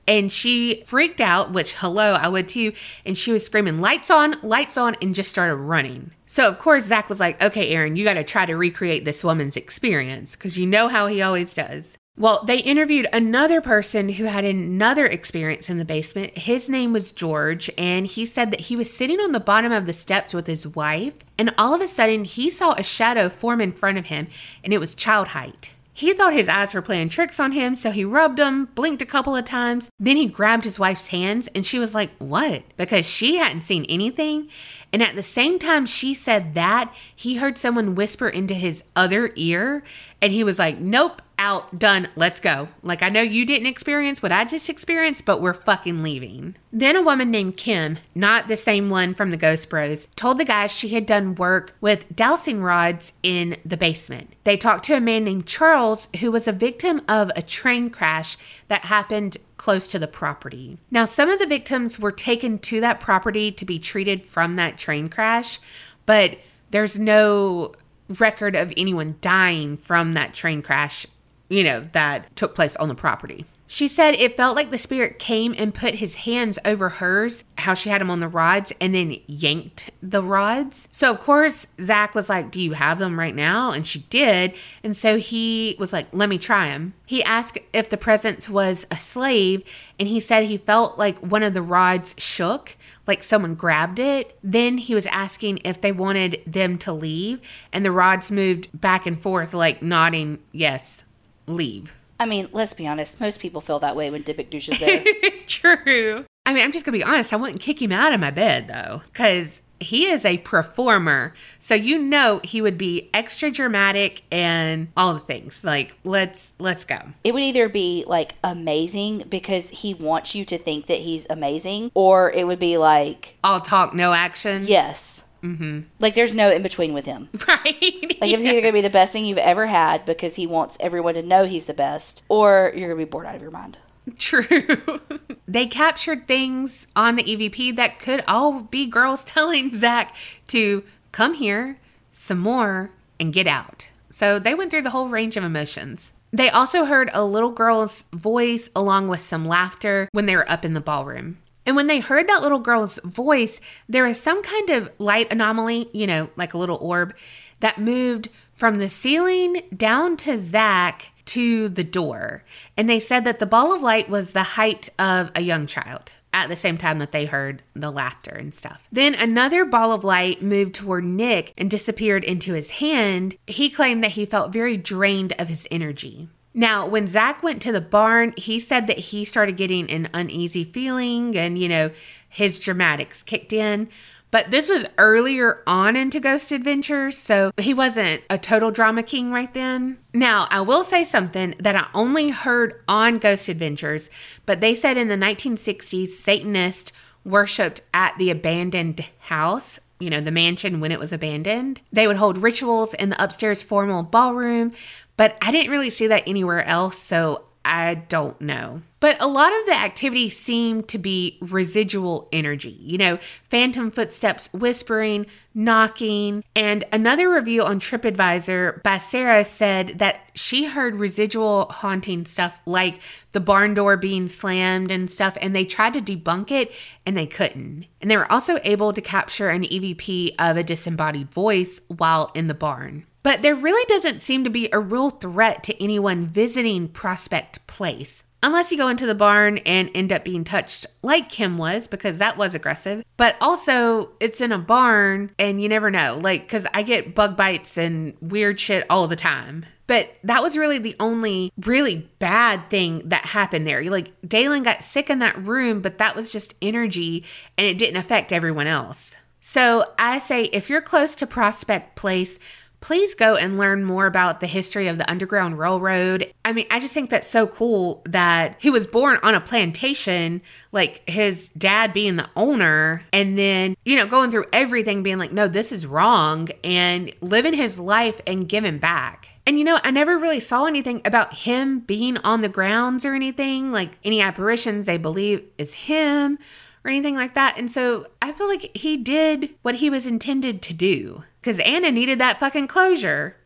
And 0.06 0.30
she 0.30 0.82
freaked 0.84 1.22
out, 1.22 1.52
which 1.52 1.72
hello, 1.72 2.12
I 2.12 2.28
would 2.28 2.50
too. 2.50 2.74
And 3.06 3.16
she 3.16 3.32
was 3.32 3.46
screaming, 3.46 3.80
lights 3.80 4.10
on, 4.10 4.36
lights 4.42 4.76
on, 4.76 4.96
and 5.00 5.14
just 5.14 5.30
started 5.30 5.56
running. 5.56 6.10
So, 6.26 6.46
of 6.46 6.58
course, 6.58 6.84
Zak 6.84 7.08
was 7.08 7.20
like, 7.20 7.42
okay, 7.42 7.70
Aaron, 7.70 7.96
you 7.96 8.04
got 8.04 8.14
to 8.14 8.24
try 8.24 8.44
to 8.44 8.54
recreate 8.54 9.06
this 9.06 9.24
woman's 9.24 9.56
experience 9.56 10.32
because 10.32 10.58
you 10.58 10.66
know 10.66 10.88
how 10.88 11.06
he 11.06 11.22
always 11.22 11.54
does. 11.54 11.96
Well, 12.16 12.44
they 12.44 12.58
interviewed 12.58 13.08
another 13.12 13.60
person 13.60 14.08
who 14.08 14.24
had 14.26 14.44
another 14.44 15.04
experience 15.04 15.68
in 15.68 15.78
the 15.78 15.84
basement. 15.84 16.38
His 16.38 16.68
name 16.68 16.92
was 16.92 17.10
George, 17.10 17.68
and 17.76 18.06
he 18.06 18.24
said 18.24 18.52
that 18.52 18.60
he 18.60 18.76
was 18.76 18.94
sitting 18.94 19.18
on 19.18 19.32
the 19.32 19.40
bottom 19.40 19.72
of 19.72 19.84
the 19.84 19.92
steps 19.92 20.32
with 20.32 20.46
his 20.46 20.64
wife, 20.64 21.14
and 21.36 21.52
all 21.58 21.74
of 21.74 21.80
a 21.80 21.88
sudden 21.88 22.24
he 22.24 22.50
saw 22.50 22.74
a 22.74 22.84
shadow 22.84 23.28
form 23.28 23.60
in 23.60 23.72
front 23.72 23.98
of 23.98 24.06
him, 24.06 24.28
and 24.62 24.72
it 24.72 24.78
was 24.78 24.94
child 24.94 25.28
height. 25.28 25.72
He 25.96 26.12
thought 26.12 26.32
his 26.32 26.48
eyes 26.48 26.74
were 26.74 26.82
playing 26.82 27.08
tricks 27.08 27.38
on 27.38 27.52
him, 27.52 27.76
so 27.76 27.92
he 27.92 28.04
rubbed 28.04 28.38
them, 28.38 28.66
blinked 28.74 29.00
a 29.00 29.06
couple 29.06 29.36
of 29.36 29.44
times. 29.44 29.90
Then 30.00 30.16
he 30.16 30.26
grabbed 30.26 30.64
his 30.64 30.78
wife's 30.78 31.08
hands, 31.08 31.48
and 31.54 31.64
she 31.64 31.78
was 31.78 31.94
like, 31.94 32.10
What? 32.18 32.62
Because 32.76 33.06
she 33.06 33.36
hadn't 33.36 33.62
seen 33.62 33.86
anything. 33.88 34.48
And 34.92 35.04
at 35.04 35.14
the 35.14 35.22
same 35.22 35.60
time 35.60 35.86
she 35.86 36.12
said 36.12 36.54
that, 36.54 36.92
he 37.14 37.36
heard 37.36 37.56
someone 37.58 37.94
whisper 37.94 38.28
into 38.28 38.54
his 38.54 38.82
other 38.96 39.30
ear, 39.36 39.84
and 40.20 40.32
he 40.32 40.42
was 40.42 40.58
like, 40.58 40.78
Nope, 40.78 41.22
out, 41.44 41.78
done, 41.78 42.08
let's 42.16 42.40
go. 42.40 42.68
Like, 42.82 43.02
I 43.02 43.10
know 43.10 43.20
you 43.20 43.44
didn't 43.44 43.66
experience 43.66 44.22
what 44.22 44.32
I 44.32 44.46
just 44.46 44.70
experienced, 44.70 45.26
but 45.26 45.42
we're 45.42 45.52
fucking 45.52 46.02
leaving. 46.02 46.56
Then 46.72 46.96
a 46.96 47.02
woman 47.02 47.30
named 47.30 47.58
Kim, 47.58 47.98
not 48.14 48.48
the 48.48 48.56
same 48.56 48.88
one 48.88 49.12
from 49.12 49.30
the 49.30 49.36
Ghost 49.36 49.68
Bros, 49.68 50.08
told 50.16 50.38
the 50.38 50.46
guys 50.46 50.72
she 50.72 50.88
had 50.88 51.04
done 51.04 51.34
work 51.34 51.76
with 51.82 52.16
dowsing 52.16 52.62
rods 52.62 53.12
in 53.22 53.58
the 53.62 53.76
basement. 53.76 54.32
They 54.44 54.56
talked 54.56 54.86
to 54.86 54.96
a 54.96 55.02
man 55.02 55.24
named 55.24 55.44
Charles 55.44 56.08
who 56.20 56.32
was 56.32 56.48
a 56.48 56.52
victim 56.52 57.02
of 57.08 57.30
a 57.36 57.42
train 57.42 57.90
crash 57.90 58.38
that 58.68 58.86
happened 58.86 59.36
close 59.58 59.86
to 59.88 59.98
the 59.98 60.08
property. 60.08 60.78
Now, 60.90 61.04
some 61.04 61.28
of 61.28 61.38
the 61.38 61.46
victims 61.46 61.98
were 61.98 62.10
taken 62.10 62.58
to 62.60 62.80
that 62.80 63.00
property 63.00 63.52
to 63.52 63.66
be 63.66 63.78
treated 63.78 64.24
from 64.24 64.56
that 64.56 64.78
train 64.78 65.10
crash, 65.10 65.60
but 66.06 66.38
there's 66.70 66.98
no 66.98 67.74
record 68.08 68.56
of 68.56 68.72
anyone 68.76 69.16
dying 69.20 69.76
from 69.76 70.12
that 70.12 70.34
train 70.34 70.62
crash 70.62 71.06
you 71.48 71.64
know, 71.64 71.80
that 71.92 72.34
took 72.36 72.54
place 72.54 72.76
on 72.76 72.88
the 72.88 72.94
property. 72.94 73.44
She 73.66 73.88
said 73.88 74.14
it 74.14 74.36
felt 74.36 74.56
like 74.56 74.70
the 74.70 74.78
spirit 74.78 75.18
came 75.18 75.54
and 75.56 75.74
put 75.74 75.94
his 75.94 76.14
hands 76.14 76.58
over 76.64 76.90
hers, 76.90 77.44
how 77.56 77.72
she 77.72 77.88
had 77.88 78.02
him 78.02 78.10
on 78.10 78.20
the 78.20 78.28
rods, 78.28 78.72
and 78.80 78.94
then 78.94 79.16
yanked 79.26 79.90
the 80.02 80.22
rods. 80.22 80.86
So, 80.90 81.10
of 81.10 81.20
course, 81.20 81.66
Zak 81.80 82.14
was 82.14 82.28
like, 82.28 82.50
Do 82.50 82.60
you 82.60 82.72
have 82.72 82.98
them 82.98 83.18
right 83.18 83.34
now? 83.34 83.72
And 83.72 83.86
she 83.86 84.00
did. 84.10 84.54
And 84.82 84.94
so 84.94 85.16
he 85.16 85.76
was 85.78 85.94
like, 85.94 86.06
Let 86.12 86.28
me 86.28 86.36
try 86.36 86.68
them. 86.68 86.92
He 87.06 87.24
asked 87.24 87.58
if 87.72 87.88
the 87.88 87.96
presence 87.96 88.48
was 88.50 88.86
a 88.90 88.98
slave, 88.98 89.64
and 89.98 90.08
he 90.08 90.20
said 90.20 90.44
he 90.44 90.58
felt 90.58 90.98
like 90.98 91.18
one 91.18 91.42
of 91.42 91.54
the 91.54 91.62
rods 91.62 92.14
shook, 92.18 92.76
like 93.06 93.22
someone 93.22 93.54
grabbed 93.54 93.98
it. 93.98 94.38
Then 94.44 94.76
he 94.76 94.94
was 94.94 95.06
asking 95.06 95.60
if 95.64 95.80
they 95.80 95.92
wanted 95.92 96.42
them 96.46 96.76
to 96.78 96.92
leave, 96.92 97.40
and 97.72 97.82
the 97.82 97.92
rods 97.92 98.30
moved 98.30 98.68
back 98.78 99.06
and 99.06 99.20
forth, 99.20 99.54
like 99.54 99.82
nodding, 99.82 100.38
Yes, 100.52 101.03
leave. 101.46 101.94
I 102.18 102.26
mean, 102.26 102.48
let's 102.52 102.74
be 102.74 102.86
honest. 102.86 103.20
Most 103.20 103.40
people 103.40 103.60
feel 103.60 103.78
that 103.80 103.96
way 103.96 104.10
when 104.10 104.22
Dybbuk 104.22 104.50
douche 104.50 104.68
is 104.68 104.78
there. 104.78 105.04
True. 105.46 106.24
I 106.46 106.52
mean, 106.52 106.62
I'm 106.62 106.72
just 106.72 106.84
gonna 106.84 106.96
be 106.96 107.04
honest. 107.04 107.32
I 107.32 107.36
wouldn't 107.36 107.60
kick 107.60 107.80
him 107.80 107.92
out 107.92 108.12
of 108.12 108.20
my 108.20 108.30
bed 108.30 108.68
though, 108.68 109.02
because 109.06 109.60
he 109.80 110.06
is 110.06 110.24
a 110.24 110.38
performer. 110.38 111.34
So 111.58 111.74
you 111.74 111.98
know 111.98 112.40
he 112.44 112.60
would 112.60 112.78
be 112.78 113.10
extra 113.12 113.50
dramatic 113.50 114.22
and 114.30 114.88
all 114.96 115.14
the 115.14 115.20
things. 115.20 115.64
Like, 115.64 115.94
let's 116.04 116.54
let's 116.58 116.84
go. 116.84 116.98
It 117.22 117.34
would 117.34 117.42
either 117.42 117.68
be 117.68 118.04
like 118.06 118.34
amazing 118.42 119.24
because 119.28 119.70
he 119.70 119.94
wants 119.94 120.34
you 120.34 120.44
to 120.46 120.58
think 120.58 120.86
that 120.86 120.98
he's 120.98 121.26
amazing, 121.30 121.90
or 121.94 122.30
it 122.30 122.46
would 122.46 122.58
be 122.58 122.78
like 122.78 123.36
all 123.42 123.60
talk, 123.60 123.94
no 123.94 124.12
action. 124.12 124.64
Yes. 124.66 125.24
Mm-hmm. 125.44 125.80
Like 126.00 126.14
there's 126.14 126.34
no 126.34 126.50
in 126.50 126.62
between 126.62 126.94
with 126.94 127.06
him. 127.06 127.28
Right. 127.46 128.16
Like 128.20 128.30
it's 128.32 128.44
either 128.44 128.60
gonna 128.60 128.72
be 128.72 128.80
the 128.80 128.90
best 128.90 129.12
thing 129.12 129.26
you've 129.26 129.38
ever 129.38 129.66
had 129.66 130.04
because 130.04 130.36
he 130.36 130.46
wants 130.46 130.76
everyone 130.80 131.14
to 131.14 131.22
know 131.22 131.44
he's 131.44 131.66
the 131.66 131.74
best, 131.74 132.24
or 132.28 132.72
you're 132.74 132.88
gonna 132.88 133.04
be 133.04 133.08
bored 133.08 133.26
out 133.26 133.36
of 133.36 133.42
your 133.42 133.50
mind. 133.50 133.78
True. 134.18 134.46
they 135.48 135.66
captured 135.66 136.26
things 136.26 136.86
on 136.96 137.16
the 137.16 137.22
EVP 137.22 137.76
that 137.76 137.98
could 137.98 138.24
all 138.26 138.60
be 138.60 138.86
girls 138.86 139.24
telling 139.24 139.74
Zak 139.76 140.14
to 140.48 140.84
come 141.12 141.34
here, 141.34 141.78
some 142.12 142.38
more, 142.38 142.90
and 143.20 143.32
get 143.32 143.46
out. 143.46 143.88
So 144.10 144.38
they 144.38 144.54
went 144.54 144.70
through 144.70 144.82
the 144.82 144.90
whole 144.90 145.08
range 145.08 145.36
of 145.36 145.44
emotions. 145.44 146.12
They 146.32 146.50
also 146.50 146.84
heard 146.84 147.10
a 147.12 147.24
little 147.24 147.50
girl's 147.50 148.04
voice 148.12 148.68
along 148.74 149.08
with 149.08 149.20
some 149.20 149.46
laughter 149.46 150.08
when 150.12 150.26
they 150.26 150.36
were 150.36 150.50
up 150.50 150.64
in 150.64 150.74
the 150.74 150.80
ballroom. 150.80 151.38
And 151.66 151.76
when 151.76 151.86
they 151.86 152.00
heard 152.00 152.28
that 152.28 152.42
little 152.42 152.58
girl's 152.58 152.98
voice, 153.04 153.60
there 153.88 154.04
was 154.04 154.20
some 154.20 154.42
kind 154.42 154.70
of 154.70 154.90
light 154.98 155.32
anomaly, 155.32 155.88
you 155.92 156.06
know, 156.06 156.28
like 156.36 156.54
a 156.54 156.58
little 156.58 156.78
orb, 156.78 157.14
that 157.60 157.78
moved 157.78 158.28
from 158.52 158.78
the 158.78 158.88
ceiling 158.88 159.62
down 159.74 160.16
to 160.18 160.38
Zak 160.38 161.08
to 161.26 161.68
the 161.68 161.84
door. 161.84 162.44
And 162.76 162.88
they 162.88 163.00
said 163.00 163.24
that 163.24 163.38
the 163.38 163.46
ball 163.46 163.72
of 163.72 163.82
light 163.82 164.08
was 164.08 164.32
the 164.32 164.42
height 164.42 164.90
of 164.98 165.30
a 165.34 165.40
young 165.40 165.66
child 165.66 166.12
at 166.34 166.48
the 166.48 166.56
same 166.56 166.76
time 166.76 166.98
that 166.98 167.12
they 167.12 167.24
heard 167.24 167.62
the 167.74 167.90
laughter 167.90 168.32
and 168.32 168.54
stuff. 168.54 168.86
Then 168.90 169.14
another 169.14 169.64
ball 169.64 169.92
of 169.92 170.04
light 170.04 170.42
moved 170.42 170.74
toward 170.74 171.04
Nick 171.04 171.54
and 171.56 171.70
disappeared 171.70 172.24
into 172.24 172.52
his 172.52 172.70
hand. 172.70 173.36
He 173.46 173.70
claimed 173.70 174.02
that 174.02 174.12
he 174.12 174.26
felt 174.26 174.52
very 174.52 174.76
drained 174.76 175.32
of 175.38 175.48
his 175.48 175.66
energy. 175.70 176.28
Now, 176.54 176.86
when 176.86 177.08
Zak 177.08 177.42
went 177.42 177.60
to 177.62 177.72
the 177.72 177.80
barn, 177.80 178.32
he 178.36 178.60
said 178.60 178.86
that 178.86 178.98
he 178.98 179.24
started 179.24 179.56
getting 179.56 179.90
an 179.90 180.08
uneasy 180.14 180.64
feeling 180.64 181.36
and, 181.36 181.58
you 181.58 181.68
know, 181.68 181.90
his 182.28 182.60
dramatics 182.60 183.24
kicked 183.24 183.52
in. 183.52 183.88
But 184.30 184.50
this 184.50 184.68
was 184.68 184.86
earlier 184.98 185.62
on 185.66 185.94
into 185.94 186.18
Ghost 186.18 186.50
Adventures, 186.50 187.16
so 187.16 187.52
he 187.56 187.72
wasn't 187.72 188.22
a 188.28 188.38
total 188.38 188.72
drama 188.72 189.04
king 189.04 189.30
right 189.30 189.52
then. 189.54 189.98
Now, 190.12 190.48
I 190.50 190.60
will 190.60 190.82
say 190.82 191.04
something 191.04 191.54
that 191.60 191.76
I 191.76 191.86
only 191.94 192.30
heard 192.30 192.82
on 192.88 193.18
Ghost 193.18 193.48
Adventures, 193.48 194.10
but 194.44 194.60
they 194.60 194.74
said 194.74 194.96
in 194.96 195.06
the 195.06 195.16
1960s, 195.16 196.08
Satanists 196.08 196.92
worshipped 197.24 197.82
at 197.92 198.18
the 198.18 198.30
abandoned 198.30 199.04
house 199.20 199.78
you 200.00 200.10
know, 200.10 200.20
the 200.20 200.30
mansion 200.30 200.80
when 200.80 200.92
it 200.92 200.98
was 200.98 201.12
abandoned. 201.12 201.80
They 201.92 202.06
would 202.06 202.16
hold 202.16 202.38
rituals 202.38 202.94
in 202.94 203.10
the 203.10 203.22
upstairs 203.22 203.62
formal 203.62 204.02
ballroom, 204.02 204.72
but 205.16 205.36
I 205.40 205.50
didn't 205.50 205.70
really 205.70 205.90
see 205.90 206.06
that 206.08 206.24
anywhere 206.26 206.64
else, 206.64 206.98
so 206.98 207.44
I 207.64 207.94
don't 207.94 208.38
know. 208.40 208.82
But 209.00 209.16
a 209.20 209.26
lot 209.26 209.52
of 209.52 209.66
the 209.66 209.74
activity 209.74 210.28
seemed 210.28 210.88
to 210.88 210.98
be 210.98 211.38
residual 211.40 212.28
energy, 212.32 212.76
you 212.80 212.98
know, 212.98 213.18
phantom 213.48 213.90
footsteps 213.90 214.50
whispering, 214.52 215.26
knocking. 215.54 216.44
And 216.54 216.84
another 216.92 217.32
review 217.32 217.62
on 217.62 217.80
TripAdvisor 217.80 218.82
by 218.82 218.98
Sarah 218.98 219.44
said 219.44 219.98
that 219.98 220.20
she 220.34 220.64
heard 220.64 220.96
residual 220.96 221.66
haunting 221.66 222.26
stuff 222.26 222.60
like 222.66 223.00
the 223.32 223.40
barn 223.40 223.74
door 223.74 223.96
being 223.96 224.28
slammed 224.28 224.90
and 224.90 225.10
stuff, 225.10 225.36
and 225.40 225.56
they 225.56 225.64
tried 225.64 225.94
to 225.94 226.00
debunk 226.00 226.50
it 226.50 226.70
and 227.06 227.16
they 227.16 227.26
couldn't. 227.26 227.86
And 228.00 228.10
they 228.10 228.16
were 228.16 228.30
also 228.30 228.58
able 228.62 228.92
to 228.92 229.00
capture 229.00 229.48
an 229.48 229.62
EVP 229.62 230.34
of 230.38 230.56
a 230.56 230.62
disembodied 230.62 231.30
voice 231.30 231.80
while 231.88 232.30
in 232.34 232.48
the 232.48 232.54
barn. 232.54 233.06
But 233.24 233.42
there 233.42 233.56
really 233.56 233.84
doesn't 233.86 234.22
seem 234.22 234.44
to 234.44 234.50
be 234.50 234.68
a 234.70 234.78
real 234.78 235.10
threat 235.10 235.64
to 235.64 235.82
anyone 235.82 236.26
visiting 236.26 236.86
Prospect 236.88 237.66
Place. 237.66 238.22
Unless 238.42 238.70
you 238.70 238.76
go 238.76 238.88
into 238.88 239.06
the 239.06 239.14
barn 239.14 239.56
and 239.64 239.90
end 239.94 240.12
up 240.12 240.22
being 240.22 240.44
touched 240.44 240.84
like 241.02 241.30
Kim 241.30 241.56
was, 241.56 241.86
because 241.86 242.18
that 242.18 242.36
was 242.36 242.54
aggressive. 242.54 243.02
But 243.16 243.36
also, 243.40 244.10
it's 244.20 244.42
in 244.42 244.52
a 244.52 244.58
barn 244.58 245.30
and 245.38 245.62
you 245.62 245.70
never 245.70 245.90
know. 245.90 246.20
Like, 246.22 246.42
because 246.42 246.66
I 246.74 246.82
get 246.82 247.14
bug 247.14 247.34
bites 247.34 247.78
and 247.78 248.14
weird 248.20 248.60
shit 248.60 248.84
all 248.90 249.08
the 249.08 249.16
time. 249.16 249.64
But 249.86 250.10
that 250.24 250.42
was 250.42 250.58
really 250.58 250.78
the 250.78 250.96
only 251.00 251.50
really 251.64 252.10
bad 252.18 252.68
thing 252.68 253.00
that 253.06 253.24
happened 253.24 253.66
there. 253.66 253.82
Like, 253.90 254.12
Dalen 254.20 254.64
got 254.64 254.84
sick 254.84 255.08
in 255.08 255.20
that 255.20 255.42
room, 255.42 255.80
but 255.80 255.96
that 255.96 256.14
was 256.14 256.30
just 256.30 256.54
energy 256.60 257.24
and 257.56 257.66
it 257.66 257.78
didn't 257.78 257.96
affect 257.96 258.32
everyone 258.32 258.66
else. 258.66 259.16
So 259.40 259.84
I 259.98 260.18
say, 260.18 260.44
if 260.44 260.68
you're 260.68 260.80
close 260.82 261.14
to 261.16 261.26
Prospect 261.26 261.96
Place, 261.96 262.38
please 262.84 263.14
go 263.14 263.34
and 263.34 263.56
learn 263.56 263.82
more 263.82 264.04
about 264.04 264.40
the 264.40 264.46
history 264.46 264.88
of 264.88 264.98
the 264.98 265.10
Underground 265.10 265.58
Railroad. 265.58 266.30
I 266.44 266.52
mean, 266.52 266.66
I 266.70 266.80
just 266.80 266.92
think 266.92 267.08
that's 267.08 267.26
so 267.26 267.46
cool 267.46 268.02
that 268.04 268.56
he 268.58 268.68
was 268.68 268.86
born 268.86 269.18
on 269.22 269.34
a 269.34 269.40
plantation, 269.40 270.42
like 270.70 271.02
his 271.08 271.48
dad 271.56 271.94
being 271.94 272.16
the 272.16 272.28
owner, 272.36 273.02
and 273.10 273.38
then, 273.38 273.74
you 273.86 273.96
know, 273.96 274.04
going 274.04 274.30
through 274.30 274.44
everything, 274.52 275.02
being 275.02 275.16
like, 275.16 275.32
no, 275.32 275.48
this 275.48 275.72
is 275.72 275.86
wrong, 275.86 276.50
and 276.62 277.10
living 277.22 277.54
his 277.54 277.78
life 277.78 278.20
and 278.26 278.50
giving 278.50 278.76
back. 278.76 279.30
And 279.46 279.58
you 279.58 279.64
know, 279.64 279.80
I 279.82 279.90
never 279.90 280.18
really 280.18 280.40
saw 280.40 280.66
anything 280.66 281.00
about 281.06 281.32
him 281.32 281.80
being 281.80 282.18
on 282.18 282.42
the 282.42 282.50
grounds 282.50 283.06
or 283.06 283.14
anything, 283.14 283.72
like 283.72 283.92
any 284.04 284.20
apparitions 284.20 284.84
they 284.84 284.98
believe 284.98 285.42
is 285.56 285.72
him 285.72 286.38
or 286.84 286.90
anything 286.90 287.16
like 287.16 287.34
that. 287.34 287.56
And 287.56 287.72
so 287.72 288.08
I 288.20 288.32
feel 288.32 288.46
like 288.46 288.76
he 288.76 288.98
did 288.98 289.54
what 289.62 289.76
he 289.76 289.88
was 289.88 290.06
intended 290.06 290.60
to 290.62 290.74
do 290.74 291.24
because 291.44 291.58
Anna 291.58 291.90
needed 291.90 292.20
that 292.20 292.40
fucking 292.40 292.68
closure. 292.68 293.36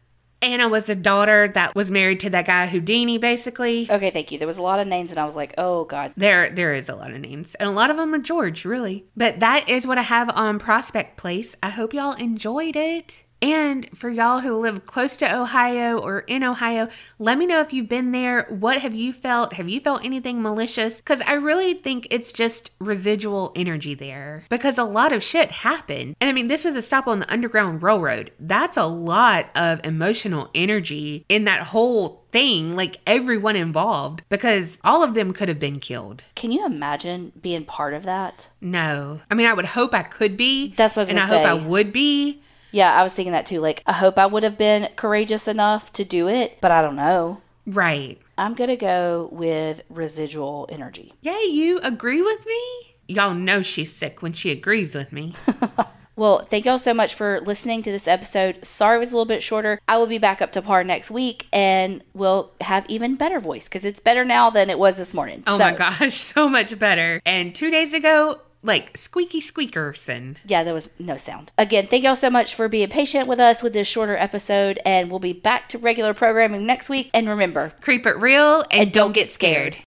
Anna 0.40 0.68
was 0.68 0.86
the 0.86 0.94
daughter 0.94 1.49
that 1.49 1.74
was 1.74 1.90
married 1.90 2.20
to 2.20 2.30
that 2.30 2.46
guy 2.46 2.68
Houdini, 2.68 3.18
basically. 3.18 3.90
Okay, 3.90 4.11
thank 4.11 4.30
you. 4.30 4.38
There 4.38 4.46
was 4.46 4.59
a 4.59 4.62
lot 4.62 4.78
of 4.78 4.86
names, 4.86 5.11
and 5.11 5.18
I 5.18 5.24
was 5.24 5.34
like, 5.34 5.53
oh 5.59 5.84
god. 5.84 6.12
There, 6.16 6.49
there 6.49 6.74
is 6.74 6.88
a 6.88 6.94
lot 6.94 7.11
of 7.11 7.20
names, 7.20 7.57
and 7.57 7.68
a 7.68 7.72
lot 7.72 7.90
of 7.90 7.96
them 7.96 8.14
are 8.14 8.18
George, 8.18 8.64
really. 8.64 9.07
But 9.16 9.40
that 9.40 9.68
is 9.68 9.84
what 9.84 9.99
I 9.99 10.03
have 10.03 10.30
on 10.30 10.61
Prospect 10.61 11.16
Place. 11.16 11.57
I 11.61 11.70
hope 11.70 11.92
y'all 11.92 12.12
enjoyed 12.12 12.76
it. 12.76 13.24
And 13.41 13.89
for 13.97 14.11
y'all 14.11 14.41
who 14.41 14.57
live 14.57 14.84
close 14.86 15.16
to 15.16 15.36
Ohio 15.36 15.99
or 15.99 16.20
in 16.20 16.43
Ohio, 16.43 16.89
let 17.18 17.39
me 17.39 17.47
know 17.47 17.61
if 17.61 17.72
you've 17.72 17.89
been 17.89 18.12
there. 18.12 18.47
What 18.49 18.80
have 18.80 18.95
you 18.95 19.12
felt? 19.12 19.53
Have 19.53 19.68
you 19.68 19.80
felt 19.80 20.05
anything 20.05 20.43
malicious? 20.43 20.97
Because 20.97 21.20
I 21.20 21.34
really 21.34 21.74
think 21.74 22.09
it's 22.11 22.32
just 22.32 22.72
residual 22.80 23.53
energy 23.55 23.95
there 23.95 24.45
because 24.49 24.76
a 24.78 24.84
lot 24.84 25.12
of 25.12 25.22
shit 25.22 25.51
happened. 25.51 26.16
And 26.20 26.28
I 26.28 26.32
mean, 26.32 26.49
this 26.49 26.64
was 26.64 26.74
a 26.74 26.82
stop 26.82 27.07
on 27.07 27.20
the 27.20 27.32
Underground 27.32 27.82
Railroad. 27.82 28.32
That's 28.41 28.76
a 28.76 28.86
lot 28.86 29.51
of 29.55 29.80
emotional 29.84 30.51
energy 30.55 31.24
in 31.28 31.45
that 31.45 31.62
whole 31.62 32.24
thing, 32.32 32.76
like 32.76 32.99
everyone 33.07 33.57
involved, 33.57 34.22
because 34.28 34.78
all 34.84 35.03
of 35.03 35.14
them 35.14 35.32
could 35.32 35.49
have 35.49 35.59
been 35.59 35.80
killed. 35.80 36.24
Can 36.34 36.51
you 36.51 36.66
imagine 36.66 37.32
being 37.41 37.64
part 37.64 37.95
of 37.95 38.03
that? 38.03 38.49
No. 38.61 39.20
I 39.30 39.34
mean, 39.34 39.47
I 39.47 39.55
would 39.55 39.64
hope 39.64 39.95
I 39.95 40.03
could 40.03 40.36
be. 40.36 40.74
That's 40.76 40.97
what 40.97 41.03
I 41.03 41.05
was 41.05 41.11
And 41.11 41.20
I 41.20 41.28
gonna 41.28 41.49
hope. 41.49 41.64
I 41.64 41.66
would 41.66 41.93
be. 41.93 42.43
Yeah, 42.73 42.95
I 42.95 43.03
was 43.03 43.14
thinking 43.14 43.33
that 43.33 43.47
too. 43.47 43.61
Like, 43.61 43.83
I 43.87 43.93
hope 43.95 44.19
I 44.19 44.27
would 44.27 44.43
have 44.43 44.59
been 44.59 44.89
courageous 44.97 45.49
enough 45.49 45.93
to 45.95 46.05
do 46.05 46.29
it, 46.29 46.59
but 46.61 46.71
I 46.71 46.83
don't 46.83 46.97
know. 46.97 47.41
Right. 47.66 48.21
I'm 48.37 48.55
going 48.55 48.71
to 48.71 48.77
go 48.77 49.29
with 49.33 49.83
residual 49.89 50.69
energy. 50.71 51.12
Yeah, 51.21 51.41
you 51.43 51.81
agree 51.81 52.23
with 52.23 52.47
me? 52.47 52.61
Y'all 53.09 53.35
know 53.35 53.62
she's 53.62 53.95
sick 53.95 54.23
when 54.23 54.33
she 54.33 54.51
agrees 54.51 54.95
with 54.95 55.12
me. 55.12 55.35
Well, 56.16 56.41
thank 56.51 56.64
y'all 56.64 56.79
so 56.79 56.93
much 56.93 57.14
for 57.14 57.39
listening 57.43 57.85
to 57.85 57.93
this 57.93 58.09
episode. 58.09 58.64
Sorry 58.64 58.97
it 58.97 58.99
was 58.99 59.12
a 59.12 59.14
little 59.14 59.25
bit 59.25 59.41
shorter. 59.41 59.79
I 59.87 59.99
will 59.99 60.09
be 60.09 60.19
back 60.19 60.43
up 60.43 60.51
to 60.51 60.62
par 60.62 60.83
next 60.83 61.12
week 61.12 61.47
and 61.53 62.03
we'll 62.12 62.51
have 62.61 62.85
even 62.89 63.14
better 63.14 63.39
voice 63.39 63.69
because 63.69 63.85
it's 63.85 64.01
better 64.01 64.25
now 64.25 64.51
than 64.51 64.69
it 64.69 64.81
was 64.81 64.99
this 64.99 65.14
morning. 65.14 65.45
Oh 65.47 65.57
So, 65.57 65.64
my 65.64 65.71
gosh, 65.75 66.14
so 66.14 66.49
much 66.49 66.77
better. 66.77 67.23
And 67.25 67.55
two 67.55 67.71
days 67.71 67.93
ago, 67.95 68.41
like 68.63 68.97
squeaky 68.97 69.41
squeakerson. 69.41 70.37
Yeah, 70.47 70.65
there 70.65 70.75
was 70.75 70.91
no 70.99 71.17
sound. 71.17 71.53
Again, 71.57 71.87
thank 71.87 72.05
y'all 72.05 72.17
so 72.17 72.31
much 72.31 72.55
for 72.55 72.69
being 72.69 72.89
patient 72.89 73.29
with 73.29 73.39
us 73.39 73.63
with 73.63 73.73
this 73.73 73.87
shorter 73.87 74.17
episode, 74.17 74.81
and 74.85 75.11
we'll 75.11 75.21
be 75.21 75.33
back 75.33 75.69
to 75.71 75.79
regular 75.79 76.15
programming 76.15 76.67
next 76.67 76.89
week. 76.89 77.11
And 77.15 77.29
remember, 77.29 77.71
Creep 77.81 78.07
it 78.07 78.17
real 78.19 78.65
and, 78.71 78.93
don't 78.93 79.13
get 79.13 79.29
scared. 79.29 79.77